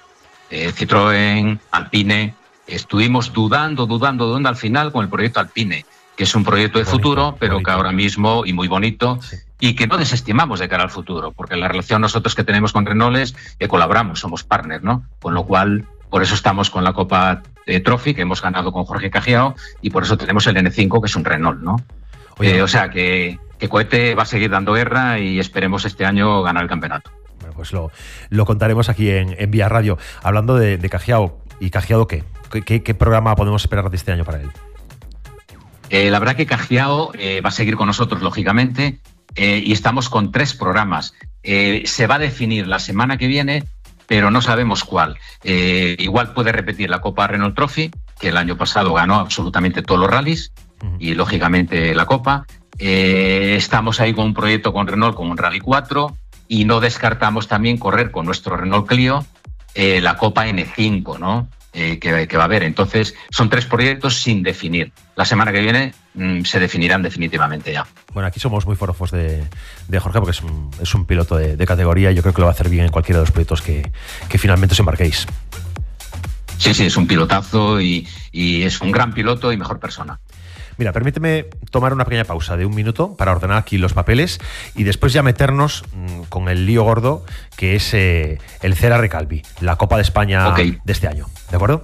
Eh, 0.49 0.71
Citroën, 0.71 1.59
Alpine. 1.71 2.35
Estuvimos 2.69 3.33
dudando, 3.33 3.85
dudando, 3.85 4.27
dudando 4.27 4.49
al 4.49 4.55
final 4.55 4.91
con 4.91 5.03
el 5.03 5.09
proyecto 5.09 5.39
Alpine, 5.39 5.85
que 6.15 6.23
es 6.23 6.35
un 6.35 6.43
proyecto 6.43 6.79
de 6.79 6.85
futuro, 6.85 7.37
pero 7.39 7.63
que 7.63 7.71
ahora 7.71 7.91
mismo, 7.91 8.45
y 8.45 8.53
muy 8.53 8.67
bonito, 8.67 9.19
y 9.59 9.73
que 9.73 9.87
no 9.87 9.97
desestimamos 9.97 10.59
de 10.59 10.67
cara 10.67 10.83
al 10.83 10.89
futuro, 10.89 11.31
porque 11.31 11.55
la 11.55 11.67
relación 11.67 12.01
nosotros 12.01 12.35
que 12.35 12.43
tenemos 12.43 12.73
con 12.73 12.85
Renault 12.85 13.17
es 13.17 13.35
que 13.57 13.67
colaboramos, 13.67 14.19
somos 14.19 14.43
partners, 14.43 14.83
¿no? 14.83 15.03
Con 15.21 15.33
lo 15.33 15.45
cual, 15.45 15.85
por 16.09 16.21
eso 16.21 16.35
estamos 16.35 16.69
con 16.69 16.83
la 16.83 16.93
Copa 16.93 17.41
eh, 17.65 17.79
Trophy, 17.79 18.13
que 18.13 18.23
hemos 18.23 18.41
ganado 18.41 18.71
con 18.71 18.83
Jorge 18.83 19.09
Cajiao, 19.09 19.55
y 19.81 19.89
por 19.91 20.03
eso 20.03 20.17
tenemos 20.17 20.45
el 20.47 20.57
N5, 20.57 21.01
que 21.01 21.07
es 21.07 21.15
un 21.15 21.23
Renault, 21.23 21.61
¿no? 21.61 21.77
Eh, 22.41 22.61
o 22.61 22.67
sea 22.67 22.89
que, 22.89 23.39
que 23.57 23.69
Cohete 23.69 24.13
va 24.13 24.23
a 24.23 24.25
seguir 24.25 24.51
dando 24.51 24.73
guerra 24.73 25.19
y 25.19 25.39
esperemos 25.39 25.85
este 25.85 26.05
año 26.05 26.41
ganar 26.41 26.63
el 26.63 26.69
campeonato. 26.69 27.11
Bueno, 27.39 27.53
pues 27.55 27.71
lo, 27.71 27.91
lo 28.29 28.45
contaremos 28.45 28.89
aquí 28.89 29.09
en, 29.09 29.35
en 29.39 29.51
Vía 29.51 29.69
Radio. 29.69 29.97
Hablando 30.21 30.55
de, 30.55 30.77
de 30.77 30.89
Cajiao, 30.89 31.37
¿y 31.59 31.69
Cajiao 31.69 32.07
qué? 32.07 32.23
¿Qué, 32.49 32.93
programa 32.95 33.35
podemos 33.35 33.63
esperar 33.63 33.89
de 33.89 33.97
este 33.97 34.11
año 34.11 34.25
para 34.25 34.41
él? 34.41 34.49
Eh, 35.89 36.09
la 36.09 36.19
verdad 36.19 36.35
que 36.35 36.45
Cajiao 36.45 37.11
eh, 37.13 37.41
va 37.41 37.49
a 37.49 37.51
seguir 37.51 37.75
con 37.75 37.87
nosotros, 37.87 38.21
lógicamente, 38.21 38.99
eh, 39.35 39.61
y 39.63 39.71
estamos 39.71 40.09
con 40.09 40.31
tres 40.31 40.53
programas. 40.53 41.13
Eh, 41.43 41.83
se 41.85 42.07
va 42.07 42.15
a 42.15 42.19
definir 42.19 42.67
la 42.67 42.79
semana 42.79 43.17
que 43.17 43.27
viene, 43.27 43.63
pero 44.07 44.31
no 44.31 44.41
sabemos 44.41 44.83
cuál. 44.83 45.17
Igual 45.43 46.33
puede 46.33 46.51
repetir 46.51 46.89
la 46.89 47.01
Copa 47.01 47.27
Renault 47.27 47.55
Trophy, 47.55 47.91
que 48.19 48.29
el 48.29 48.37
año 48.37 48.57
pasado 48.57 48.93
ganó 48.93 49.15
absolutamente 49.15 49.81
todos 49.81 50.01
los 50.01 50.09
rallies, 50.09 50.51
y 50.97 51.13
lógicamente 51.13 51.93
la 51.93 52.05
Copa. 52.05 52.45
Estamos 52.79 53.99
ahí 53.99 54.13
con 54.13 54.25
un 54.25 54.33
proyecto 54.33 54.73
con 54.73 54.87
Renault, 54.87 55.15
con 55.15 55.29
un 55.29 55.37
Rally 55.37 55.59
4, 55.59 56.15
y 56.47 56.65
no 56.65 56.79
descartamos 56.79 57.47
también 57.47 57.77
correr 57.77 58.09
con 58.09 58.25
nuestro 58.25 58.57
Renault 58.57 58.87
Clio 58.87 59.25
la 59.75 60.17
Copa 60.17 60.47
N5, 60.47 61.19
¿no? 61.19 61.47
Eh, 61.71 61.99
que, 61.99 62.27
que 62.27 62.35
va 62.35 62.43
a 62.43 62.45
haber. 62.45 62.63
Entonces, 62.63 63.13
son 63.29 63.47
tres 63.47 63.67
proyectos 63.67 64.15
sin 64.23 64.41
definir. 64.41 64.91
La 65.15 65.23
semana 65.23 65.51
que 65.51 65.59
viene 65.61 65.93
mm, 66.15 66.41
se 66.41 66.59
definirán 66.59 67.03
definitivamente 67.03 67.71
ya. 67.71 67.85
Bueno, 68.11 68.25
aquí 68.25 68.39
somos 68.39 68.65
muy 68.65 68.75
forofos 68.75 69.11
de, 69.11 69.43
de 69.87 69.99
Jorge 69.99 70.19
porque 70.19 70.31
es 70.31 70.41
un, 70.41 70.71
es 70.81 70.95
un 70.95 71.05
piloto 71.05 71.35
de, 71.35 71.55
de 71.55 71.65
categoría 71.67 72.11
yo 72.11 72.23
creo 72.23 72.33
que 72.33 72.41
lo 72.41 72.47
va 72.47 72.51
a 72.51 72.55
hacer 72.55 72.69
bien 72.69 72.85
en 72.85 72.91
cualquiera 72.91 73.19
de 73.19 73.25
los 73.25 73.31
proyectos 73.31 73.61
que, 73.61 73.87
que 74.27 74.37
finalmente 74.39 74.73
os 74.73 74.79
embarquéis. 74.79 75.27
Sí, 76.57 76.73
sí, 76.73 76.87
es 76.87 76.97
un 76.97 77.07
pilotazo 77.07 77.79
y, 77.79 78.07
y 78.31 78.63
es 78.63 78.81
un 78.81 78.91
gran 78.91 79.13
piloto 79.13 79.53
y 79.53 79.57
mejor 79.57 79.79
persona. 79.79 80.19
Mira, 80.79 80.93
permíteme 80.93 81.45
tomar 81.71 81.91
una 81.91 82.05
pequeña 82.05 82.23
pausa 82.23 82.55
de 82.55 82.65
un 82.65 82.73
minuto 82.73 83.17
para 83.17 83.33
ordenar 83.33 83.57
aquí 83.57 83.77
los 83.77 83.93
papeles 83.93 84.39
y 84.75 84.85
después 84.85 85.11
ya 85.11 85.21
meternos 85.21 85.83
mm, 85.93 86.21
con 86.29 86.47
el 86.47 86.65
lío 86.65 86.83
gordo 86.83 87.25
que 87.57 87.75
es 87.75 87.93
eh, 87.93 88.39
el 88.61 88.75
Cera 88.75 88.97
Recalvi, 88.97 89.43
la 89.59 89.75
Copa 89.75 89.97
de 89.97 90.03
España 90.03 90.49
de 90.53 90.79
este 90.85 91.09
año. 91.09 91.27
¿De 91.49 91.57
acuerdo? 91.57 91.81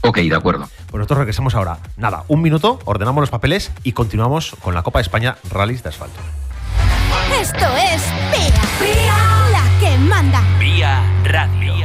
Ok, 0.00 0.18
de 0.20 0.34
acuerdo. 0.34 0.66
Pues 0.86 0.98
nosotros 0.98 1.18
regresamos 1.18 1.54
ahora. 1.54 1.78
Nada, 1.98 2.24
un 2.28 2.40
minuto, 2.40 2.78
ordenamos 2.86 3.20
los 3.20 3.30
papeles 3.30 3.70
y 3.82 3.92
continuamos 3.92 4.56
con 4.62 4.74
la 4.74 4.82
Copa 4.82 4.98
de 4.98 5.02
España 5.02 5.36
Rallys 5.50 5.82
de 5.82 5.90
Asfalto. 5.90 6.18
Esto 7.38 7.66
es 7.92 8.02
Vía, 8.80 9.50
la 9.52 9.78
que 9.78 9.98
manda. 9.98 10.40
Vía. 10.58 11.02
Radio. 11.24 11.75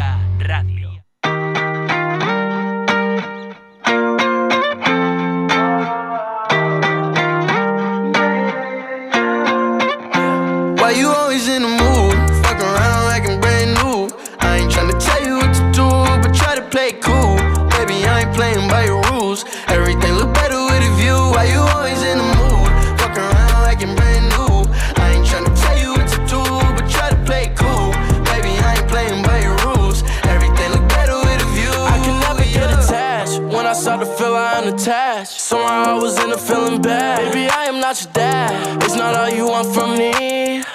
Why 10.92 10.98
you 10.98 11.08
always 11.08 11.48
in 11.48 11.62
the 11.62 11.70
mood? 11.70 12.18
Fuck 12.44 12.60
around 12.60 13.06
like 13.06 13.24
I'm 13.24 13.40
brand 13.40 13.76
new. 13.80 14.12
I 14.42 14.58
ain't 14.58 14.70
tryna 14.70 15.00
tell 15.00 15.24
you 15.26 15.38
what 15.38 15.54
to 15.56 15.64
do, 15.72 15.88
but 16.22 16.36
try 16.36 16.54
to 16.54 16.62
play 16.68 16.92
cool. 17.00 17.38
Baby, 17.80 18.04
I 18.04 18.24
ain't 18.28 18.36
playing 18.36 18.68
by 18.68 18.84
your 18.84 19.02
rules. 19.08 19.46
Everything 19.70 20.16
look 20.20 20.34
better 20.34 20.60
with 20.60 20.84
a 20.84 20.92
view. 21.00 21.16
Why 21.32 21.46
you 21.48 21.62
always 21.76 22.04
in 22.04 22.18
the 22.18 22.30
mood? 22.36 22.68
Fuck 23.00 23.16
around 23.16 23.64
like 23.64 23.80
I'm 23.82 23.96
brand 23.96 24.28
new. 24.36 24.68
I 25.00 25.16
ain't 25.16 25.26
tryna 25.26 25.56
tell 25.64 25.78
you 25.80 25.96
what 25.96 26.08
to 26.12 26.20
do, 26.28 26.44
but 26.76 26.84
try 26.92 27.08
to 27.10 27.20
play 27.24 27.56
cool. 27.56 27.96
Baby, 28.28 28.60
I 28.60 28.76
ain't 28.76 28.90
playing 28.92 29.24
by 29.24 29.40
your 29.48 29.56
rules. 29.64 30.04
Everything 30.28 30.76
look 30.76 30.86
better 30.90 31.16
with 31.24 31.40
a 31.40 31.50
view. 31.56 31.72
I 31.72 32.04
can 32.04 32.20
never 32.20 32.44
get 32.44 32.68
attached. 32.68 33.40
When 33.40 33.66
I 33.66 33.72
start 33.72 34.02
to 34.02 34.10
feel 34.18 34.36
I 34.36 34.60
unattached. 34.60 35.40
Somehow 35.40 35.96
I 35.96 36.04
was 36.04 36.20
in 36.20 36.34
a 36.34 36.38
feeling 36.38 36.82
bad. 36.82 37.32
Baby, 37.32 37.48
I 37.48 37.64
am 37.72 37.80
not 37.80 37.96
your 38.04 38.12
dad. 38.12 38.84
It's 38.84 38.98
not 38.98 39.16
all 39.16 39.30
you 39.30 39.48
want 39.48 39.74
from 39.74 39.96
me. 39.98 40.21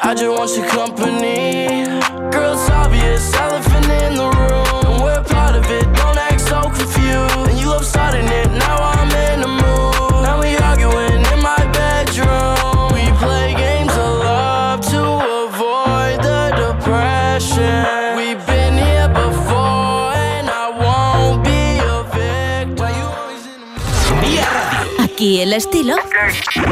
I 0.07 0.15
just 0.15 0.31
want 0.39 0.57
your 0.57 0.69
company. 0.69 1.85
Girl, 2.31 2.53
it's 2.55 2.71
obvious, 2.71 3.35
elephant 3.35 3.87
in 3.87 4.15
the 4.15 4.31
room. 4.39 4.95
And 4.95 5.03
we're 5.03 5.25
part 5.25 5.57
of 5.57 5.69
it. 5.69 5.83
Don't 5.97 6.17
act 6.17 6.43
so 6.43 6.63
confused. 6.63 7.51
And 7.51 7.59
you 7.59 7.67
love 7.71 7.85
starting 7.85 8.27
it. 8.27 8.49
Now 8.53 8.77
I'm 8.77 9.11
in 9.11 9.41
the 9.41 9.49
mood. 9.49 10.23
Now 10.23 10.39
we 10.41 10.57
arguing 10.59 11.27
in 11.33 11.41
my 11.43 11.59
bedroom. 11.75 12.95
We 12.95 13.03
play 13.19 13.55
games 13.59 13.91
of 13.99 14.23
love 14.23 14.81
to 14.95 15.03
avoid 15.51 16.23
the 16.23 16.55
depression. 16.55 18.17
We've 18.17 18.47
been 18.47 18.75
here 18.79 19.09
before, 19.09 20.15
and 20.15 20.47
I 20.49 20.67
won't 20.85 21.43
be 21.43 21.83
a 21.83 22.07
victim. 22.15 22.79
Why 22.79 22.91
you 22.95 23.07
always 23.11 23.45
in 23.45 23.59
the. 23.59 24.23
Vía 24.23 24.47
Radio. 24.55 25.05
Aquí 25.05 25.41
el 25.41 25.53
estilo 25.53 25.97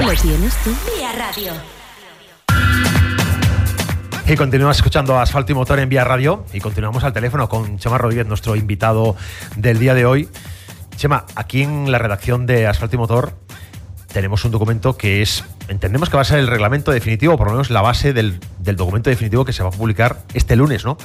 lo 0.07 0.15
tienes 0.23 0.55
tú. 0.63 0.71
Vía 0.95 1.11
Radio. 1.19 1.53
Y 4.27 4.37
continuamos 4.37 4.79
escuchando 4.79 5.19
Asfalto 5.19 5.53
y 5.53 5.55
Motor 5.55 5.81
en 5.81 5.91
Vía 5.91 6.03
Radio 6.03 6.47
y 6.55 6.61
continuamos 6.61 7.05
al 7.05 7.13
teléfono 7.13 7.47
con 7.47 7.79
Chema 7.79 7.99
Rodríguez, 7.99 8.27
nuestro 8.27 8.57
invitado 8.57 9.17
del 9.57 9.79
día 9.79 9.93
de 9.93 10.07
hoy. 10.07 10.31
Chema, 10.97 11.27
aquí 11.35 11.63
en 11.63 11.93
la 11.93 11.99
redacción 11.99 12.47
de 12.47 12.67
Asfalto 12.67 12.97
y 12.97 12.99
Motor 12.99 13.35
tenemos 14.15 14.43
un 14.47 14.51
documento 14.51 14.97
que 14.97 15.21
es, 15.21 15.45
entendemos 15.69 16.09
que 16.09 16.17
va 16.17 16.23
a 16.23 16.25
ser 16.25 16.39
el 16.39 16.47
reglamento 16.47 16.91
definitivo, 16.91 17.37
por 17.37 17.49
lo 17.49 17.53
menos 17.53 17.69
la 17.69 17.83
base 17.83 18.15
del, 18.15 18.41
del 18.61 18.77
documento 18.77 19.11
definitivo 19.11 19.45
que 19.45 19.53
se 19.53 19.63
va 19.63 19.69
a 19.69 19.73
publicar 19.73 20.23
este 20.33 20.57
lunes, 20.57 20.87
¿no? 20.87 20.97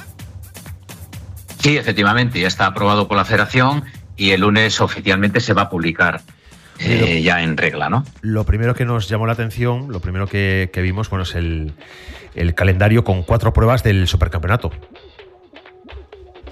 Sí, 1.58 1.76
efectivamente, 1.76 2.40
ya 2.40 2.48
está 2.48 2.64
aprobado 2.64 3.06
por 3.06 3.18
la 3.18 3.26
federación 3.26 3.84
y 4.16 4.30
el 4.30 4.40
lunes 4.40 4.80
oficialmente 4.80 5.40
se 5.40 5.52
va 5.52 5.62
a 5.62 5.68
publicar 5.68 6.22
eh, 6.80 7.22
ya 7.22 7.42
en 7.42 7.56
regla, 7.56 7.88
¿no? 7.88 8.04
Lo 8.22 8.44
primero 8.44 8.74
que 8.74 8.84
nos 8.84 9.08
llamó 9.08 9.26
la 9.26 9.34
atención, 9.34 9.92
lo 9.92 10.00
primero 10.00 10.26
que, 10.26 10.70
que 10.72 10.82
vimos, 10.82 11.10
bueno, 11.10 11.22
es 11.24 11.34
el, 11.34 11.72
el 12.34 12.54
calendario 12.54 13.04
con 13.04 13.22
cuatro 13.22 13.52
pruebas 13.52 13.82
del 13.82 14.08
supercampeonato. 14.08 14.70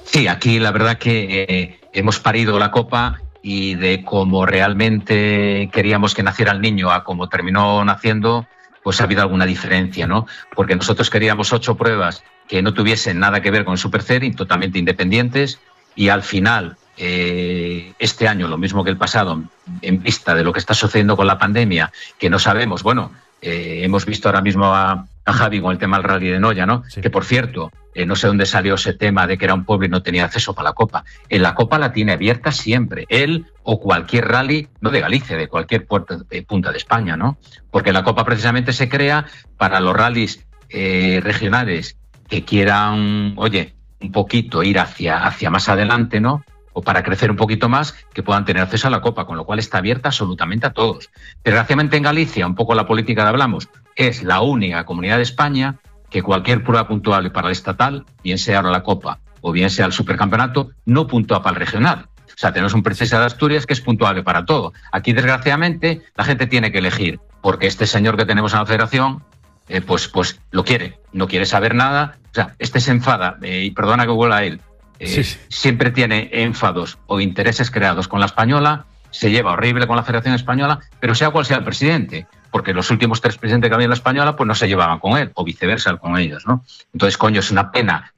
Sí, 0.05 0.27
aquí 0.27 0.59
la 0.59 0.71
verdad 0.71 0.99
que 0.99 1.45
eh, 1.49 1.81
hemos 1.93 2.19
parido 2.19 2.59
la 2.59 2.71
copa 2.71 3.21
y 3.43 3.75
de 3.75 4.05
cómo 4.05 4.47
realmente 4.47 5.69
queríamos 5.73 6.15
que 6.15 6.23
naciera 6.23 6.53
el 6.53 6.61
niño 6.61 6.91
a 6.91 7.05
cómo 7.05 7.29
terminó 7.29 7.85
naciendo, 7.85 8.47
pues 8.83 9.01
ha 9.01 9.05
habido 9.05 9.23
alguna 9.23 9.47
diferencia, 9.47 10.07
¿no? 10.07 10.27
Porque 10.55 10.77
nosotros 10.77 11.11
queríamos 11.11 11.53
ocho 11.53 11.77
pruebas 11.77 12.25
que 12.49 12.63
no 12.63 12.73
tuviesen 12.73 13.19
nada 13.19 13.43
que 13.43 13.51
ver 13.51 13.65
con 13.65 13.73
el 13.73 13.79
Super 13.79 14.03
Series, 14.03 14.35
totalmente 14.35 14.79
independientes, 14.79 15.61
y 15.95 16.09
al 16.09 16.23
final, 16.23 16.77
eh, 16.99 17.93
este 17.99 18.29
año, 18.29 18.49
lo 18.49 18.59
mismo 18.59 18.85
que 18.85 18.91
el 18.91 18.97
pasado, 18.97 19.43
en 19.83 20.03
vista 20.03 20.35
de 20.35 20.45
lo 20.45 20.53
que 20.53 20.59
está 20.59 20.75
sucediendo 20.75 21.17
con 21.17 21.27
la 21.27 21.39
pandemia, 21.39 21.93
que 22.19 22.29
no 22.29 22.39
sabemos, 22.39 22.83
bueno, 22.83 23.13
eh, 23.41 23.81
hemos 23.85 24.05
visto 24.05 24.29
ahora 24.29 24.41
mismo 24.41 24.67
a, 24.67 25.07
a 25.25 25.33
Javi 25.33 25.61
con 25.61 25.73
el 25.73 25.79
tema 25.79 25.99
del 25.99 26.05
rally 26.05 26.29
de 26.29 26.41
Noya, 26.41 26.67
¿no? 26.67 26.83
Que 27.01 27.11
por 27.11 27.25
cierto, 27.25 27.71
eh, 27.95 28.05
no 28.05 28.17
sé 28.17 28.27
dónde 28.27 28.47
salió 28.47 28.75
ese 28.75 28.95
tema 28.95 29.27
de 29.27 29.39
que 29.39 29.45
era 29.45 29.55
un 29.55 29.65
pueblo 29.65 29.87
y 29.87 29.89
no 29.89 30.03
tenía 30.03 30.25
acceso 30.25 30.55
para 30.55 30.71
la 30.71 30.75
Copa. 30.75 31.05
En 31.29 31.43
la 31.43 31.55
Copa 31.55 31.79
la 31.79 31.93
tiene 31.93 32.13
abierta 32.13 32.51
siempre, 32.51 33.07
él 33.09 33.47
o 33.63 33.79
cualquier 33.79 34.27
rally, 34.27 34.69
no 34.81 34.91
de 34.91 35.01
Galicia, 35.01 35.37
de 35.37 35.49
cualquier 35.49 35.87
puerta, 35.87 36.17
de 36.17 36.43
punta 36.43 36.73
de 36.73 36.79
España, 36.79 37.17
¿no? 37.17 37.39
Porque 37.71 37.93
la 37.93 38.03
Copa 38.03 38.25
precisamente 38.25 38.73
se 38.73 38.89
crea 38.89 39.27
para 39.57 39.79
los 39.81 39.95
rallies 39.97 40.45
eh, 40.69 41.21
regionales 41.23 41.97
que 42.29 42.45
quieran, 42.45 43.35
oye, 43.37 43.75
un 44.01 44.13
poquito 44.13 44.63
ir 44.63 44.79
hacia, 44.79 45.25
hacia 45.25 45.51
más 45.51 45.69
adelante, 45.69 46.21
¿no? 46.21 46.45
O 46.79 46.83
para 46.83 47.03
crecer 47.03 47.29
un 47.29 47.37
poquito 47.37 47.69
más, 47.69 47.93
que 48.15 48.23
puedan 48.23 48.45
tener 48.45 48.63
acceso 48.63 48.87
a 48.87 48.91
la 48.91 49.01
Copa, 49.01 49.27
con 49.27 49.37
lo 49.37 49.45
cual 49.45 49.59
está 49.59 49.79
abierta 49.79 50.11
absolutamente 50.11 50.69
a 50.69 50.73
todos. 50.73 51.11
Desgraciadamente 51.43 51.97
en 51.97 52.05
Galicia, 52.05 52.47
un 52.47 52.55
poco 52.55 52.73
la 52.77 52.87
política 52.87 53.25
de 53.25 53.31
hablamos, 53.31 53.69
es 53.97 54.23
la 54.23 54.43
única 54.43 54.85
comunidad 54.85 55.17
de 55.17 55.25
España 55.25 55.81
que 56.09 56.23
cualquier 56.23 56.63
prueba 56.63 56.87
puntual 56.87 57.33
para 57.33 57.49
el 57.49 57.53
estatal, 57.53 58.07
bien 58.23 58.39
sea 58.39 58.59
ahora 58.59 58.71
la 58.71 58.85
Copa 58.85 59.19
o 59.41 59.51
bien 59.51 59.71
sea 59.71 59.87
el 59.87 59.93
Supercampeonato, 59.93 60.71
no 60.85 61.09
puntúa 61.09 61.43
para 61.43 61.55
el 61.55 61.61
regional. 61.61 62.07
O 62.29 62.41
sea, 62.41 62.53
tenemos 62.53 62.75
un 62.75 62.85
Princesa 62.85 63.19
de 63.19 63.27
Asturias 63.27 63.67
que 63.67 63.73
es 63.73 63.81
puntuable 63.81 64.23
para 64.23 64.45
todo. 64.45 64.73
Aquí, 64.93 65.13
desgraciadamente, 65.13 66.03
la 66.17 66.23
gente 66.23 66.47
tiene 66.47 66.71
que 66.71 66.79
elegir, 66.79 67.19
porque 67.43 67.67
este 67.67 67.89
señor 67.89 68.17
que 68.17 68.25
tenemos 68.25 68.53
en 68.53 68.61
la 68.61 68.67
federación, 68.67 69.25
eh, 69.69 69.81
pues, 69.81 70.07
pues 70.07 70.41
lo 70.53 70.65
quiere, 70.65 71.01
no 71.13 71.27
quiere 71.27 71.45
saber 71.45 71.75
nada. 71.75 72.19
O 72.31 72.35
sea, 72.35 72.55
este 72.61 72.79
se 72.79 72.93
enfada, 72.93 73.37
eh, 73.43 73.65
y 73.65 73.73
perdona 73.73 74.07
que 74.07 74.13
vuelva 74.13 74.37
a 74.37 74.45
él, 74.45 74.61
eh, 74.99 75.25
siempre 75.49 75.91
tiene 75.91 76.31
enfados 76.33 76.99
o 77.07 77.21
intereses 77.21 77.71
creados 77.71 78.09
con 78.09 78.21
la 78.21 78.27
española, 78.27 78.87
se 79.11 79.31
lleva 79.31 79.53
horrible 79.53 79.87
con 79.87 79.97
la 79.97 80.03
Federación 80.03 80.35
Española, 80.35 80.81
pero 81.01 81.15
sea 81.15 81.31
cual 81.31 81.47
sea 81.47 81.59
el 81.59 81.65
presidente, 81.65 82.27
porque 82.51 82.75
los 82.75 82.91
últimos 82.91 83.21
tres 83.21 83.37
presidentes 83.37 83.69
que 83.71 83.75
había 83.75 83.85
en 83.85 83.91
la 83.91 83.97
española 83.97 84.37
pues 84.37 84.47
no 84.47 84.55
se 84.55 84.69
llevaban 84.69 84.99
con 84.99 85.19
él, 85.19 85.31
o 85.35 85.45
viceversa 85.45 85.97
con 85.97 86.19
ellos, 86.19 86.45
¿no? 86.47 86.65
Entonces, 86.93 87.17
coño, 87.17 87.41
es 87.41 87.51
una 87.51 87.71
pena. 87.71 88.13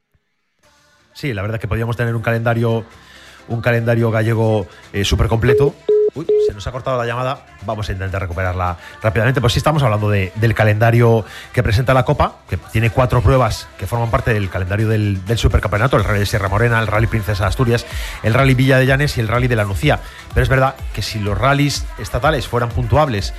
Sí, 1.12 1.32
la 1.32 1.42
verdad 1.42 1.56
es 1.56 1.60
que 1.60 1.68
podríamos 1.68 1.96
tener 1.96 2.14
un 2.14 2.22
calendario, 2.22 2.84
un 3.48 3.60
calendario 3.60 4.10
gallego 4.10 4.66
eh, 4.92 5.04
súper 5.04 5.28
completo 5.28 5.74
Se 6.46 6.54
nos 6.54 6.66
ha 6.66 6.72
cortado 6.72 6.98
la 6.98 7.06
llamada. 7.06 7.46
Vamos 7.64 7.88
a 7.88 7.92
intentar 7.92 8.20
recuperarla 8.20 8.76
rápidamente. 9.02 9.40
Pues 9.40 9.52
sí, 9.52 9.58
estamos 9.58 9.82
hablando 9.82 10.10
del 10.10 10.54
calendario 10.54 11.24
que 11.52 11.62
presenta 11.62 11.94
la 11.94 12.04
Copa, 12.04 12.36
que 12.48 12.56
tiene 12.56 12.90
cuatro 12.90 13.22
pruebas 13.22 13.68
que 13.78 13.86
forman 13.86 14.10
parte 14.10 14.32
del 14.32 14.50
calendario 14.50 14.88
del, 14.88 15.20
supercampeonato: 15.36 15.96
el 15.96 16.04
Rally 16.04 16.20
de 16.20 16.26
Sierra 16.26 16.48
Morena, 16.48 16.80
el 16.80 16.86
Rally 16.86 17.06
Princesa 17.06 17.46
Asturias, 17.46 17.86
el 18.22 18.34
Rally 18.34 18.54
Villa 18.54 18.78
de 18.78 18.86
Llanes 18.86 19.16
y 19.18 19.20
el 19.20 19.28
Rally 19.28 19.48
de 19.48 19.56
la 19.56 19.64
Nucía. 19.64 20.00
Pero 20.34 20.42
es 20.42 20.48
verdad 20.48 20.74
que 20.94 21.02
si 21.02 21.18
los 21.18 21.36
rallies 21.36 21.86
estatales 21.98 22.48
fueran 22.48 22.70
puntuables 22.70 23.34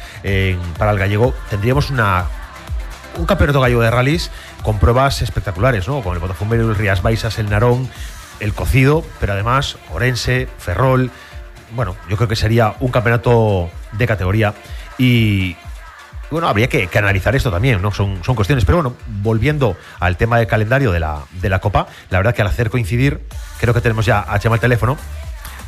para 0.77 0.91
el 0.91 0.99
gallego, 0.99 1.33
tendríamos 1.49 1.89
una, 1.89 2.25
un 3.17 3.25
campeonato 3.25 3.61
gallego 3.61 3.81
de 3.81 3.91
rallies 3.91 4.31
con 4.63 4.79
pruebas 4.79 5.21
espectaculares, 5.21 5.87
¿no? 5.87 6.01
Con 6.01 6.13
el 6.13 6.19
Botafumeiro, 6.19 6.69
el 6.69 6.75
Rías 6.75 7.01
Baixas, 7.01 7.39
el 7.39 7.49
Narón, 7.49 7.89
el 8.39 8.53
Cocido, 8.53 9.03
pero 9.19 9.33
además 9.33 9.77
Orense, 9.91 10.47
Ferrol 10.57 11.11
bueno, 11.71 11.95
yo 12.09 12.17
creo 12.17 12.27
que 12.27 12.35
sería 12.35 12.75
un 12.79 12.91
campeonato 12.91 13.69
de 13.93 14.07
categoría. 14.07 14.53
Y 14.97 15.55
bueno, 16.31 16.47
habría 16.47 16.69
que, 16.69 16.89
analizar 16.97 17.35
esto 17.35 17.51
también, 17.51 17.81
¿no? 17.81 17.91
Son, 17.91 18.23
son 18.23 18.35
cuestiones. 18.35 18.63
Pero 18.65 18.77
bueno, 18.77 18.95
volviendo 19.21 19.75
al 19.99 20.17
tema 20.17 20.37
del 20.37 20.47
calendario 20.47 20.91
de 20.91 20.99
la, 20.99 21.19
de 21.41 21.49
la 21.49 21.59
Copa, 21.59 21.87
la 22.09 22.19
verdad 22.19 22.33
que 22.33 22.41
al 22.41 22.47
hacer 22.47 22.69
coincidir, 22.69 23.21
creo 23.59 23.73
que 23.73 23.81
tenemos 23.81 24.05
ya 24.05 24.25
a 24.27 24.39
Chema 24.39 24.55
el 24.55 24.61
teléfono. 24.61 24.97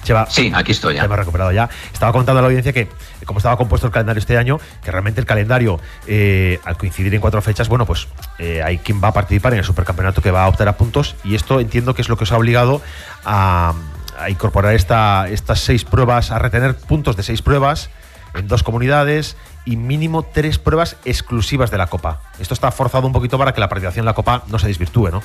Chema, 0.04 0.26
sí, 0.30 0.52
aquí 0.54 0.72
estoy 0.72 0.96
ya. 0.96 1.04
Chema 1.04 1.18
recuperado 1.18 1.52
ya. 1.52 1.70
Estaba 1.92 2.12
contando 2.14 2.40
a 2.40 2.42
la 2.42 2.48
audiencia 2.48 2.72
que, 2.72 2.88
como 3.26 3.40
estaba 3.40 3.58
compuesto 3.58 3.88
el 3.88 3.94
calendario 3.94 4.20
este 4.20 4.38
año, 4.38 4.60
que 4.84 4.92
realmente 4.92 5.20
el 5.20 5.28
calendario, 5.28 5.80
eh, 6.08 6.60
al 6.64 6.78
coincidir 6.78 7.14
en 7.14 7.22
cuatro 7.22 7.42
fechas, 7.42 7.68
bueno, 7.68 7.86
pues 7.86 8.08
eh, 8.40 8.62
hay 8.64 8.78
quien 8.78 9.04
va 9.04 9.10
a 9.10 9.14
participar 9.14 9.54
en 9.54 9.60
el 9.60 9.66
supercampeonato 9.66 10.22
que 10.22 10.32
va 10.32 10.46
a 10.46 10.48
optar 10.48 10.68
a 10.70 10.78
puntos. 10.78 11.16
Y 11.26 11.36
esto 11.36 11.60
entiendo 11.60 11.94
que 11.94 12.02
es 12.02 12.10
lo 12.10 12.18
que 12.18 12.24
os 12.24 12.32
ha 12.32 12.38
obligado 12.38 12.82
a 13.26 13.74
a 14.18 14.30
incorporar 14.30 14.74
esta, 14.74 15.28
estas 15.30 15.60
seis 15.60 15.86
pruebas, 15.86 16.32
a 16.32 16.40
retener 16.40 16.76
puntos 16.76 17.16
de 17.16 17.24
seis 17.24 17.42
pruebas 17.42 17.90
en 18.34 18.48
dos 18.48 18.64
comunidades 18.64 19.38
y 19.66 19.78
mínimo 19.78 20.24
tres 20.24 20.58
pruebas 20.58 20.98
exclusivas 21.06 21.72
de 21.72 21.78
la 21.78 21.88
Copa. 21.88 22.22
Esto 22.40 22.54
está 22.54 22.72
forzado 22.72 23.08
un 23.08 23.14
poquito 23.14 23.38
para 23.38 23.54
que 23.54 23.62
la 23.62 23.70
participación 23.70 24.04
en 24.04 24.08
la 24.08 24.14
Copa 24.14 24.44
no 24.48 24.60
se 24.60 24.68
desvirtúe, 24.68 25.10
¿no? 25.10 25.22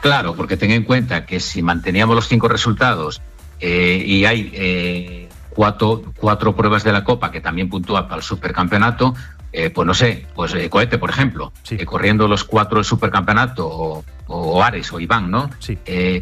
Claro, 0.00 0.34
porque 0.34 0.56
ten 0.56 0.70
en 0.70 0.84
cuenta 0.84 1.26
que 1.26 1.40
si 1.40 1.62
manteníamos 1.62 2.16
los 2.16 2.28
cinco 2.28 2.48
resultados 2.48 3.20
eh, 3.60 4.02
y 4.04 4.24
hay 4.24 4.50
eh, 4.54 5.28
cuatro, 5.50 6.02
cuatro 6.16 6.56
pruebas 6.56 6.84
de 6.84 6.92
la 6.92 7.04
Copa 7.04 7.30
que 7.30 7.40
también 7.40 7.68
puntúan 7.68 8.04
para 8.04 8.16
el 8.16 8.22
supercampeonato, 8.22 9.14
eh, 9.52 9.70
pues 9.70 9.86
no 9.86 9.94
sé, 9.94 10.26
pues 10.34 10.54
eh, 10.54 10.70
Cohete, 10.70 10.98
por 10.98 11.10
ejemplo, 11.10 11.52
eh, 11.70 11.84
corriendo 11.84 12.28
los 12.28 12.44
cuatro 12.44 12.76
del 12.78 12.84
supercampeonato, 12.84 14.04
o, 14.32 14.62
Ares 14.62 14.92
o 14.92 15.00
Iván, 15.00 15.28
¿no? 15.28 15.50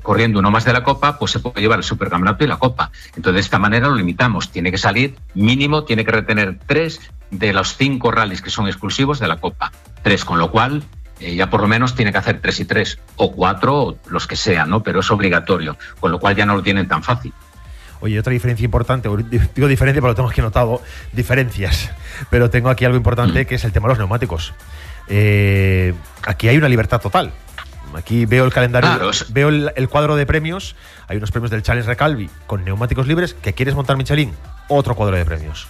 corriendo 0.03 0.39
uno 0.39 0.51
más 0.51 0.65
de 0.65 0.73
la 0.73 0.83
Copa, 0.83 1.19
pues 1.19 1.33
se 1.33 1.41
puede 1.41 1.61
llevar 1.61 1.81
el 1.81 1.85
supercampeonato 1.85 2.43
y 2.43 2.47
la 2.47 2.57
Copa. 2.57 2.91
Entonces, 3.09 3.35
de 3.35 3.41
esta 3.41 3.59
manera 3.59 3.89
lo 3.89 3.97
limitamos. 3.97 4.51
Tiene 4.51 4.71
que 4.71 4.79
salir 4.79 5.17
mínimo, 5.35 5.85
tiene 5.85 6.07
que 6.07 6.13
retener 6.13 6.59
tres 6.67 7.01
de 7.31 7.53
los 7.53 7.77
cinco 7.77 8.11
rallies 8.11 8.41
que 8.41 8.49
son 8.49 8.67
exclusivos 8.67 9.19
de 9.19 9.29
la 9.29 9.37
Copa. 9.37 9.73
Tres, 10.03 10.25
con 10.25 10.39
lo 10.39 10.51
cual 10.51 10.85
ya 11.21 11.51
por 11.51 11.61
lo 11.61 11.69
menos 11.69 11.95
tiene 11.95 12.13
que 12.13 12.19
hacer 12.19 12.41
tres 12.41 12.61
y 12.61 12.65
tres, 12.65 12.99
o 13.17 13.33
cuatro, 13.33 13.83
o 13.83 13.99
los 14.09 14.27
que 14.27 14.37
sean, 14.37 14.71
¿no? 14.71 14.83
Pero 14.83 15.01
es 15.01 15.11
obligatorio, 15.11 15.77
con 16.01 16.11
lo 16.11 16.19
cual 16.19 16.35
ya 16.35 16.47
no 16.47 16.55
lo 16.55 16.63
tienen 16.63 16.89
tan 16.89 17.03
fácil. 17.03 17.35
Oye, 18.01 18.19
otra 18.19 18.33
diferencia 18.33 18.65
importante, 18.65 19.09
digo 19.09 19.69
diferencia, 19.69 20.01
pero 20.01 20.09
lo 20.09 20.15
tengo 20.15 20.29
aquí 20.29 20.41
notado, 20.41 20.81
diferencias, 21.13 21.91
pero 22.31 22.49
tengo 22.49 22.71
aquí 22.71 22.85
algo 22.85 22.97
importante 22.97 23.43
mm. 23.43 23.47
que 23.47 23.57
es 23.57 23.65
el 23.65 23.73
tema 23.73 23.89
de 23.89 23.93
los 23.93 23.99
neumáticos. 23.99 24.55
Eh, 25.09 25.95
aquí 26.23 26.49
hay 26.49 26.57
una 26.57 26.69
libertad 26.69 27.01
total. 27.01 27.33
Aquí 27.95 28.27
veo 28.27 28.45
el 28.45 28.53
calendario, 28.53 29.11
veo 29.31 29.49
el, 29.49 29.89
cuadro 29.89 30.17
de 30.17 30.27
premios. 30.27 30.77
Hay 31.07 31.17
unos 31.17 31.31
premios 31.31 31.51
del 31.51 31.63
Challenge 31.63 31.89
Recalvi 31.89 32.29
con 32.47 32.65
neumáticos 32.65 33.07
libres. 33.07 33.35
que 33.35 33.55
quieres 33.55 33.75
montar 33.75 33.97
Michelin? 33.97 34.33
Otro 34.69 34.95
cuadro 34.95 35.17
de 35.17 35.25
premios. 35.25 35.69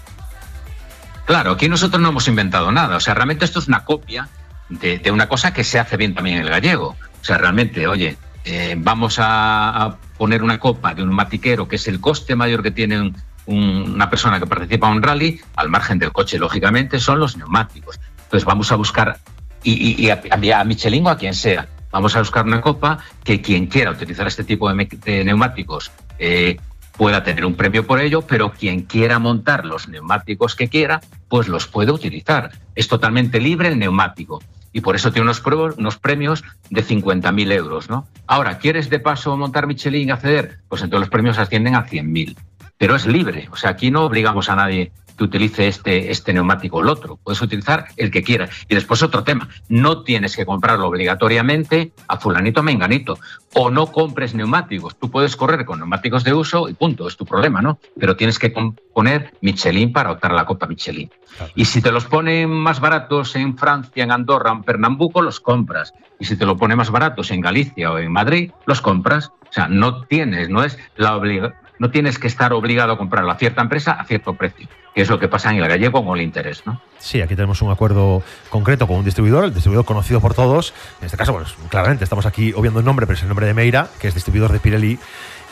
Claro, 1.26 1.52
aquí 1.52 1.68
nosotros 1.68 2.00
no 2.00 2.08
hemos 2.08 2.26
inventado 2.26 2.72
nada. 2.72 2.96
O 2.96 3.00
sea, 3.00 3.14
realmente 3.14 3.44
esto 3.44 3.60
es 3.60 3.68
una 3.68 3.84
copia 3.84 4.28
de, 4.68 5.10
una 5.12 5.28
cosa 5.28 5.52
que 5.52 5.62
se 5.62 5.78
hace 5.78 5.96
bien 5.96 6.14
también 6.14 6.38
en 6.38 6.44
el 6.44 6.50
gallego. 6.50 6.96
O 7.20 7.24
sea, 7.24 7.38
realmente, 7.38 7.86
oye, 7.86 8.16
eh, 8.50 8.74
vamos 8.78 9.18
a, 9.20 9.98
poner 10.16 10.42
una 10.42 10.58
copa 10.58 10.94
de 10.94 11.02
un 11.02 11.10
matiquero, 11.10 11.68
que 11.68 11.76
es 11.76 11.86
el 11.86 12.00
coste 12.00 12.34
mayor 12.34 12.62
que 12.62 12.70
tiene 12.70 13.12
una 13.46 14.10
persona 14.10 14.40
que 14.40 14.46
participa 14.46 14.88
en 14.88 14.96
un 14.96 15.02
rally, 15.02 15.40
al 15.54 15.68
margen 15.68 15.98
del 15.98 16.12
coche, 16.12 16.38
lógicamente, 16.38 16.98
son 16.98 17.20
los 17.20 17.36
neumáticos. 17.36 18.00
Entonces 18.24 18.44
vamos 18.44 18.72
a 18.72 18.76
buscar, 18.76 19.18
y, 19.62 20.08
a, 20.08 20.64
Michelin 20.64 21.06
o 21.06 21.10
a 21.10 21.18
quien 21.18 21.34
sea, 21.34 21.68
vamos 21.92 22.16
a 22.16 22.20
buscar 22.20 22.46
una 22.46 22.62
copa 22.62 22.98
que 23.22 23.42
quien 23.42 23.66
quiera 23.66 23.90
utilizar 23.90 24.26
este 24.26 24.44
tipo 24.44 24.68
de, 24.72 25.24
neumáticos 25.24 25.92
eh, 26.18 26.56
pueda 26.96 27.22
tener 27.22 27.44
un 27.44 27.54
premio 27.54 27.86
por 27.86 28.00
ello, 28.00 28.22
pero 28.22 28.52
quien 28.52 28.82
quiera 28.82 29.18
montar 29.18 29.66
los 29.66 29.88
neumáticos 29.88 30.56
que 30.56 30.68
quiera, 30.68 31.00
pues 31.28 31.48
los 31.48 31.68
puede 31.68 31.92
utilizar. 31.92 32.50
Es 32.74 32.88
totalmente 32.88 33.40
libre 33.40 33.68
el 33.68 33.78
neumático 33.78 34.40
y 34.72 34.80
por 34.80 34.96
eso 34.96 35.12
tiene 35.12 35.30
unos, 35.30 35.98
premios 35.98 36.44
de 36.70 36.84
50.000 36.84 37.52
euros. 37.52 37.90
¿no? 37.90 38.06
Ahora, 38.26 38.58
¿quieres 38.58 38.90
de 38.90 39.00
paso 39.00 39.36
montar 39.36 39.66
Michelin 39.66 40.08
y 40.08 40.10
acceder? 40.10 40.58
Pues 40.68 40.82
entonces 40.82 41.00
los 41.00 41.10
premios 41.10 41.38
ascienden 41.38 41.74
a 41.74 41.86
100.000. 41.86 42.36
Pero 42.76 42.94
es 42.94 43.06
libre, 43.06 43.48
o 43.50 43.56
sea, 43.56 43.70
aquí 43.70 43.90
no 43.90 44.04
obligamos 44.04 44.48
a 44.48 44.56
nadie 44.56 44.92
que 45.18 45.24
utilice 45.24 45.68
este, 45.68 46.10
este 46.10 46.32
neumático 46.32 46.78
o 46.78 46.82
el 46.82 46.88
otro. 46.88 47.18
Puedes 47.22 47.42
utilizar 47.42 47.86
el 47.96 48.10
que 48.10 48.22
quieras. 48.22 48.50
Y 48.68 48.74
después 48.74 49.02
otro 49.02 49.24
tema, 49.24 49.48
no 49.68 50.02
tienes 50.02 50.36
que 50.36 50.46
comprarlo 50.46 50.86
obligatoriamente 50.86 51.92
a 52.06 52.18
fulanito 52.18 52.62
menganito. 52.62 53.18
O 53.54 53.70
no 53.70 53.88
compres 53.88 54.34
neumáticos. 54.34 54.96
Tú 54.98 55.10
puedes 55.10 55.34
correr 55.34 55.64
con 55.64 55.80
neumáticos 55.80 56.22
de 56.22 56.34
uso 56.34 56.68
y 56.68 56.74
punto, 56.74 57.08
es 57.08 57.16
tu 57.16 57.26
problema, 57.26 57.60
¿no? 57.60 57.78
Pero 57.98 58.16
tienes 58.16 58.38
que 58.38 58.54
poner 58.94 59.32
Michelin 59.40 59.92
para 59.92 60.12
optar 60.12 60.30
a 60.32 60.34
la 60.34 60.46
Copa 60.46 60.66
Michelin. 60.66 61.10
Y 61.54 61.64
si 61.64 61.82
te 61.82 61.90
los 61.90 62.04
ponen 62.04 62.50
más 62.50 62.80
baratos 62.80 63.34
en 63.36 63.56
Francia, 63.56 64.04
en 64.04 64.12
Andorra, 64.12 64.52
en 64.52 64.62
Pernambuco, 64.62 65.22
los 65.22 65.40
compras. 65.40 65.92
Y 66.20 66.26
si 66.26 66.36
te 66.36 66.46
lo 66.46 66.56
pone 66.56 66.76
más 66.76 66.90
baratos 66.90 67.30
en 67.30 67.40
Galicia 67.40 67.90
o 67.90 67.98
en 67.98 68.12
Madrid, 68.12 68.52
los 68.66 68.80
compras. 68.80 69.32
O 69.48 69.52
sea, 69.52 69.66
no 69.66 70.02
tienes, 70.02 70.50
no 70.50 70.62
es 70.62 70.78
la 70.96 71.16
obligación 71.16 71.54
no 71.78 71.90
tienes 71.90 72.18
que 72.18 72.26
estar 72.26 72.52
obligado 72.52 72.92
a 72.92 72.98
comprarlo 72.98 73.30
a 73.30 73.36
cierta 73.36 73.62
empresa 73.62 73.92
a 73.92 74.04
cierto 74.04 74.34
precio, 74.34 74.68
que 74.98 75.02
es 75.02 75.10
lo 75.10 75.20
que 75.20 75.28
pasa 75.28 75.52
en 75.52 75.58
el 75.58 75.68
gallego 75.68 76.04
con 76.04 76.18
el 76.18 76.24
interés. 76.24 76.66
¿no? 76.66 76.82
Sí, 76.98 77.20
aquí 77.20 77.36
tenemos 77.36 77.62
un 77.62 77.70
acuerdo 77.70 78.20
concreto 78.50 78.88
con 78.88 78.96
un 78.96 79.04
distribuidor, 79.04 79.44
el 79.44 79.54
distribuidor 79.54 79.84
conocido 79.84 80.20
por 80.20 80.34
todos. 80.34 80.74
En 80.98 81.06
este 81.06 81.16
caso, 81.16 81.34
pues 81.34 81.54
claramente 81.68 82.02
estamos 82.02 82.26
aquí 82.26 82.52
obviando 82.52 82.80
el 82.80 82.84
nombre, 82.84 83.06
pero 83.06 83.16
es 83.16 83.22
el 83.22 83.28
nombre 83.28 83.46
de 83.46 83.54
Meira, 83.54 83.86
que 84.00 84.08
es 84.08 84.14
distribuidor 84.14 84.50
de 84.50 84.58
Pirelli 84.58 84.98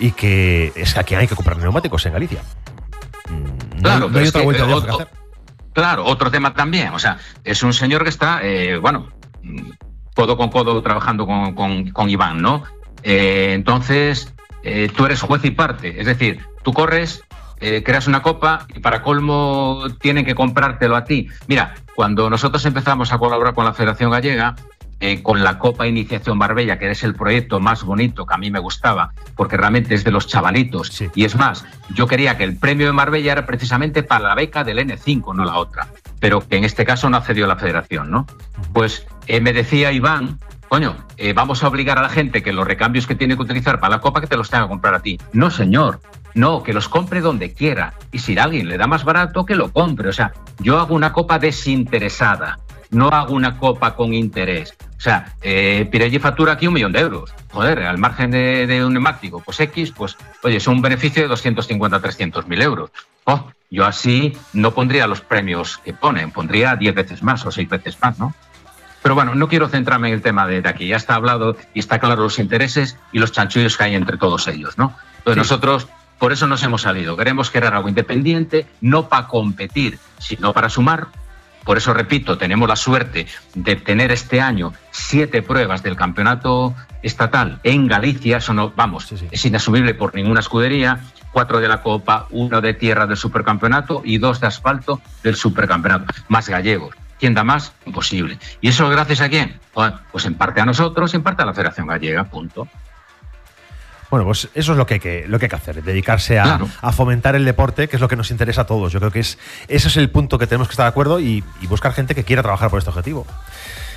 y 0.00 0.10
que 0.10 0.72
es 0.74 0.96
a 0.96 1.04
quien 1.04 1.20
hay 1.20 1.28
que 1.28 1.36
comprar 1.36 1.58
neumáticos 1.58 2.04
en 2.06 2.14
Galicia. 2.14 2.42
Mm, 3.28 3.82
claro, 3.82 4.08
no 4.08 4.18
hay 4.18 4.26
otra 4.26 4.42
vuelta 4.42 4.66
de 4.66 4.72
hacer. 4.74 5.08
Claro, 5.72 6.06
otro 6.06 6.28
tema 6.28 6.52
también. 6.52 6.88
O 6.88 6.98
sea, 6.98 7.18
es 7.44 7.62
un 7.62 7.72
señor 7.72 8.02
que 8.02 8.10
está, 8.10 8.40
eh, 8.42 8.78
bueno, 8.78 9.10
codo 10.16 10.36
con 10.36 10.48
codo 10.48 10.82
trabajando 10.82 11.24
con, 11.24 12.10
Iván, 12.10 12.42
¿no? 12.42 12.64
Eh, 13.04 13.52
entonces, 13.52 14.34
eh, 14.64 14.90
tú 14.92 15.06
eres 15.06 15.20
juez 15.20 15.44
y 15.44 15.52
parte. 15.52 16.00
Es 16.00 16.06
decir, 16.06 16.44
tú 16.64 16.72
corres 16.72 17.22
eh, 17.60 17.82
creas 17.82 18.06
una 18.06 18.22
copa 18.22 18.66
y 18.74 18.80
para 18.80 19.02
colmo 19.02 19.84
tienen 20.00 20.24
que 20.24 20.34
comprártelo 20.34 20.96
a 20.96 21.04
ti. 21.04 21.28
Mira, 21.46 21.74
cuando 21.94 22.28
nosotros 22.28 22.64
empezamos 22.66 23.12
a 23.12 23.18
colaborar 23.18 23.54
con 23.54 23.64
la 23.64 23.72
Federación 23.72 24.10
Gallega, 24.10 24.54
eh, 24.98 25.22
con 25.22 25.44
la 25.44 25.58
Copa 25.58 25.86
Iniciación 25.86 26.38
Marbella, 26.38 26.78
que 26.78 26.90
es 26.90 27.04
el 27.04 27.14
proyecto 27.14 27.60
más 27.60 27.84
bonito 27.84 28.24
que 28.24 28.34
a 28.34 28.38
mí 28.38 28.50
me 28.50 28.60
gustaba, 28.60 29.12
porque 29.34 29.58
realmente 29.58 29.94
es 29.94 30.04
de 30.04 30.10
los 30.10 30.26
chavalitos. 30.26 31.02
Y 31.14 31.26
es 31.26 31.36
más, 31.36 31.66
yo 31.94 32.06
quería 32.06 32.38
que 32.38 32.44
el 32.44 32.56
premio 32.56 32.86
de 32.86 32.92
Marbella 32.94 33.32
era 33.32 33.44
precisamente 33.44 34.02
para 34.02 34.28
la 34.28 34.34
beca 34.34 34.64
del 34.64 34.78
N5, 34.78 35.34
no 35.34 35.44
la 35.44 35.58
otra, 35.58 35.88
pero 36.18 36.40
que 36.40 36.56
en 36.56 36.64
este 36.64 36.86
caso 36.86 37.10
no 37.10 37.18
accedió 37.18 37.46
la 37.46 37.56
federación, 37.56 38.10
¿no? 38.10 38.26
Pues 38.72 39.06
eh, 39.26 39.42
me 39.42 39.52
decía 39.52 39.92
Iván, 39.92 40.38
coño, 40.68 40.96
eh, 41.16 41.32
vamos 41.32 41.62
a 41.62 41.68
obligar 41.68 41.98
a 41.98 42.02
la 42.02 42.08
gente 42.08 42.42
que 42.42 42.52
los 42.52 42.66
recambios 42.66 43.06
que 43.06 43.14
tiene 43.14 43.36
que 43.36 43.42
utilizar 43.42 43.80
para 43.80 43.96
la 43.96 44.00
Copa 44.00 44.20
que 44.20 44.26
te 44.26 44.36
los 44.36 44.50
tenga 44.50 44.64
que 44.64 44.70
comprar 44.70 44.94
a 44.94 45.00
ti. 45.00 45.18
No, 45.32 45.50
señor. 45.50 46.00
No, 46.34 46.62
que 46.62 46.74
los 46.74 46.88
compre 46.88 47.22
donde 47.22 47.54
quiera. 47.54 47.94
Y 48.12 48.18
si 48.18 48.36
alguien 48.36 48.68
le 48.68 48.76
da 48.76 48.86
más 48.86 49.04
barato, 49.04 49.46
que 49.46 49.54
lo 49.54 49.72
compre. 49.72 50.10
O 50.10 50.12
sea, 50.12 50.32
yo 50.58 50.78
hago 50.78 50.94
una 50.94 51.12
copa 51.12 51.38
desinteresada 51.38 52.58
no 52.90 53.08
hago 53.08 53.34
una 53.34 53.58
copa 53.58 53.94
con 53.94 54.14
interés. 54.14 54.74
O 54.96 55.00
sea, 55.00 55.34
eh, 55.42 55.86
Pirelli 55.90 56.18
factura 56.18 56.52
aquí 56.52 56.66
un 56.66 56.74
millón 56.74 56.92
de 56.92 57.00
euros. 57.00 57.34
Joder, 57.50 57.82
al 57.82 57.98
margen 57.98 58.30
de, 58.30 58.82
un 58.84 58.92
neumático, 58.92 59.40
pues 59.40 59.60
X, 59.60 59.92
pues, 59.92 60.16
oye, 60.42 60.56
es 60.56 60.66
un 60.66 60.80
beneficio 60.80 61.22
de 61.22 61.28
250, 61.28 62.00
300 62.00 62.46
mil 62.46 62.62
euros. 62.62 62.90
Oh, 63.24 63.50
yo 63.70 63.84
así 63.84 64.36
no 64.52 64.72
pondría 64.72 65.06
los 65.06 65.20
premios 65.20 65.78
que 65.78 65.92
ponen, 65.92 66.30
pondría 66.30 66.76
10 66.76 66.94
veces 66.94 67.22
más 67.22 67.44
o 67.44 67.50
6 67.50 67.68
veces 67.68 67.98
más, 68.00 68.18
¿no? 68.18 68.34
Pero 69.06 69.14
bueno, 69.14 69.36
no 69.36 69.46
quiero 69.46 69.68
centrarme 69.68 70.08
en 70.08 70.14
el 70.14 70.20
tema 70.20 70.48
de, 70.48 70.68
aquí. 70.68 70.88
Ya 70.88 70.96
está 70.96 71.14
hablado 71.14 71.56
y 71.72 71.78
está 71.78 72.00
claro 72.00 72.24
los 72.24 72.40
intereses 72.40 72.98
y 73.12 73.20
los 73.20 73.30
chanchullos 73.30 73.76
que 73.76 73.84
hay 73.84 73.94
entre 73.94 74.16
todos 74.16 74.48
ellos, 74.48 74.78
¿no? 74.78 74.96
Entonces 75.18 75.36
nosotros 75.36 75.86
por 76.18 76.32
eso 76.32 76.48
nos 76.48 76.60
hemos 76.64 76.82
salido. 76.82 77.16
Queremos 77.16 77.52
crear 77.52 77.72
algo 77.72 77.88
independiente, 77.88 78.66
no 78.80 79.08
para 79.08 79.28
competir, 79.28 80.00
sino 80.18 80.52
para 80.52 80.68
sumar 80.68 81.06
por 81.64 81.78
eso, 81.78 81.94
repito, 81.94 82.36
tenemos 82.36 82.68
la 82.68 82.74
suerte 82.74 83.28
de 83.54 83.76
tener 83.76 84.10
este 84.10 84.40
año 84.40 84.72
siete 84.90 85.40
pruebas 85.40 85.84
del 85.84 85.94
campeonato 85.94 86.74
estatal 87.02 87.60
en 87.62 87.86
Galicia. 87.86 88.38
Eso 88.38 88.54
no, 88.54 88.72
vamos, 88.74 89.12
es 89.30 89.44
inasumible 89.44 89.94
por 89.94 90.16
ninguna 90.16 90.40
escudería. 90.40 91.00
Cuatro 91.32 91.60
de 91.60 91.68
la 91.68 91.82
Copa, 91.82 92.26
uno 92.30 92.60
de 92.60 92.74
tierra 92.74 93.06
del 93.06 93.16
supercampeonato 93.16 94.02
y 94.04 94.18
dos 94.18 94.40
de 94.40 94.48
asfalto 94.48 95.00
del 95.22 95.36
supercampeonato, 95.36 96.12
más 96.28 96.48
gallegos. 96.48 96.94
¿Quién 97.18 97.34
da 97.34 97.44
más? 97.44 97.72
Imposible. 97.86 98.38
¿Y 98.60 98.68
eso 98.68 98.88
gracias 98.88 99.20
a 99.20 99.28
quién? 99.28 99.58
Pues 100.12 100.24
en 100.26 100.34
parte 100.34 100.60
a 100.60 100.66
nosotros, 100.66 101.14
en 101.14 101.22
parte 101.22 101.42
a 101.42 101.46
la 101.46 101.54
Federación 101.54 101.86
Gallega, 101.86 102.24
punto. 102.24 102.68
Bueno, 104.10 104.24
pues 104.24 104.48
eso 104.54 104.72
es 104.72 104.78
lo 104.78 104.86
que 104.86 104.94
hay 104.94 105.00
que, 105.00 105.24
lo 105.26 105.38
que, 105.38 105.46
hay 105.46 105.48
que 105.50 105.56
hacer, 105.56 105.82
dedicarse 105.82 106.38
a, 106.38 106.58
fomentar 106.92 107.34
el 107.34 107.44
deporte, 107.44 107.88
que 107.88 107.96
es 107.96 108.00
lo 108.00 108.08
que 108.08 108.16
nos 108.16 108.30
interesa 108.30 108.62
a 108.62 108.66
todos. 108.66 108.92
Yo 108.92 109.00
creo 109.00 109.10
que 109.10 109.20
es, 109.20 109.38
ese 109.66 109.88
es 109.88 109.96
el 109.96 110.10
punto 110.10 110.38
que 110.38 110.46
tenemos 110.46 110.68
que 110.68 110.72
estar 110.72 110.84
de 110.84 110.90
acuerdo 110.90 111.18
y, 111.18 111.42
buscar 111.68 111.92
gente 111.92 112.14
que 112.14 112.22
quiera 112.22 112.42
trabajar 112.42 112.70
por 112.70 112.78
este 112.78 112.90
objetivo. 112.90 113.26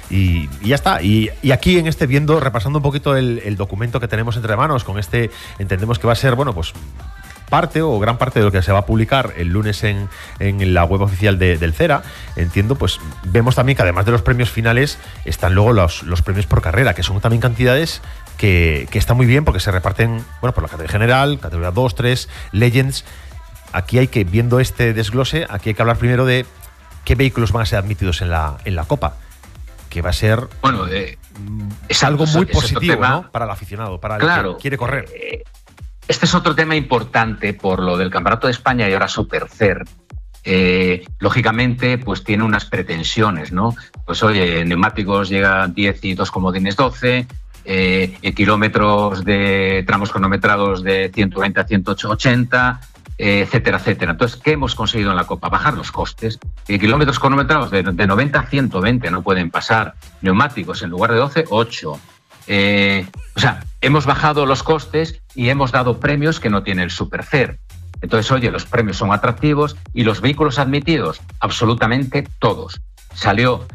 Y, 0.09 0.49
ya 0.67 0.75
está. 0.75 1.03
Y, 1.03 1.29
aquí 1.51 1.77
en 1.77 1.85
este 1.85 2.07
viendo, 2.07 2.39
repasando 2.39 2.79
un 2.79 2.83
poquito 2.83 3.15
el, 3.15 3.55
documento 3.55 3.99
que 3.99 4.07
tenemos 4.07 4.35
entre 4.35 4.55
manos, 4.55 4.83
con 4.83 4.97
este 4.97 5.29
entendemos 5.59 5.99
que 5.99 6.07
va 6.07 6.13
a 6.13 6.15
ser, 6.15 6.33
bueno, 6.33 6.53
pues 6.53 6.73
parte 7.49 7.81
o 7.81 7.99
gran 7.99 8.17
parte 8.17 8.39
de 8.39 8.45
lo 8.45 8.51
que 8.51 8.61
se 8.61 8.71
va 8.71 8.79
a 8.79 8.85
publicar 8.85 9.33
el 9.37 9.49
lunes 9.49 9.83
en, 9.83 10.09
la 10.39 10.83
web 10.83 11.01
oficial 11.01 11.37
del 11.37 11.73
CERA, 11.73 12.03
entiendo, 12.35 12.75
pues 12.75 12.99
vemos 13.23 13.55
también 13.55 13.75
que 13.75 13.81
además 13.81 14.05
de 14.05 14.11
los 14.11 14.21
premios 14.21 14.49
finales 14.49 14.97
están 15.25 15.55
luego 15.55 15.73
los, 15.73 16.03
los 16.03 16.21
premios 16.21 16.45
por 16.45 16.61
carrera, 16.61 16.93
que 16.93 17.03
son 17.03 17.19
también 17.19 17.41
cantidades 17.41 18.01
que, 18.39 18.87
está 18.93 19.13
muy 19.13 19.25
bien 19.27 19.45
porque 19.45 19.59
se 19.59 19.69
reparten, 19.69 20.23
bueno, 20.41 20.53
por 20.53 20.63
la 20.63 20.69
categoría 20.69 20.91
general, 20.91 21.39
categoría 21.39 21.71
2, 21.71 21.95
3, 21.95 22.29
Legends. 22.53 23.05
Aquí 23.73 23.99
hay 23.99 24.07
que, 24.07 24.23
viendo 24.23 24.59
este 24.59 24.93
desglose, 24.93 25.45
aquí 25.49 25.69
hay 25.69 25.75
que 25.75 25.81
hablar 25.81 25.97
primero 25.97 26.25
de 26.25 26.45
qué 27.03 27.15
vehículos 27.15 27.51
van 27.51 27.63
a 27.63 27.65
ser 27.65 27.79
admitidos 27.79 28.21
en 28.21 28.29
la, 28.29 28.57
en 28.65 28.75
la 28.75 28.85
Copa. 28.85 29.15
Que 29.89 30.01
va 30.01 30.11
a 30.11 30.13
ser. 30.13 30.47
Bueno, 30.61 30.87
eh, 30.87 31.17
es 31.87 32.03
algo 32.03 32.25
muy 32.27 32.45
positivo 32.45 33.05
¿no? 33.05 33.29
para 33.31 33.45
el 33.45 33.51
aficionado, 33.51 33.99
para 33.99 34.15
el 34.17 34.55
que 34.55 34.61
quiere 34.61 34.77
correr. 34.77 35.05
Eh, 35.13 35.43
este 36.09 36.25
es 36.25 36.33
otro 36.33 36.55
tema 36.55 36.75
importante 36.75 37.53
por 37.53 37.79
lo 37.79 37.95
del 37.95 38.09
Campeonato 38.09 38.47
de 38.47 38.51
España 38.51 38.89
y 38.89 38.93
ahora 38.93 39.07
Supercer. 39.07 39.85
Eh, 40.43 41.05
lógicamente, 41.19 41.99
pues 41.99 42.23
tiene 42.23 42.43
unas 42.43 42.65
pretensiones, 42.65 43.51
¿no? 43.51 43.75
Pues 44.07 44.23
oye, 44.23 44.65
neumáticos 44.65 45.29
llegan 45.29 45.75
10 45.75 46.03
y 46.05 46.15
dos 46.15 46.31
comodines 46.31 46.75
12, 46.75 47.27
eh, 47.63 48.33
kilómetros 48.35 49.23
de 49.23 49.83
tramos 49.85 50.09
cronometrados 50.09 50.81
de 50.81 51.11
120 51.13 51.59
a 51.59 51.67
180, 51.67 52.79
eh, 53.19 53.41
etcétera, 53.41 53.77
etcétera. 53.77 54.13
Entonces, 54.13 54.41
¿qué 54.41 54.53
hemos 54.53 54.73
conseguido 54.73 55.11
en 55.11 55.17
la 55.17 55.27
Copa? 55.27 55.49
Bajar 55.49 55.75
los 55.75 55.91
costes. 55.91 56.39
Kilómetros 56.65 57.19
cronometrados 57.19 57.69
de, 57.69 57.83
90 57.83 58.39
a 58.39 58.47
120 58.47 59.11
no 59.11 59.21
pueden 59.21 59.51
pasar. 59.51 59.93
Neumáticos 60.23 60.81
en 60.81 60.89
lugar 60.89 61.11
de 61.11 61.17
12, 61.17 61.45
8. 61.51 61.99
O 62.49 63.39
sea, 63.39 63.63
hemos 63.81 64.05
bajado 64.05 64.45
los 64.45 64.63
costes 64.63 65.21
y 65.35 65.49
hemos 65.49 65.71
dado 65.71 65.99
premios 65.99 66.39
que 66.39 66.49
no 66.49 66.63
tiene 66.63 66.83
el 66.83 66.91
Supercer. 66.91 67.59
Entonces, 68.01 68.31
oye, 68.31 68.49
los 68.49 68.65
premios 68.65 68.97
son 68.97 69.11
atractivos 69.11 69.75
y 69.93 70.03
los 70.03 70.21
vehículos 70.21 70.57
admitidos, 70.57 71.21
absolutamente 71.39 72.27
todos. 72.39 72.81
Salió 73.13 73.67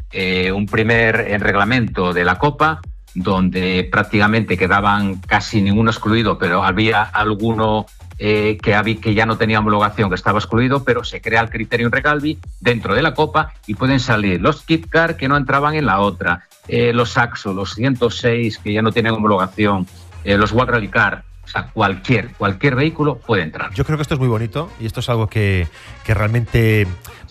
un 0.53 0.65
primer 0.65 1.15
reglamento 1.41 2.11
de 2.11 2.25
la 2.25 2.37
Copa 2.37 2.81
donde 3.13 3.87
prácticamente 3.89 4.57
quedaban 4.57 5.15
casi 5.21 5.61
ninguno 5.61 5.91
excluido, 5.91 6.37
pero 6.37 6.63
había 6.63 7.03
alguno 7.03 7.85
eh, 8.17 8.57
que, 8.61 8.73
había, 8.73 8.99
que 9.01 9.13
ya 9.13 9.25
no 9.25 9.37
tenía 9.37 9.59
homologación, 9.59 10.09
que 10.09 10.15
estaba 10.15 10.39
excluido, 10.39 10.83
pero 10.83 11.03
se 11.03 11.21
crea 11.21 11.41
el 11.41 11.49
criterio 11.49 11.89
Recalvi 11.89 12.39
dentro 12.61 12.95
de 12.95 13.01
la 13.01 13.13
Copa 13.13 13.53
y 13.67 13.75
pueden 13.75 13.99
salir 13.99 14.41
los 14.41 14.61
Kit 14.61 14.87
Car 14.87 15.17
que 15.17 15.27
no 15.27 15.35
entraban 15.35 15.75
en 15.75 15.85
la 15.85 15.99
otra, 15.99 16.47
eh, 16.67 16.93
los 16.93 17.11
Saxo, 17.11 17.53
los 17.53 17.73
106 17.73 18.59
que 18.59 18.73
ya 18.73 18.81
no 18.81 18.91
tienen 18.91 19.13
homologación, 19.13 19.85
eh, 20.23 20.37
los 20.37 20.53
World 20.53 20.71
Rally 20.71 20.87
Car, 20.87 21.23
o 21.43 21.47
sea, 21.47 21.69
cualquier, 21.71 22.31
cualquier 22.33 22.75
vehículo 22.75 23.17
puede 23.17 23.43
entrar. 23.43 23.73
Yo 23.73 23.85
creo 23.85 23.97
que 23.97 24.01
esto 24.01 24.15
es 24.15 24.19
muy 24.19 24.29
bonito 24.29 24.71
y 24.79 24.85
esto 24.85 25.01
es 25.01 25.09
algo 25.09 25.27
que, 25.27 25.67
realmente 26.07 26.87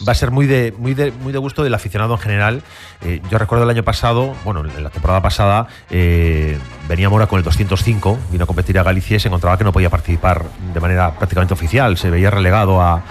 va 0.07 0.13
a 0.13 0.15
ser 0.15 0.31
muy 0.31 0.47
de, 0.47 0.75
muy, 0.79 0.95
de, 0.95 1.13
muy 1.13 1.33
de 1.33 1.39
gusto 1.39 1.63
del 1.63 1.75
aficionado 1.75 2.15
en 2.15 2.21
general. 2.21 2.63
Eh, 3.03 3.21
yo 3.31 3.39
recuerdo 3.39 3.65
el 3.65 3.71
año 3.71 3.83
pasado, 3.83 4.35
bueno, 4.45 4.65
en 4.65 4.83
la 4.83 4.91
temporada 4.91 5.23
pasada, 5.23 5.69
eh, 5.91 6.59
venía 6.89 7.09
Mora 7.09 7.27
con 7.27 7.39
el 7.39 7.45
205, 7.45 8.19
vino 8.31 8.45
a 8.45 8.47
competir 8.47 8.79
a 8.79 8.83
Galicia 8.83 9.17
y 9.17 9.21
se 9.21 9.29
encontraba 9.29 9.57
que 9.57 9.65
no 9.65 9.73
podía 9.73 9.91
participar 9.91 10.45
de 10.73 10.81
manera 10.81 11.15
prácticamente 11.15 11.55
oficial. 11.55 11.97
Se 11.97 12.11
veía 12.11 12.31
relegado 12.31 12.81
a, 12.81 13.03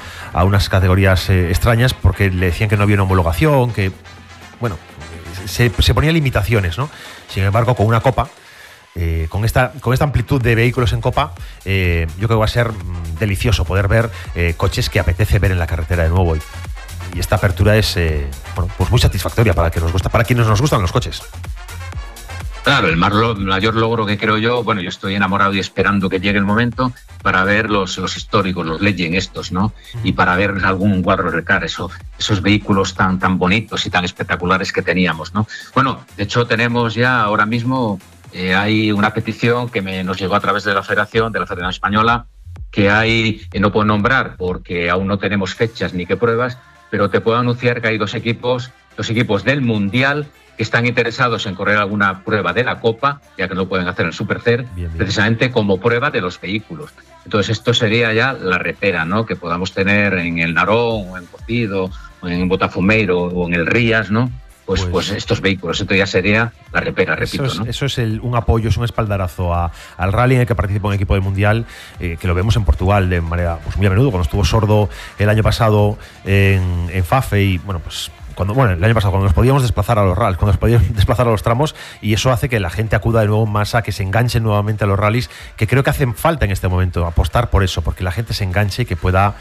unas 0.43 0.67
categorías 0.69 1.29
eh, 1.29 1.49
extrañas 1.49 1.93
porque 1.93 2.29
le 2.29 2.47
decían 2.47 2.69
que 2.69 2.77
no 2.77 2.83
había 2.83 2.95
una 2.95 3.03
homologación, 3.03 3.71
que, 3.71 3.91
bueno, 4.59 4.77
se, 5.45 5.71
se 5.77 5.93
ponía 5.93 6.11
limitaciones, 6.11 6.77
¿no? 6.77 6.89
Sin 7.27 7.43
embargo, 7.43 7.75
con 7.75 7.85
una 7.85 8.01
copa 8.01 8.29
con, 9.27 9.43
esta, 9.43 9.71
con 9.81 9.93
esta 9.93 10.05
amplitud 10.05 10.39
de 10.39 10.53
vehículos 10.53 10.93
en 10.93 11.01
Copa, 11.01 11.33
yo 11.65 11.71
creo 12.15 12.27
que 12.27 12.35
va 12.35 12.45
a 12.45 12.47
ser 12.47 12.71
mm, 12.71 13.17
delicioso 13.17 13.65
poder 13.65 13.87
ver 13.87 14.11
coches 14.55 14.87
que 14.91 14.99
apetece 14.99 15.39
ver 15.39 15.51
en 15.51 15.57
la 15.57 15.65
carretera 15.65 16.03
de 16.03 16.09
nuevo. 16.09 16.35
Y, 17.13 17.19
esta 17.19 17.35
apertura 17.35 17.75
es 17.77 17.97
bueno, 18.55 18.71
pues 18.77 18.89
muy 18.89 18.99
satisfactoria 18.99 19.53
para, 19.53 19.71
que 19.71 19.79
nos 19.79 19.91
gusta, 19.91 20.09
para 20.09 20.23
quienes 20.23 20.47
nos 20.47 20.59
gustan 20.59 20.81
los 20.81 20.91
coches. 20.91 21.21
Claro, 22.63 22.87
el 22.87 22.95
mayor 22.95 23.75
logro 23.75 24.05
que 24.05 24.17
creo 24.17 24.37
yo, 24.37 24.63
bueno, 24.63 24.79
yo 24.79 24.87
estoy 24.87 25.15
enamorado 25.15 25.53
y 25.53 25.59
esperando 25.59 26.07
que 26.09 26.21
llegue 26.21 26.37
el 26.37 26.45
momento 26.45 26.93
para 27.21 27.43
ver 27.43 27.69
los, 27.69 27.97
los 27.97 28.15
históricos, 28.15 28.65
los 28.65 28.79
Legend 28.79 29.15
estos, 29.15 29.51
¿no? 29.51 29.73
Y 30.01 30.13
para 30.13 30.37
ver 30.37 30.55
algún 30.63 31.03
cuadro 31.03 31.29
de 31.29 31.43
car, 31.43 31.65
eso, 31.65 31.91
esos 32.17 32.41
vehículos 32.41 32.95
tan, 32.95 33.19
tan 33.19 33.37
bonitos 33.37 33.85
y 33.85 33.89
tan 33.89 34.05
espectaculares 34.05 34.71
que 34.71 34.81
teníamos, 34.81 35.33
¿no? 35.33 35.45
Bueno, 35.73 36.05
de 36.15 36.23
hecho 36.23 36.47
tenemos 36.47 36.95
ya 36.95 37.21
ahora 37.21 37.45
mismo 37.45 37.99
eh, 38.31 38.55
hay 38.55 38.93
una 38.93 39.13
petición 39.13 39.67
que 39.67 39.81
me, 39.81 40.01
nos 40.05 40.17
llegó 40.17 40.35
a 40.35 40.39
través 40.39 40.63
de 40.63 40.73
la 40.73 40.83
Federación, 40.83 41.33
de 41.33 41.41
la 41.41 41.45
Federación 41.45 41.69
Española, 41.69 42.27
que 42.71 42.89
hay, 42.89 43.45
eh, 43.51 43.59
no 43.59 43.73
puedo 43.73 43.85
nombrar 43.85 44.37
porque 44.37 44.89
aún 44.89 45.07
no 45.07 45.19
tenemos 45.19 45.53
fechas 45.53 45.93
ni 45.93 46.05
qué 46.05 46.15
pruebas, 46.15 46.57
pero 46.93 47.09
te 47.09 47.21
puedo 47.21 47.39
anunciar 47.39 47.81
que 47.81 47.87
hay 47.87 47.97
dos 47.97 48.13
equipos, 48.13 48.69
dos 48.95 49.09
equipos 49.09 49.43
del 49.43 49.61
Mundial 49.61 50.27
que 50.55 50.61
están 50.61 50.85
interesados 50.85 51.47
en 51.47 51.55
correr 51.55 51.77
alguna 51.77 52.23
prueba 52.23 52.53
de 52.53 52.63
la 52.63 52.79
Copa, 52.79 53.19
ya 53.35 53.47
que 53.47 53.55
no 53.55 53.67
pueden 53.67 53.87
hacer 53.87 54.05
el 54.05 54.13
Supercer, 54.13 54.67
precisamente 54.95 55.49
como 55.49 55.79
prueba 55.79 56.11
de 56.11 56.21
los 56.21 56.39
vehículos. 56.39 56.91
Entonces 57.25 57.57
esto 57.57 57.73
sería 57.73 58.13
ya 58.13 58.33
la 58.33 58.59
repera, 58.59 59.05
¿no? 59.05 59.25
Que 59.25 59.35
podamos 59.35 59.73
tener 59.73 60.13
en 60.13 60.37
el 60.37 60.53
Narón, 60.53 61.09
o 61.09 61.17
en 61.17 61.25
Cocido, 61.25 61.89
o 62.21 62.27
en 62.27 62.47
Botafumeiro, 62.47 63.23
o 63.23 63.47
en 63.47 63.55
el 63.55 63.65
Rías, 63.65 64.11
¿no? 64.11 64.29
Pues, 64.65 64.81
pues, 64.81 64.91
pues, 64.91 65.09
estos 65.11 65.41
vehículos. 65.41 65.81
Esto 65.81 65.93
ya 65.93 66.05
sería 66.05 66.53
la 66.71 66.79
repera, 66.79 67.15
repito. 67.15 67.45
Eso 67.45 67.63
es, 67.63 67.69
eso 67.81 67.85
es 67.85 67.97
un 68.21 68.35
apoyo, 68.35 68.69
es 68.69 68.77
un 68.77 68.85
espaldarazo 68.85 69.53
al 69.53 70.13
rally 70.13 70.35
en 70.35 70.41
el 70.41 70.47
que 70.47 70.55
participa 70.55 70.87
un 70.87 70.93
equipo 70.93 71.13
del 71.13 71.23
Mundial, 71.23 71.65
eh, 71.99 72.17
que 72.19 72.27
lo 72.27 72.33
vemos 72.33 72.55
en 72.55 72.63
Portugal 72.63 73.09
de 73.09 73.19
manera 73.19 73.59
pues, 73.63 73.75
muy 73.75 73.87
a 73.87 73.89
menudo, 73.89 74.09
cuando 74.09 74.23
estuvo 74.23 74.45
sordo 74.45 74.89
el 75.19 75.29
año 75.29 75.43
pasado 75.43 75.97
en, 76.23 76.89
en 76.91 77.03
FAFE 77.03 77.43
y 77.43 77.57
bueno, 77.57 77.81
pues 77.81 78.09
cuando, 78.33 78.53
bueno, 78.53 78.73
el 78.73 78.83
año 78.83 78.93
pasado, 78.93 79.11
cuando 79.11 79.25
nos 79.25 79.33
podíamos 79.33 79.61
desplazar 79.61 79.99
a 79.99 80.03
los 80.03 80.17
rallies, 80.17 80.37
cuando 80.37 80.53
nos 80.53 80.59
podíamos 80.59 80.93
desplazar 80.95 81.27
a 81.27 81.31
los 81.31 81.43
tramos, 81.43 81.75
y 82.01 82.13
eso 82.13 82.31
hace 82.31 82.49
que 82.49 82.59
la 82.59 82.69
gente 82.69 82.95
acuda 82.95 83.21
de 83.21 83.27
nuevo 83.27 83.43
en 83.43 83.51
masa, 83.51 83.81
que 83.81 83.91
se 83.91 84.03
enganche 84.03 84.39
nuevamente 84.39 84.83
a 84.83 84.87
los 84.87 84.99
rallies, 84.99 85.29
que 85.55 85.67
creo 85.67 85.83
que 85.83 85.89
hacen 85.89 86.15
falta 86.15 86.45
en 86.45 86.51
este 86.51 86.67
momento, 86.67 87.05
apostar 87.05 87.49
por 87.49 87.63
eso, 87.63 87.81
porque 87.81 88.03
la 88.03 88.11
gente 88.11 88.33
se 88.33 88.43
enganche 88.43 88.83
y 88.83 88.85
que 88.85 88.95
pueda 88.95 89.35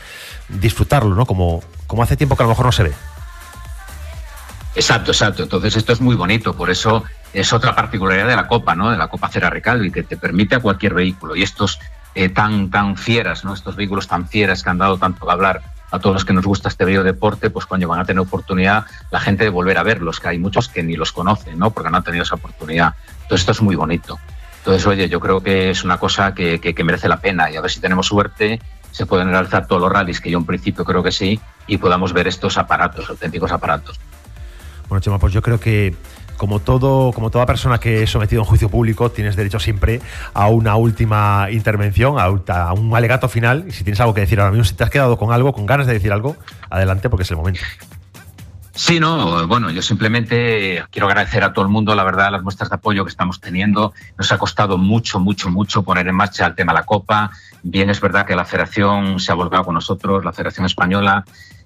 disfrutarlo, 0.48 1.14
¿no? 1.14 1.26
Como, 1.26 1.62
como 1.86 2.02
hace 2.02 2.16
tiempo 2.16 2.36
que 2.36 2.42
a 2.42 2.46
lo 2.46 2.50
mejor 2.50 2.66
no 2.66 2.72
se 2.72 2.82
ve. 2.84 2.92
Exacto, 4.74 5.10
exacto. 5.10 5.42
Entonces 5.42 5.76
esto 5.76 5.92
es 5.92 6.00
muy 6.00 6.16
bonito, 6.16 6.54
por 6.54 6.70
eso 6.70 7.04
es 7.32 7.52
otra 7.52 7.74
particularidad 7.74 8.26
de 8.26 8.36
la 8.36 8.46
Copa, 8.46 8.74
¿no? 8.74 8.90
De 8.90 8.96
la 8.96 9.08
Copa 9.08 9.28
Cera 9.28 9.50
Recalvi, 9.50 9.90
que 9.90 10.02
te 10.02 10.16
permite 10.16 10.54
a 10.54 10.60
cualquier 10.60 10.94
vehículo. 10.94 11.36
Y 11.36 11.42
estos 11.42 11.78
eh, 12.14 12.28
tan, 12.28 12.70
tan 12.70 12.96
fieras, 12.96 13.44
¿no? 13.44 13.54
Estos 13.54 13.76
vehículos 13.76 14.08
tan 14.08 14.28
fieras 14.28 14.62
que 14.62 14.70
han 14.70 14.78
dado 14.78 14.98
tanto 14.98 15.26
que 15.26 15.32
hablar 15.32 15.62
a 15.90 15.98
todos 15.98 16.14
los 16.14 16.24
que 16.24 16.32
nos 16.32 16.46
gusta 16.46 16.68
este 16.68 16.86
bello 16.86 17.04
deporte, 17.04 17.50
pues 17.50 17.66
coño, 17.66 17.86
van 17.86 18.00
a 18.00 18.04
tener 18.06 18.20
oportunidad 18.20 18.86
la 19.10 19.20
gente 19.20 19.44
de 19.44 19.50
volver 19.50 19.76
a 19.76 19.82
verlos, 19.82 20.20
que 20.20 20.28
hay 20.28 20.38
muchos 20.38 20.68
que 20.68 20.82
ni 20.82 20.96
los 20.96 21.12
conocen, 21.12 21.58
¿no? 21.58 21.70
Porque 21.70 21.90
no 21.90 21.98
han 21.98 22.04
tenido 22.04 22.22
esa 22.22 22.36
oportunidad. 22.36 22.94
Entonces 23.22 23.40
esto 23.40 23.52
es 23.52 23.60
muy 23.60 23.76
bonito. 23.76 24.18
Entonces, 24.58 24.86
oye, 24.86 25.08
yo 25.08 25.20
creo 25.20 25.42
que 25.42 25.70
es 25.70 25.84
una 25.84 25.98
cosa 25.98 26.34
que, 26.34 26.60
que 26.60 26.84
merece 26.84 27.08
la 27.08 27.18
pena 27.18 27.50
y 27.50 27.56
a 27.56 27.60
ver 27.60 27.70
si 27.70 27.80
tenemos 27.80 28.06
suerte 28.06 28.60
se 28.92 29.06
pueden 29.06 29.30
realizar 29.30 29.66
todos 29.66 29.82
los 29.82 29.90
rallies, 29.90 30.20
que 30.20 30.30
yo 30.30 30.38
en 30.38 30.44
principio 30.44 30.84
creo 30.84 31.02
que 31.02 31.10
sí, 31.10 31.40
y 31.66 31.78
podamos 31.78 32.12
ver 32.12 32.28
estos 32.28 32.58
aparatos, 32.58 33.08
auténticos 33.08 33.50
aparatos. 33.50 33.98
Bueno, 34.92 35.00
Chema, 35.00 35.18
pues 35.18 35.32
yo 35.32 35.40
creo 35.40 35.58
que 35.58 35.94
como 36.36 36.60
todo, 36.60 37.12
como 37.12 37.30
toda 37.30 37.46
persona 37.46 37.78
que 37.78 38.02
es 38.02 38.10
sometido 38.10 38.42
a 38.42 38.44
un 38.44 38.48
juicio 38.50 38.68
público, 38.68 39.10
tienes 39.10 39.36
derecho 39.36 39.58
siempre 39.58 40.02
a 40.34 40.48
una 40.48 40.76
última 40.76 41.46
intervención, 41.50 42.16
a, 42.18 42.28
un 42.74 42.94
alegato 42.94 43.26
final. 43.26 43.64
Y 43.66 43.70
si 43.70 43.84
tienes 43.84 44.00
algo 44.00 44.12
que 44.12 44.20
decir 44.20 44.38
ahora 44.38 44.52
mismo, 44.52 44.66
si 44.66 44.74
te 44.74 44.84
has 44.84 44.90
quedado 44.90 45.16
con 45.16 45.32
algo, 45.32 45.54
con 45.54 45.64
ganas 45.64 45.86
de 45.86 45.94
decir 45.94 46.12
algo, 46.12 46.36
adelante, 46.68 47.08
porque 47.08 47.22
es 47.22 47.30
el 47.30 47.38
momento. 47.38 47.60
Sí, 48.74 49.00
no, 49.00 49.48
bueno, 49.48 49.70
yo 49.70 49.80
simplemente 49.80 50.84
quiero 50.90 51.06
agradecer 51.06 51.42
a 51.42 51.54
todo 51.54 51.64
el 51.64 51.70
mundo, 51.70 51.94
la 51.94 52.04
verdad, 52.04 52.30
las 52.30 52.42
muestras 52.42 52.68
de 52.68 52.76
apoyo 52.76 53.02
que 53.06 53.10
estamos 53.10 53.40
teniendo. 53.40 53.94
Nos 54.18 54.30
ha 54.30 54.36
costado 54.36 54.76
mucho, 54.76 55.20
mucho, 55.20 55.48
mucho 55.48 55.84
poner 55.84 56.06
en 56.06 56.16
marcha 56.16 56.44
el 56.44 56.54
tema 56.54 56.74
de 56.74 56.80
la 56.80 56.84
Copa. 56.84 57.30
Bien, 57.62 57.88
es 57.88 57.98
verdad 57.98 58.26
que 58.26 58.36
la 58.36 58.44
Federación 58.44 59.20
se 59.20 59.32
ha 59.32 59.36
volcado 59.36 59.64
con 59.64 59.72
nosotros, 59.72 60.22
la 60.22 60.34
Federación 60.34 60.66
Española. 60.66 61.24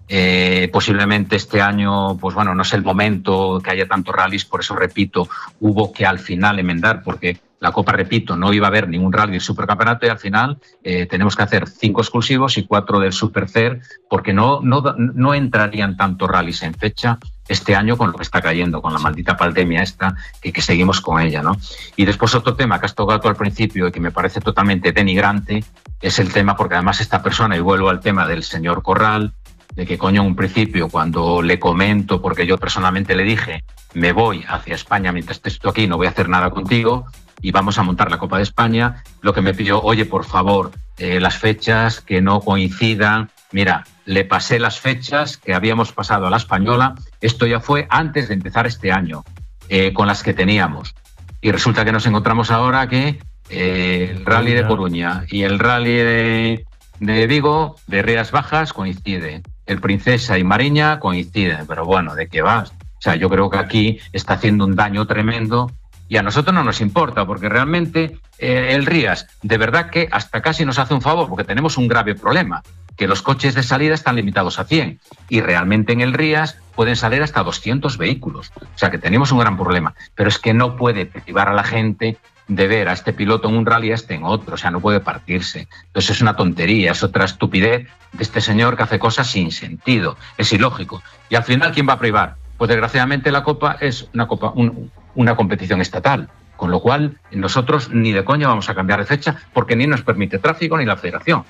Eh, 0.09 0.69
posiblemente 0.73 1.37
este 1.37 1.61
año, 1.61 2.17
pues 2.19 2.35
bueno, 2.35 2.55
no 2.55 2.63
es 2.63 2.73
el 2.73 2.83
momento 2.83 3.61
que 3.63 3.71
haya 3.71 3.87
tantos 3.87 4.15
rallies, 4.15 4.45
por 4.45 4.61
eso 4.61 4.77
repito, 4.77 5.29
hubo 5.61 5.93
que 5.93 6.07
al 6.07 6.19
final 6.19 6.59
enmendar, 6.59 7.03
porque 7.03 7.41
la 7.59 7.73
Copa, 7.73 7.93
repito, 7.93 8.37
no 8.37 8.53
iba 8.53 8.67
a 8.67 8.69
haber 8.69 8.89
ningún 8.89 9.13
rally 9.13 9.33
del 9.33 9.41
supercampeonato 9.41 10.07
y 10.07 10.11
al 10.11 10.19
final 10.19 10.59
eh, 10.85 11.07
tenemos 11.07 11.35
que 11.35 11.43
hacer 11.43 11.69
cinco 11.69 12.03
exclusivos 12.03 12.59
y 12.59 12.67
cuatro 12.67 13.01
del 13.01 13.13
Supercer, 13.13 13.81
porque 14.11 14.33
no, 14.33 14.61
no, 14.63 14.83
no 14.99 15.35
entrarían 15.35 15.97
tantos 15.97 16.29
rallies 16.29 16.63
en 16.63 16.75
fecha 16.75 17.19
este 17.49 17.75
año 17.75 17.97
con 17.97 18.13
lo 18.13 18.19
que 18.19 18.25
está 18.25 18.43
cayendo, 18.43 18.83
con 18.83 18.93
la 18.93 18.99
maldita 18.99 19.37
pandemia 19.37 19.83
esta, 19.83 20.17
que, 20.41 20.53
que, 20.53 20.61
seguimos 20.61 21.01
con 21.01 21.21
ella, 21.21 21.43
¿no? 21.43 21.57
Y 21.97 22.05
después 22.05 22.35
otro 22.35 22.55
tema 22.55 22.79
que 22.79 22.87
has 22.87 22.95
tocado 22.95 23.29
al 23.29 23.37
principio 23.37 23.89
y 23.89 23.93
que 23.93 24.01
me 24.01 24.11
parece 24.11 24.41
totalmente 24.41 24.93
denigrante, 24.93 25.65
es 26.01 26.19
el 26.19 26.33
tema, 26.33 26.57
porque 26.57 26.75
además 26.75 27.01
esta 27.01 27.23
persona, 27.23 27.57
y 27.57 27.61
vuelvo 27.61 27.89
al 27.89 28.01
tema 28.01 28.27
del 28.27 28.43
señor 28.43 28.83
Corral, 28.83 29.33
de 29.75 29.87
que 29.87 29.99
coño 29.99 30.23
en 30.23 30.29
un 30.29 30.37
principio 30.37 30.89
cuando 30.89 31.43
le 31.43 31.59
comento, 31.59 32.23
porque 32.23 32.47
yo 32.47 32.59
personalmente 32.59 33.15
le 33.15 33.25
dije, 33.25 33.65
me 33.95 34.13
voy 34.13 34.45
hacia 34.49 34.75
España 34.75 35.13
mientras 35.13 35.39
estés 35.39 35.59
tú 35.59 35.69
aquí, 35.69 35.87
no 35.87 35.97
voy 35.97 36.07
a 36.07 36.11
hacer 36.11 36.29
nada 36.29 36.51
contigo 36.51 37.07
y 37.43 37.51
vamos 37.51 37.79
a 37.79 37.83
montar 37.83 38.11
la 38.11 38.19
Copa 38.19 38.39
de 38.39 38.43
España, 38.43 39.03
lo 39.21 39.35
que 39.35 39.43
me 39.43 39.55
pidió, 39.55 39.83
oye, 39.83 40.07
por 40.07 40.25
favor, 40.25 40.73
eh, 40.99 41.21
las 41.21 41.37
fechas 41.37 42.01
que 42.01 42.23
no 42.23 42.41
coincidan, 42.41 43.31
mira, 43.53 43.85
le 44.07 44.25
pasé 44.25 44.59
las 44.59 44.81
fechas 44.81 45.37
que 45.37 45.55
habíamos 45.55 45.93
pasado 45.93 46.27
a 46.27 46.31
la 46.31 46.39
española, 46.39 46.95
esto 47.21 47.47
ya 47.47 47.61
fue 47.61 47.87
antes 47.91 48.29
de 48.29 48.35
empezar 48.35 48.67
este 48.67 48.93
año, 48.93 49.25
eh, 49.69 49.93
con 49.93 50.07
las 50.07 50.23
que 50.23 50.33
teníamos. 50.33 50.95
Y 51.43 51.53
resulta 51.53 51.85
que 51.85 51.93
nos 51.93 52.07
encontramos 52.07 52.51
ahora 52.51 52.89
que 52.89 53.19
eh, 53.51 54.15
el 54.17 54.25
rally 54.25 54.55
de 54.55 54.67
Coruña 54.67 55.25
y 55.29 55.43
el 55.43 55.59
rally 55.59 55.97
de, 55.97 56.67
de 57.01 57.27
Vigo, 57.27 57.77
de 57.87 58.03
Rías 58.03 58.31
Bajas, 58.31 58.73
coinciden 58.73 59.43
el 59.67 59.81
Princesa 59.81 60.39
y 60.39 60.45
Mariña 60.45 60.99
coinciden, 61.01 61.67
pero 61.67 61.85
bueno, 61.85 62.15
¿de 62.15 62.29
qué 62.29 62.43
vas? 62.43 62.71
O 62.71 63.01
sea, 63.01 63.17
yo 63.17 63.29
creo 63.29 63.51
que 63.51 63.59
aquí 63.59 63.99
está 64.13 64.35
haciendo 64.35 64.65
un 64.65 64.75
daño 64.75 65.07
tremendo 65.07 65.71
y 66.09 66.17
a 66.17 66.23
nosotros 66.23 66.55
no 66.55 66.63
nos 66.63 66.81
importa, 66.81 67.27
porque 67.27 67.49
realmente 67.49 68.19
eh, 68.39 68.69
el 68.71 68.87
Rías, 68.87 69.27
de 69.43 69.59
verdad 69.59 69.91
que 69.91 70.09
hasta 70.11 70.41
casi 70.41 70.65
nos 70.65 70.79
hace 70.79 70.95
un 70.95 71.03
favor, 71.03 71.29
porque 71.29 71.45
tenemos 71.45 71.77
un 71.77 71.89
grave 71.89 72.15
problema, 72.15 72.63
que 72.97 73.07
los 73.07 73.23
coches 73.23 73.55
de 73.55 73.63
salida 73.63 73.95
están 73.95 74.17
limitados 74.17 74.59
a 74.59 74.65
100 74.65 75.01
y 75.29 75.41
realmente 75.41 75.93
en 75.93 76.01
el 76.01 76.15
Rías 76.15 76.59
pueden 76.75 76.97
salir 76.97 77.23
hasta 77.23 77.43
200 77.43 77.99
vehículos. 77.99 78.53
O 78.61 78.79
sea 78.79 78.91
que 78.91 78.99
tenemos 78.99 79.33
un 79.33 79.39
gran 79.39 79.57
problema, 79.57 79.95
pero 80.15 80.29
es 80.29 80.39
que 80.39 80.55
no 80.55 80.77
puede 80.77 81.07
privar 81.07 81.49
a 81.49 81.55
la 81.55 81.65
gente 81.65 82.17
de 82.49 82.67
ver 82.69 82.89
a 82.89 82.93
este 82.93 83.13
piloto 83.13 83.49
en 83.49 83.57
un 83.57 83.67
rally, 83.67 83.91
a 83.91 83.95
este 83.95 84.15
en 84.15 84.25
otro, 84.25 84.55
o 84.55 84.57
sea, 84.57 84.71
no 84.71 84.81
puede 84.81 85.01
partirse. 85.01 85.69
Entonces 85.87 86.17
es 86.17 86.23
una 86.23 86.37
tontería, 86.37 86.93
es 86.93 87.03
otra 87.03 87.25
estupidez 87.25 87.89
de 88.13 88.23
este 88.23 88.41
señor 88.41 88.77
que 88.77 88.85
hace 88.85 88.99
cosas 88.99 89.27
sin 89.27 89.51
sentido, 89.51 90.17
es 90.39 90.53
ilógico. 90.53 91.03
Y 91.29 91.35
al 91.35 91.43
final, 91.43 91.73
¿quién 91.73 91.89
va 91.89 91.95
a 91.95 91.99
privar? 91.99 92.37
Pues 92.57 92.69
desgraciadamente 92.69 93.31
la 93.33 93.43
Copa 93.43 93.77
es 93.81 94.09
una, 94.15 94.27
copa, 94.27 94.53
un, 94.55 94.91
una 95.15 95.35
competición 95.35 95.81
estatal, 95.81 96.29
con 96.57 96.71
lo 96.71 96.81
cual 96.81 97.19
nosotros 97.33 97.91
ni 97.91 98.13
de 98.13 98.25
coña 98.25 98.49
vamos 98.49 98.71
a 98.71 98.75
cambiar 98.75 99.01
de 99.01 99.07
fecha 99.07 99.37
porque 99.53 99.77
ni 99.77 99.87
nos 99.87 100.03
permite 100.03 100.39
tráfico 100.39 100.79
ni 100.79 100.85
la 100.85 100.97
federación. 100.97 101.45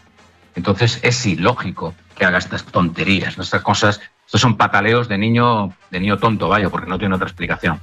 Entonces 0.57 0.99
es 1.03 1.25
ilógico 1.27 1.95
que 2.17 2.25
haga 2.25 2.39
estas 2.39 2.65
tonterías, 2.65 3.39
estas 3.39 3.63
cosas, 3.63 4.01
estos 4.25 4.41
son 4.41 4.57
pataleos 4.57 5.07
de 5.07 5.19
niño, 5.19 5.75
de 5.91 6.01
niño 6.01 6.17
tonto, 6.17 6.49
vaya, 6.49 6.71
porque 6.71 6.89
no 6.89 6.99
tiene 6.99 7.15
otra 7.15 7.29
explicación. 7.29 7.81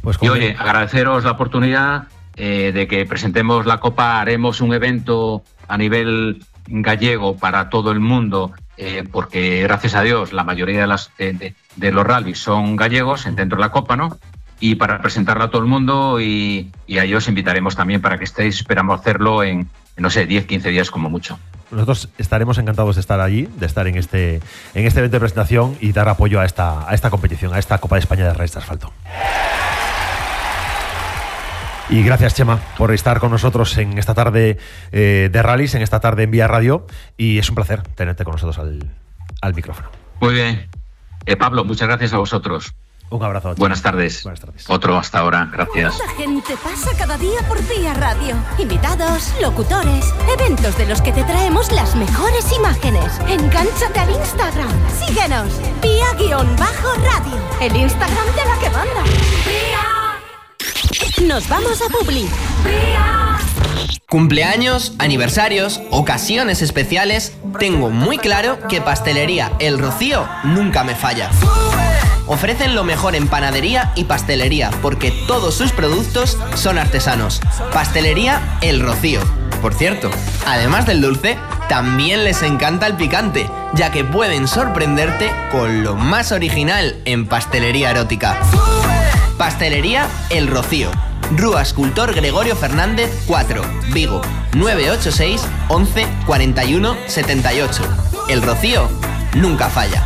Pues 0.00 0.16
y 0.20 0.28
oye, 0.28 0.56
agradeceros 0.58 1.24
la 1.24 1.32
oportunidad 1.32 2.04
eh, 2.36 2.72
de 2.72 2.86
que 2.86 3.06
presentemos 3.06 3.66
la 3.66 3.80
Copa, 3.80 4.20
haremos 4.20 4.60
un 4.60 4.74
evento 4.74 5.42
a 5.68 5.78
nivel 5.78 6.44
gallego 6.68 7.36
para 7.36 7.70
todo 7.70 7.92
el 7.92 8.00
mundo, 8.00 8.52
eh, 8.76 9.04
porque 9.10 9.62
gracias 9.62 9.94
a 9.94 10.02
Dios 10.02 10.32
la 10.32 10.44
mayoría 10.44 10.86
de, 11.16 11.92
los 11.92 12.06
rallies 12.06 12.38
son 12.38 12.76
gallegos 12.76 13.24
dentro 13.24 13.56
de 13.56 13.62
la 13.62 13.70
Copa, 13.70 13.96
¿no? 13.96 14.18
Y 14.60 14.74
para 14.76 15.00
presentarla 15.00 15.44
a 15.44 15.50
todo 15.50 15.62
el 15.62 15.68
mundo 15.68 16.20
y, 16.20 16.70
y 16.86 16.98
a 16.98 17.04
ellos 17.04 17.28
invitaremos 17.28 17.76
también 17.76 18.00
para 18.00 18.18
que 18.18 18.24
estéis, 18.24 18.56
esperamos 18.56 19.00
hacerlo 19.00 19.42
en, 19.42 19.68
no 19.96 20.10
sé, 20.10 20.26
10, 20.26 20.46
15 20.46 20.70
días 20.70 20.90
como 20.90 21.10
mucho. 21.10 21.38
Nosotros 21.70 22.08
estaremos 22.18 22.58
encantados 22.58 22.96
de 22.96 23.00
estar 23.00 23.20
allí, 23.20 23.48
de 23.56 23.66
estar 23.66 23.86
en 23.86 23.96
este, 23.96 24.40
en 24.74 24.86
este 24.86 25.00
evento 25.00 25.16
de 25.16 25.20
presentación 25.20 25.76
y 25.80 25.92
dar 25.92 26.08
apoyo 26.08 26.40
a 26.40 26.44
esta, 26.44 26.88
a 26.88 26.94
esta 26.94 27.10
competición, 27.10 27.54
a 27.54 27.58
esta 27.58 27.78
Copa 27.78 27.96
de 27.96 28.00
España 28.00 28.24
de 28.24 28.34
Reyes 28.34 28.52
de 28.52 28.60
Asfalto. 28.60 28.92
Y 31.88 32.02
gracias, 32.02 32.34
Chema, 32.34 32.58
por 32.76 32.92
estar 32.92 33.20
con 33.20 33.30
nosotros 33.30 33.76
en 33.78 33.96
esta 33.98 34.14
tarde 34.14 34.58
eh, 34.90 35.28
de 35.30 35.42
rallies, 35.42 35.74
en 35.74 35.82
esta 35.82 36.00
tarde 36.00 36.24
en 36.24 36.30
Vía 36.30 36.48
Radio. 36.48 36.86
Y 37.16 37.38
es 37.38 37.48
un 37.48 37.54
placer 37.54 37.82
tenerte 37.82 38.24
con 38.24 38.32
nosotros 38.32 38.58
al, 38.58 38.90
al 39.40 39.54
micrófono. 39.54 39.88
Muy 40.20 40.34
bien. 40.34 40.68
Eh, 41.26 41.36
Pablo, 41.36 41.64
muchas 41.64 41.88
gracias 41.88 42.12
a 42.12 42.18
vosotros. 42.18 42.74
Un 43.08 43.22
abrazo. 43.22 43.50
Chema. 43.50 43.58
Buenas 43.60 43.82
tardes. 43.82 44.24
Buenas 44.24 44.40
tardes. 44.40 44.64
Otro 44.68 44.98
hasta 44.98 45.20
ahora. 45.20 45.48
Gracias. 45.52 45.96
La 45.98 46.12
gente 46.14 46.56
pasa 46.62 46.90
cada 46.98 47.16
día 47.16 47.38
por 47.46 47.62
Vía 47.68 47.94
Radio. 47.94 48.34
Invitados, 48.58 49.32
locutores, 49.40 50.12
eventos 50.36 50.76
de 50.76 50.86
los 50.86 51.00
que 51.00 51.12
te 51.12 51.22
traemos 51.22 51.70
las 51.70 51.94
mejores 51.94 52.52
imágenes. 52.52 53.20
Engánchate 53.28 54.00
al 54.00 54.10
Instagram. 54.10 54.70
Síguenos. 55.06 55.60
Vía-radio. 55.82 57.38
El 57.60 57.76
Instagram 57.76 58.26
de 58.34 58.44
la 58.44 58.58
que 58.58 58.70
manda. 58.70 60.05
Nos 61.26 61.48
vamos 61.48 61.80
a 61.82 61.88
Publi. 61.88 62.28
Cumpleaños, 64.08 64.94
aniversarios, 64.98 65.80
ocasiones 65.90 66.62
especiales, 66.62 67.32
tengo 67.58 67.90
muy 67.90 68.18
claro 68.18 68.58
que 68.68 68.80
Pastelería 68.80 69.52
El 69.58 69.78
Rocío 69.78 70.28
nunca 70.44 70.84
me 70.84 70.94
falla. 70.94 71.30
Ofrecen 72.26 72.74
lo 72.74 72.84
mejor 72.84 73.14
en 73.14 73.28
panadería 73.28 73.92
y 73.94 74.04
pastelería 74.04 74.70
porque 74.82 75.12
todos 75.26 75.54
sus 75.54 75.72
productos 75.72 76.38
son 76.54 76.78
artesanos. 76.78 77.40
Pastelería 77.72 78.58
El 78.60 78.80
Rocío. 78.80 79.20
Por 79.62 79.74
cierto, 79.74 80.10
además 80.46 80.86
del 80.86 81.00
dulce, 81.00 81.38
también 81.68 82.24
les 82.24 82.42
encanta 82.42 82.86
el 82.86 82.96
picante, 82.96 83.48
ya 83.74 83.90
que 83.90 84.04
pueden 84.04 84.48
sorprenderte 84.48 85.30
con 85.50 85.82
lo 85.82 85.96
más 85.96 86.32
original 86.32 86.96
en 87.04 87.26
pastelería 87.26 87.90
erótica. 87.90 88.38
Pastelería 89.38 90.06
El 90.30 90.48
Rocío. 90.48 90.90
Rúa 91.32 91.62
Escultor 91.62 92.14
Gregorio 92.14 92.54
Fernández 92.54 93.10
4, 93.26 93.62
Vigo, 93.92 94.22
986 94.54 95.42
11 95.68 96.06
41 96.26 96.96
78. 97.06 97.82
El 98.28 98.42
Rocío 98.42 98.88
nunca 99.34 99.68
falla. 99.68 100.04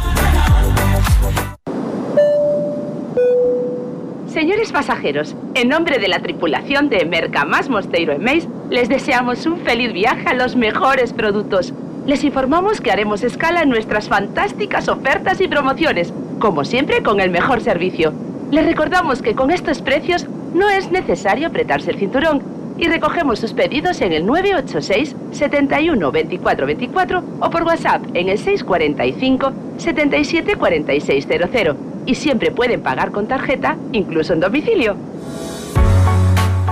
Señores 4.32 4.70
pasajeros, 4.70 5.34
en 5.54 5.70
nombre 5.70 5.98
de 5.98 6.06
la 6.06 6.20
tripulación 6.20 6.88
de 6.88 7.04
Mercamás 7.04 7.68
Mosteiro 7.68 8.12
Emeis, 8.12 8.46
les 8.70 8.88
deseamos 8.88 9.44
un 9.44 9.58
feliz 9.58 9.92
viaje 9.92 10.28
a 10.28 10.34
los 10.34 10.54
mejores 10.54 11.12
productos. 11.12 11.74
Les 12.06 12.22
informamos 12.22 12.80
que 12.80 12.92
haremos 12.92 13.24
escala 13.24 13.62
en 13.62 13.70
nuestras 13.70 14.08
fantásticas 14.08 14.88
ofertas 14.88 15.40
y 15.40 15.48
promociones 15.48 16.14
como 16.38 16.64
siempre 16.64 17.02
con 17.02 17.18
el 17.18 17.32
mejor 17.32 17.60
servicio. 17.60 18.12
Les 18.52 18.64
recordamos 18.64 19.20
que 19.20 19.34
con 19.34 19.50
estos 19.50 19.82
precios 19.82 20.28
no 20.54 20.70
es 20.70 20.92
necesario 20.92 21.48
apretarse 21.48 21.90
el 21.90 21.98
cinturón 21.98 22.40
y 22.78 22.86
recogemos 22.86 23.40
sus 23.40 23.52
pedidos 23.52 24.00
en 24.00 24.12
el 24.12 24.24
986 24.26 25.16
71 25.32 26.12
24 26.12 26.66
24 26.66 27.24
o 27.40 27.50
por 27.50 27.64
WhatsApp 27.64 28.04
en 28.14 28.28
el 28.28 28.38
645 28.38 29.52
77 29.78 30.54
4600 30.54 31.89
y 32.06 32.14
siempre 32.14 32.50
pueden 32.50 32.82
pagar 32.82 33.10
con 33.10 33.26
tarjeta, 33.26 33.76
incluso 33.92 34.32
en 34.32 34.40
domicilio. 34.40 34.96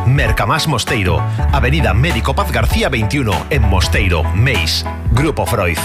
Mercamás 0.06 0.66
Mosteiro, 0.66 1.20
Avenida 1.52 1.92
Médico 1.92 2.34
Paz 2.34 2.50
García 2.50 2.88
21, 2.88 3.46
en 3.50 3.62
Mosteiro, 3.62 4.24
Meis, 4.34 4.84
Grupo 5.12 5.44
Freud. 5.44 5.78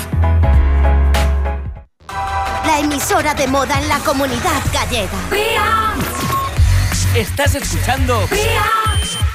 La 2.66 2.80
emisora 2.80 3.34
de 3.34 3.48
moda 3.48 3.80
en 3.80 3.89
la 3.89 4.00
comunidad 4.00 4.62
gallega. 4.74 5.20
Estás 7.16 7.54
escuchando 7.54 8.22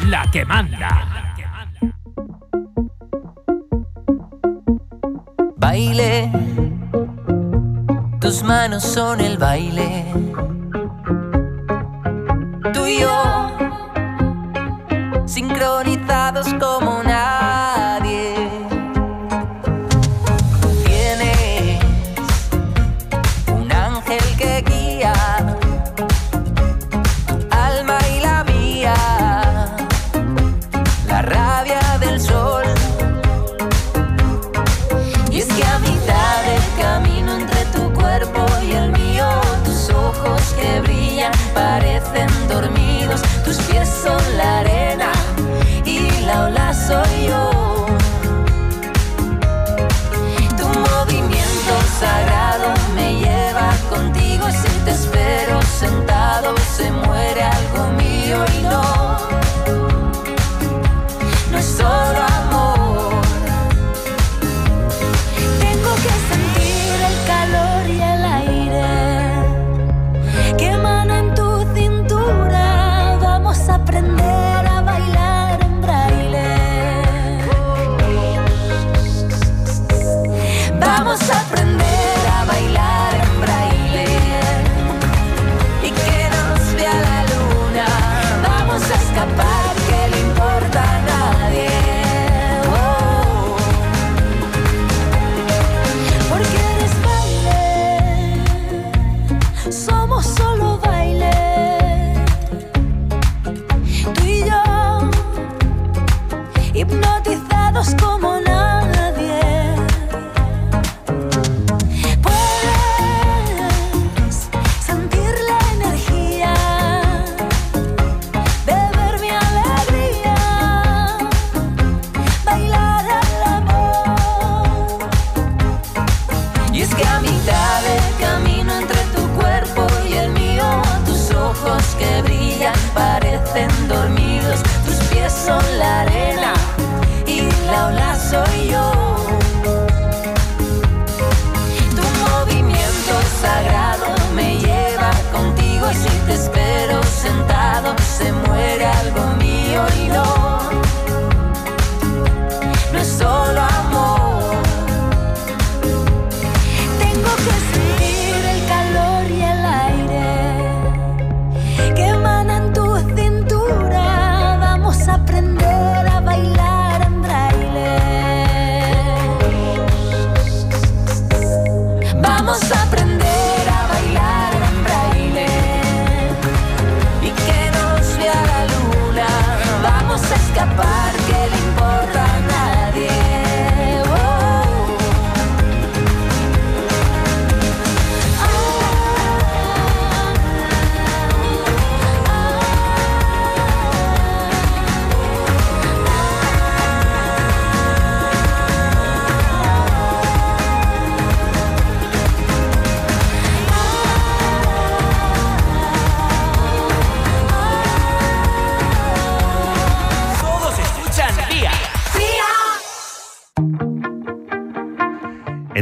La 0.07 0.29
que 0.33 0.45
manda. 0.45 1.19
Baile, 5.57 6.31
tus 8.29 8.43
manos 8.43 8.83
son 8.83 9.23
el 9.23 9.39
baile. 9.39 10.05
Tú 12.75 12.87
y 12.87 13.01
yo, 13.01 13.23
sincronizados 15.25 16.53
como 16.61 16.88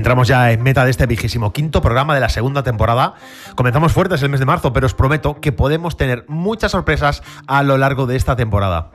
Entramos 0.07 0.29
ya 0.29 0.53
en 0.53 0.63
meta 0.63 0.85
de 0.85 0.93
este 0.93 1.05
vigésimo 1.07 1.53
quinto 1.53 1.83
programa 1.83 2.15
de 2.15 2.21
la 2.21 2.29
segunda 2.29 2.63
temporada. 2.63 3.15
Comenzamos 3.57 3.91
fuertes 3.91 4.23
el 4.23 4.29
mes 4.29 4.39
de 4.39 4.47
marzo, 4.47 4.73
pero 4.73 4.87
os 4.87 4.95
prometo 4.95 5.41
que 5.41 5.51
podemos 5.51 5.97
tener 5.97 6.25
muchas 6.29 6.71
sorpresas 6.71 7.25
a 7.49 7.65
lo 7.65 7.77
largo 7.77 8.07
de 8.07 8.15
esta 8.15 8.37
temporada. 8.37 8.93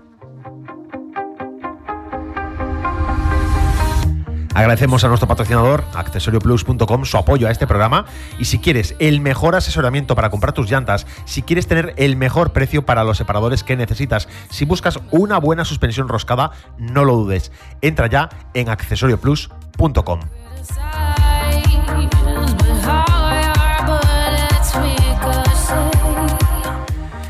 Agradecemos 4.54 5.04
a 5.04 5.10
nuestro 5.10 5.28
patrocinador, 5.28 5.84
accesorioplus.com, 5.96 7.04
su 7.04 7.18
apoyo 7.18 7.50
a 7.50 7.52
este 7.52 7.68
programa. 7.68 8.06
Y 8.40 8.46
si 8.46 8.60
quieres 8.60 8.96
el 9.00 9.20
mejor 9.20 9.58
asesoramiento 9.58 10.16
para 10.16 10.30
comprar 10.30 10.54
tus 10.54 10.72
llantas, 10.72 11.06
si 11.26 11.42
quieres 11.42 11.68
tener 11.68 11.94
el 11.98 12.16
mejor 12.16 12.54
precio 12.54 12.86
para 12.86 13.04
los 13.04 13.18
separadores 13.18 13.66
que 13.66 13.76
necesitas, 13.76 14.30
si 14.50 14.64
buscas 14.64 14.98
una 15.12 15.40
buena 15.40 15.66
suspensión 15.66 16.08
roscada, 16.08 16.52
no 16.78 17.04
lo 17.04 17.18
dudes. 17.18 17.52
Entra 17.82 18.08
ya 18.08 18.30
en 18.54 18.70
accesorioplus.com. 18.70 20.22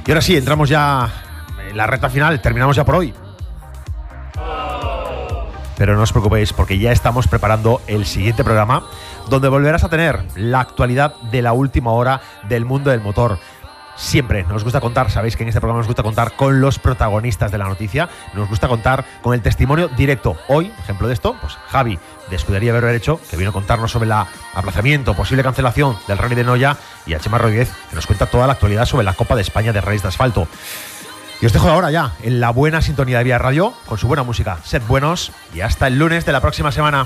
Y 0.05 0.11
ahora 0.11 0.21
sí, 0.21 0.35
entramos 0.35 0.67
ya 0.67 1.09
en 1.69 1.77
la 1.77 1.87
recta 1.87 2.09
final, 2.09 2.41
terminamos 2.41 2.75
ya 2.75 2.83
por 2.83 2.95
hoy. 2.95 3.13
Pero 5.77 5.95
no 5.95 6.03
os 6.03 6.11
preocupéis 6.11 6.51
porque 6.51 6.77
ya 6.77 6.91
estamos 6.91 7.27
preparando 7.27 7.81
el 7.87 8.05
siguiente 8.05 8.43
programa 8.43 8.83
donde 9.29 9.47
volverás 9.47 9.83
a 9.83 9.89
tener 9.89 10.19
la 10.35 10.59
actualidad 10.59 11.15
de 11.31 11.41
la 11.41 11.53
última 11.53 11.91
hora 11.91 12.21
del 12.49 12.65
mundo 12.65 12.91
del 12.91 12.99
motor. 12.99 13.39
Siempre 14.01 14.43
nos 14.43 14.63
gusta 14.63 14.81
contar, 14.81 15.11
sabéis 15.11 15.37
que 15.37 15.43
en 15.43 15.49
este 15.49 15.61
programa 15.61 15.81
nos 15.81 15.87
gusta 15.87 16.01
contar 16.01 16.35
con 16.35 16.59
los 16.59 16.79
protagonistas 16.79 17.51
de 17.51 17.59
la 17.59 17.67
noticia, 17.67 18.09
nos 18.33 18.49
gusta 18.49 18.67
contar 18.67 19.05
con 19.21 19.35
el 19.35 19.43
testimonio 19.43 19.89
directo. 19.89 20.35
Hoy, 20.47 20.73
ejemplo 20.79 21.07
de 21.07 21.13
esto, 21.13 21.37
pues 21.39 21.53
Javi 21.69 21.99
de 22.27 22.35
Escudería 22.35 22.73
Berberecho, 22.73 23.21
que 23.29 23.37
vino 23.37 23.51
a 23.51 23.53
contarnos 23.53 23.91
sobre 23.91 24.07
el 24.07 24.11
aplazamiento, 24.11 25.13
posible 25.13 25.43
cancelación 25.43 25.97
del 26.07 26.17
Rally 26.17 26.33
de 26.33 26.43
Noya, 26.43 26.77
y 27.05 27.13
a 27.13 27.19
Chema 27.19 27.37
Rodríguez, 27.37 27.71
que 27.89 27.95
nos 27.95 28.07
cuenta 28.07 28.25
toda 28.25 28.47
la 28.47 28.53
actualidad 28.53 28.85
sobre 28.85 29.05
la 29.05 29.13
Copa 29.13 29.35
de 29.35 29.43
España 29.43 29.71
de 29.71 29.81
Rallys 29.81 30.01
de 30.01 30.07
Asfalto. 30.07 30.47
Y 31.39 31.45
os 31.45 31.53
dejo 31.53 31.69
ahora 31.69 31.91
ya 31.91 32.13
en 32.23 32.41
la 32.41 32.49
buena 32.49 32.81
sintonía 32.81 33.19
de 33.19 33.23
Vía 33.23 33.37
Radio, 33.37 33.73
con 33.85 33.99
su 33.99 34.07
buena 34.07 34.23
música. 34.23 34.57
Sed 34.63 34.81
buenos 34.87 35.31
y 35.53 35.61
hasta 35.61 35.85
el 35.85 35.99
lunes 35.99 36.25
de 36.25 36.31
la 36.31 36.41
próxima 36.41 36.71
semana. 36.71 37.05